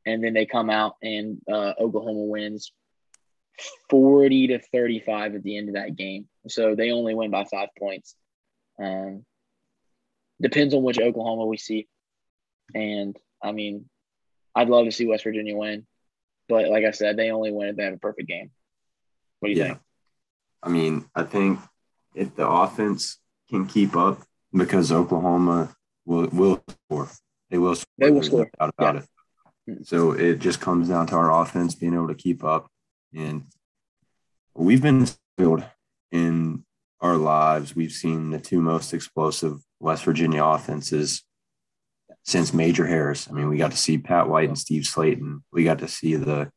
and 0.06 0.24
then 0.24 0.34
they 0.34 0.46
come 0.46 0.70
out 0.70 0.96
and 1.02 1.42
uh, 1.52 1.74
Oklahoma 1.80 2.26
wins 2.26 2.72
40 3.90 4.48
to 4.48 4.60
35 4.60 5.36
at 5.36 5.44
the 5.44 5.58
end 5.58 5.70
of 5.70 5.76
that 5.76 5.96
game. 5.96 6.28
So 6.48 6.76
they 6.76 6.92
only 6.92 7.16
win 7.16 7.32
by 7.32 7.46
five 7.46 7.70
points. 7.78 8.16
Um, 8.82 9.26
depends 10.42 10.74
on 10.74 10.84
which 10.84 11.00
Oklahoma 11.00 11.46
we 11.46 11.58
see, 11.58 11.88
and 12.74 13.18
I 13.44 13.52
mean, 13.52 13.90
I'd 14.60 14.68
love 14.68 14.86
to 14.86 14.92
see 14.92 15.08
West 15.08 15.24
Virginia 15.24 15.56
win. 15.56 15.88
But 16.50 16.68
like 16.68 16.84
I 16.84 16.92
said, 16.92 17.16
they 17.16 17.32
only 17.32 17.52
win 17.52 17.70
if 17.70 17.76
they 17.78 17.86
have 17.86 17.94
a 17.94 17.98
perfect 17.98 18.28
game. 18.28 18.52
What 19.40 19.48
do 19.48 19.54
you 19.54 19.60
yeah. 19.60 19.68
think? 19.68 19.80
I 20.62 20.70
mean, 20.70 21.06
I 21.16 21.24
think 21.24 21.60
if 22.14 22.36
the 22.36 22.46
offense 22.46 23.20
can 23.50 23.68
keep 23.68 23.96
up, 23.96 24.22
because 24.52 24.92
Oklahoma 24.92 25.74
will 26.06 26.28
will 26.28 26.62
score. 26.68 27.10
They 27.50 27.58
will 27.58 27.76
score. 27.76 27.94
They 27.98 28.12
will 28.12 28.24
score. 28.24 28.50
Out 28.60 28.74
about 28.78 28.96
yeah. 28.96 29.02
it. 29.74 29.88
So 29.88 30.12
it 30.12 30.40
just 30.40 30.60
comes 30.60 30.90
down 30.90 31.08
to 31.08 31.16
our 31.16 31.42
offense 31.42 31.76
being 31.76 31.94
able 31.94 32.10
to 32.10 32.16
keep 32.16 32.44
up. 32.44 32.68
And 33.16 33.46
we've 34.56 34.82
been 34.82 35.06
spoiled 35.06 35.64
in 36.12 36.66
our 37.00 37.16
lives. 37.16 37.76
We've 37.76 37.94
seen 37.94 38.32
the 38.32 38.40
two 38.40 38.60
most 38.60 38.94
explosive 38.94 39.62
West 39.80 40.04
Virginia 40.04 40.44
offenses 40.44 41.24
since 42.24 42.54
Major 42.54 42.86
Harris. 42.86 43.28
I 43.30 43.34
mean, 43.34 43.50
we 43.50 43.58
got 43.58 43.72
to 43.72 43.78
see 43.78 43.98
Pat 43.98 44.30
White 44.30 44.50
and 44.50 44.58
Steve 44.58 44.84
Slaton. 44.84 45.42
We 45.52 45.64
got 45.64 45.80
to 45.80 45.88
see 45.88 46.16
the 46.16 46.52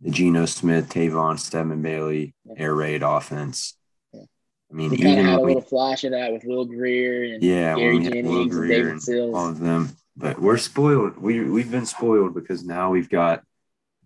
the 0.00 0.10
Geno 0.10 0.46
Smith, 0.46 0.88
Tavon, 0.88 1.38
Stedman 1.38 1.82
Bailey 1.82 2.34
air 2.56 2.74
raid 2.74 3.02
offense. 3.02 3.76
I 4.14 4.72
mean, 4.72 4.90
we 4.90 4.98
even 4.98 5.26
had 5.26 5.38
a 5.38 5.42
we, 5.42 5.48
little 5.48 5.68
flash 5.68 6.04
of 6.04 6.12
that 6.12 6.32
with 6.32 6.44
Will 6.44 6.64
Grier 6.64 7.34
and 7.34 7.42
yeah, 7.42 7.74
Gary 7.74 7.98
Jennings 7.98 8.56
and 8.56 8.68
David 8.68 9.02
Sills. 9.02 9.34
All 9.34 9.48
of 9.48 9.58
them. 9.58 9.90
But 10.16 10.40
we're 10.40 10.58
spoiled. 10.58 11.18
We 11.18 11.44
we've 11.44 11.70
been 11.70 11.86
spoiled 11.86 12.34
because 12.34 12.64
now 12.64 12.90
we've 12.90 13.10
got 13.10 13.42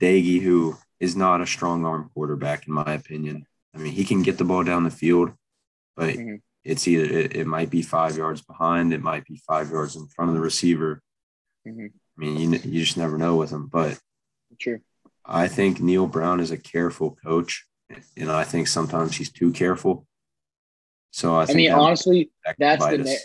Doege, 0.00 0.42
who 0.42 0.76
is 1.00 1.16
not 1.16 1.40
a 1.40 1.46
strong 1.46 1.84
arm 1.84 2.10
quarterback, 2.14 2.66
in 2.66 2.72
my 2.72 2.94
opinion. 2.94 3.46
I 3.74 3.78
mean, 3.78 3.92
he 3.92 4.04
can 4.04 4.22
get 4.22 4.38
the 4.38 4.44
ball 4.44 4.64
down 4.64 4.84
the 4.84 4.90
field, 4.90 5.32
but 5.96 6.14
mm-hmm 6.14 6.36
it's 6.64 6.88
either 6.88 7.04
it, 7.04 7.36
it, 7.36 7.46
might 7.46 7.70
be 7.70 7.82
five 7.82 8.16
yards 8.16 8.40
behind, 8.42 8.92
it 8.92 9.02
might 9.02 9.24
be 9.24 9.40
five 9.46 9.70
yards 9.70 9.96
in 9.96 10.06
front 10.08 10.30
of 10.30 10.34
the 10.34 10.40
receiver. 10.40 11.02
Mm-hmm. 11.66 11.86
I 11.86 12.20
mean, 12.20 12.52
you 12.52 12.58
you 12.64 12.84
just 12.84 12.96
never 12.96 13.18
know 13.18 13.36
with 13.36 13.50
him. 13.50 13.66
But 13.66 13.98
true. 14.60 14.80
I 15.24 15.48
think 15.48 15.80
Neal 15.80 16.06
Brown 16.06 16.40
is 16.40 16.50
a 16.50 16.58
careful 16.58 17.16
coach, 17.24 17.66
and 18.16 18.30
I 18.30 18.44
think 18.44 18.68
sometimes 18.68 19.16
he's 19.16 19.32
too 19.32 19.52
careful. 19.52 20.06
So 21.10 21.34
I, 21.34 21.46
I 21.48 21.54
mean, 21.54 21.72
honestly, 21.72 22.30
that's 22.58 22.84
the 22.84 22.98
na- 22.98 23.24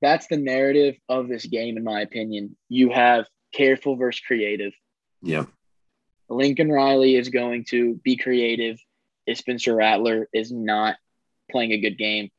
that's 0.00 0.26
the 0.28 0.36
narrative 0.36 0.96
of 1.08 1.28
this 1.28 1.46
game, 1.46 1.76
in 1.76 1.84
my 1.84 2.00
opinion. 2.00 2.56
You 2.68 2.90
have 2.90 3.26
careful 3.52 3.96
versus 3.96 4.22
creative. 4.26 4.72
Yep. 5.22 5.48
Lincoln 6.28 6.70
Riley 6.70 7.16
is 7.16 7.28
going 7.28 7.64
to 7.70 7.96
be 7.96 8.16
creative. 8.16 8.78
Spencer 9.32 9.76
Rattler 9.76 10.28
is 10.32 10.50
not 10.50 10.96
playing 11.50 11.72
a 11.72 11.80
good 11.80 11.98
game, 11.98 12.30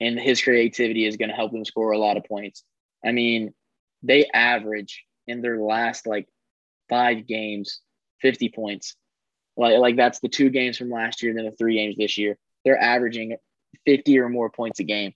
and 0.00 0.18
his 0.18 0.42
creativity 0.42 1.06
is 1.06 1.16
going 1.16 1.28
to 1.28 1.34
help 1.34 1.52
them 1.52 1.64
score 1.64 1.92
a 1.92 1.98
lot 1.98 2.16
of 2.16 2.24
points. 2.24 2.64
I 3.04 3.12
mean, 3.12 3.54
they 4.02 4.26
average 4.26 5.04
in 5.26 5.42
their 5.42 5.58
last 5.58 6.06
like 6.06 6.26
five 6.88 7.26
games 7.26 7.80
50 8.20 8.50
points. 8.50 8.96
Like, 9.56 9.78
like 9.78 9.96
that's 9.96 10.20
the 10.20 10.28
two 10.28 10.50
games 10.50 10.78
from 10.78 10.90
last 10.90 11.22
year, 11.22 11.34
then 11.34 11.44
the 11.44 11.52
three 11.52 11.74
games 11.74 11.96
this 11.96 12.18
year. 12.18 12.38
They're 12.64 12.80
averaging 12.80 13.36
50 13.86 14.18
or 14.18 14.28
more 14.28 14.50
points 14.50 14.80
a 14.80 14.84
game. 14.84 15.14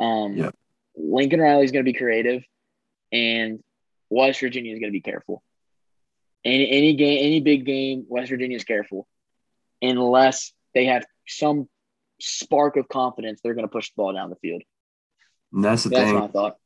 Um, 0.00 0.36
yep. 0.36 0.54
Lincoln 0.96 1.40
Riley 1.40 1.64
is 1.64 1.72
going 1.72 1.84
to 1.84 1.90
be 1.90 1.96
creative, 1.96 2.42
and 3.12 3.62
West 4.08 4.40
Virginia 4.40 4.72
is 4.72 4.78
going 4.78 4.90
to 4.90 4.96
be 4.96 5.02
careful. 5.02 5.42
Any 6.44 6.70
any 6.70 6.94
game, 6.94 7.18
any 7.20 7.40
big 7.40 7.66
game, 7.66 8.06
West 8.08 8.30
Virginia 8.30 8.56
is 8.56 8.64
careful, 8.64 9.06
unless 9.82 10.52
they 10.74 10.86
have 10.86 11.04
some 11.26 11.68
spark 12.20 12.76
of 12.76 12.88
confidence, 12.88 13.40
they're 13.42 13.54
going 13.54 13.66
to 13.66 13.72
push 13.72 13.90
the 13.90 13.94
ball 13.96 14.12
down 14.12 14.30
the 14.30 14.36
field. 14.36 14.62
And 15.52 15.64
that's 15.64 15.84
the 15.84 15.90
that's 15.90 16.04
thing. 16.04 16.14
That's 16.14 16.34
my 16.34 16.40
thought. 16.40 16.56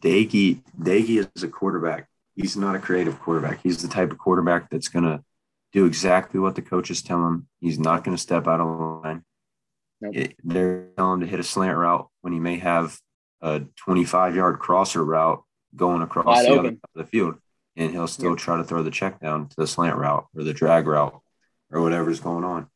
Doege, 0.00 0.62
Doege 0.78 1.28
is 1.34 1.42
a 1.42 1.48
quarterback. 1.48 2.08
He's 2.34 2.56
not 2.56 2.74
a 2.74 2.78
creative 2.78 3.20
quarterback. 3.20 3.60
He's 3.62 3.82
the 3.82 3.88
type 3.88 4.10
of 4.10 4.18
quarterback 4.18 4.68
that's 4.70 4.88
going 4.88 5.04
to 5.04 5.22
do 5.72 5.86
exactly 5.86 6.40
what 6.40 6.54
the 6.54 6.62
coaches 6.62 7.02
tell 7.02 7.26
him. 7.26 7.48
He's 7.60 7.78
not 7.78 8.04
going 8.04 8.16
to 8.16 8.22
step 8.22 8.46
out 8.46 8.60
of 8.60 9.04
line. 9.04 9.24
Nope. 10.00 10.16
It, 10.16 10.34
they're 10.44 10.88
telling 10.96 11.14
him 11.14 11.20
to 11.20 11.26
hit 11.26 11.40
a 11.40 11.44
slant 11.44 11.78
route 11.78 12.08
when 12.20 12.32
he 12.32 12.40
may 12.40 12.58
have 12.58 12.98
a 13.40 13.62
25 13.76 14.36
yard 14.36 14.58
crosser 14.58 15.04
route 15.04 15.42
going 15.74 16.02
across 16.02 16.26
Wide 16.26 16.46
the 16.46 16.50
open. 16.50 16.58
other 16.58 16.68
side 16.68 16.80
of 16.94 17.04
the 17.04 17.06
field. 17.06 17.36
And 17.76 17.90
he'll 17.90 18.06
still 18.06 18.30
yep. 18.30 18.38
try 18.38 18.56
to 18.56 18.64
throw 18.64 18.82
the 18.82 18.90
check 18.90 19.20
down 19.20 19.48
to 19.48 19.56
the 19.56 19.66
slant 19.66 19.96
route 19.96 20.26
or 20.34 20.44
the 20.44 20.54
drag 20.54 20.86
route 20.86 21.20
or 21.70 21.82
whatever's 21.82 22.20
going 22.20 22.44
on 22.44 22.68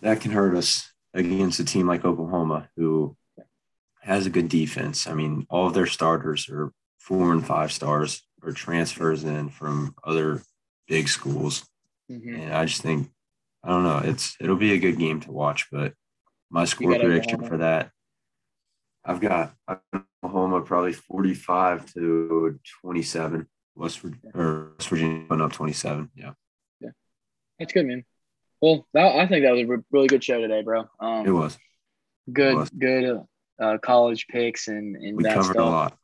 that 0.00 0.20
can 0.20 0.30
hurt 0.30 0.56
us 0.56 0.92
against 1.14 1.60
a 1.60 1.64
team 1.64 1.86
like 1.86 2.04
Oklahoma, 2.04 2.68
who 2.76 3.16
has 4.00 4.26
a 4.26 4.30
good 4.30 4.48
defense. 4.48 5.06
I 5.06 5.14
mean, 5.14 5.46
all 5.50 5.66
of 5.66 5.74
their 5.74 5.86
starters 5.86 6.48
are 6.48 6.72
four 6.98 7.32
and 7.32 7.46
five 7.46 7.72
stars 7.72 8.26
or 8.42 8.52
transfers 8.52 9.24
in 9.24 9.50
from 9.50 9.94
other 10.04 10.42
big 10.88 11.08
schools. 11.08 11.68
Mm-hmm. 12.10 12.34
And 12.34 12.54
I 12.54 12.64
just 12.64 12.82
think, 12.82 13.10
I 13.62 13.68
don't 13.68 13.84
know, 13.84 13.98
it's 13.98 14.36
it'll 14.40 14.56
be 14.56 14.72
a 14.72 14.78
good 14.78 14.98
game 14.98 15.20
to 15.20 15.32
watch. 15.32 15.66
But 15.70 15.94
my 16.50 16.64
score 16.64 16.98
prediction 16.98 17.34
Oklahoma. 17.34 17.48
for 17.48 17.56
that, 17.58 17.90
I've 19.04 19.20
got 19.20 19.54
Oklahoma 20.24 20.62
probably 20.62 20.92
forty-five 20.92 21.92
to 21.94 22.58
twenty-seven. 22.82 23.48
West 23.76 24.00
Virginia, 24.00 24.30
or 24.34 24.72
West 24.76 24.88
Virginia 24.88 25.26
went 25.28 25.42
up 25.42 25.52
twenty-seven. 25.52 26.10
Yeah. 26.14 26.32
Yeah, 26.80 26.90
that's 27.58 27.72
good, 27.72 27.86
man. 27.86 28.04
Well, 28.60 28.86
that, 28.92 29.16
I 29.16 29.26
think 29.26 29.44
that 29.44 29.52
was 29.52 29.62
a 29.62 29.84
really 29.90 30.08
good 30.08 30.22
show 30.22 30.40
today, 30.40 30.62
bro. 30.62 30.84
Um, 31.00 31.26
it 31.26 31.30
was 31.30 31.58
good, 32.30 32.52
it 32.52 32.56
was. 32.56 32.70
good 32.70 33.20
uh, 33.60 33.78
college 33.78 34.26
picks 34.28 34.68
and 34.68 34.96
and 34.96 35.16
we 35.16 35.24
that 35.24 35.34
covered 35.34 35.52
stuff. 35.52 35.66
a 35.66 35.70
lot. 35.70 35.98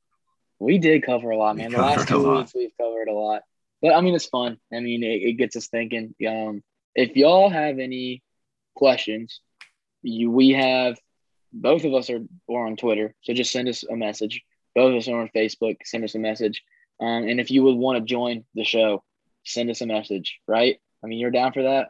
We 0.58 0.78
did 0.78 1.04
cover 1.04 1.30
a 1.30 1.36
lot, 1.36 1.56
man. 1.56 1.70
We 1.70 1.76
the 1.76 1.82
last 1.82 2.08
two 2.08 2.36
weeks 2.36 2.54
we've 2.54 2.76
covered 2.80 3.08
a 3.08 3.12
lot, 3.12 3.42
but 3.82 3.94
I 3.94 4.00
mean 4.00 4.14
it's 4.14 4.26
fun. 4.26 4.58
I 4.72 4.80
mean 4.80 5.02
it, 5.02 5.22
it 5.22 5.32
gets 5.34 5.56
us 5.56 5.68
thinking. 5.68 6.14
Um, 6.26 6.62
if 6.94 7.16
y'all 7.16 7.50
have 7.50 7.78
any 7.78 8.22
questions, 8.74 9.40
you 10.02 10.30
we 10.30 10.50
have 10.50 10.98
both 11.52 11.84
of 11.84 11.94
us 11.94 12.10
are, 12.10 12.20
are 12.50 12.66
on 12.66 12.76
Twitter. 12.76 13.14
So 13.22 13.32
just 13.32 13.52
send 13.52 13.68
us 13.68 13.84
a 13.84 13.96
message. 13.96 14.42
Both 14.74 14.92
of 14.92 14.98
us 14.98 15.08
are 15.08 15.20
on 15.20 15.30
Facebook. 15.34 15.76
Send 15.84 16.04
us 16.04 16.14
a 16.14 16.18
message. 16.18 16.62
Um, 17.00 17.28
and 17.28 17.40
if 17.40 17.50
you 17.50 17.62
would 17.64 17.76
want 17.76 17.98
to 17.98 18.04
join 18.04 18.44
the 18.54 18.64
show, 18.64 19.02
send 19.44 19.70
us 19.70 19.80
a 19.80 19.86
message, 19.86 20.38
right? 20.46 20.76
I 21.02 21.06
mean, 21.06 21.18
you're 21.18 21.30
down 21.30 21.52
for 21.52 21.62
that? 21.62 21.88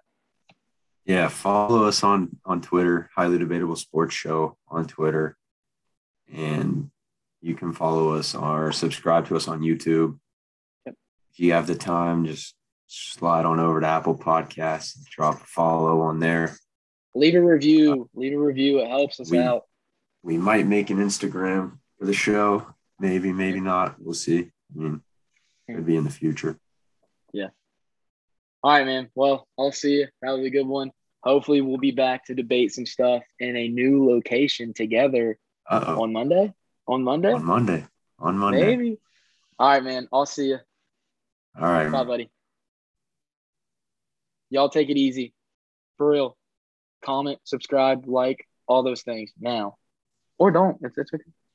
Yeah, 1.06 1.28
follow 1.28 1.84
us 1.84 2.02
on 2.02 2.36
on 2.44 2.60
Twitter, 2.60 3.08
Highly 3.14 3.38
Debatable 3.38 3.76
Sports 3.76 4.14
Show 4.14 4.56
on 4.68 4.86
Twitter, 4.86 5.36
and 6.32 6.90
you 7.40 7.54
can 7.54 7.72
follow 7.72 8.14
us 8.14 8.34
or 8.34 8.72
subscribe 8.72 9.28
to 9.28 9.36
us 9.36 9.46
on 9.46 9.60
YouTube. 9.60 10.18
Yep. 10.84 10.96
If 11.32 11.38
you 11.38 11.52
have 11.52 11.68
the 11.68 11.76
time, 11.76 12.26
just 12.26 12.56
slide 12.88 13.46
on 13.46 13.60
over 13.60 13.80
to 13.80 13.86
Apple 13.86 14.18
Podcasts, 14.18 15.04
drop 15.04 15.36
a 15.36 15.44
follow 15.44 16.00
on 16.00 16.18
there. 16.18 16.56
Leave 17.14 17.36
a 17.36 17.40
review. 17.40 18.10
Leave 18.14 18.34
a 18.34 18.38
review. 18.38 18.80
It 18.80 18.88
helps 18.88 19.20
us 19.20 19.30
we, 19.30 19.38
out. 19.38 19.62
We 20.24 20.38
might 20.38 20.66
make 20.66 20.90
an 20.90 20.98
Instagram 20.98 21.78
for 21.98 22.06
the 22.06 22.12
show. 22.12 22.66
Maybe, 22.98 23.32
maybe 23.32 23.60
not. 23.60 23.94
We'll 24.00 24.14
see. 24.14 24.50
I 24.74 24.78
mean, 24.78 25.02
could 25.70 25.86
be 25.86 25.96
in 25.96 26.04
the 26.04 26.10
future. 26.10 26.58
Yeah. 27.32 27.48
All 28.62 28.72
right, 28.72 28.84
man. 28.84 29.08
Well, 29.14 29.46
I'll 29.58 29.72
see 29.72 30.00
you. 30.00 30.08
That 30.20 30.32
was 30.32 30.44
a 30.44 30.50
good 30.50 30.66
one. 30.66 30.90
Hopefully, 31.26 31.60
we'll 31.60 31.76
be 31.76 31.90
back 31.90 32.24
to 32.26 32.34
debate 32.34 32.72
some 32.72 32.86
stuff 32.86 33.24
in 33.40 33.56
a 33.56 33.66
new 33.66 34.08
location 34.08 34.72
together 34.72 35.36
Uh-oh. 35.68 36.04
on 36.04 36.12
Monday. 36.12 36.54
On 36.86 37.02
Monday. 37.02 37.32
On 37.32 37.44
Monday. 37.44 37.84
On 38.20 38.38
Monday. 38.38 38.64
Maybe. 38.64 38.98
All 39.58 39.68
right, 39.70 39.82
man. 39.82 40.06
I'll 40.12 40.24
see 40.24 40.50
you. 40.50 40.58
All 41.60 41.64
right. 41.64 41.90
Bye, 41.90 42.04
buddy. 42.04 42.30
Y'all 44.50 44.68
take 44.68 44.88
it 44.88 44.96
easy. 44.96 45.34
For 45.98 46.10
real. 46.10 46.36
Comment, 47.04 47.40
subscribe, 47.42 48.06
like, 48.06 48.46
all 48.68 48.84
those 48.84 49.02
things 49.02 49.32
now. 49.40 49.78
Or 50.38 50.52
don't. 50.52 50.78
If 50.80 50.94
that's 50.94 51.12
okay. 51.12 51.24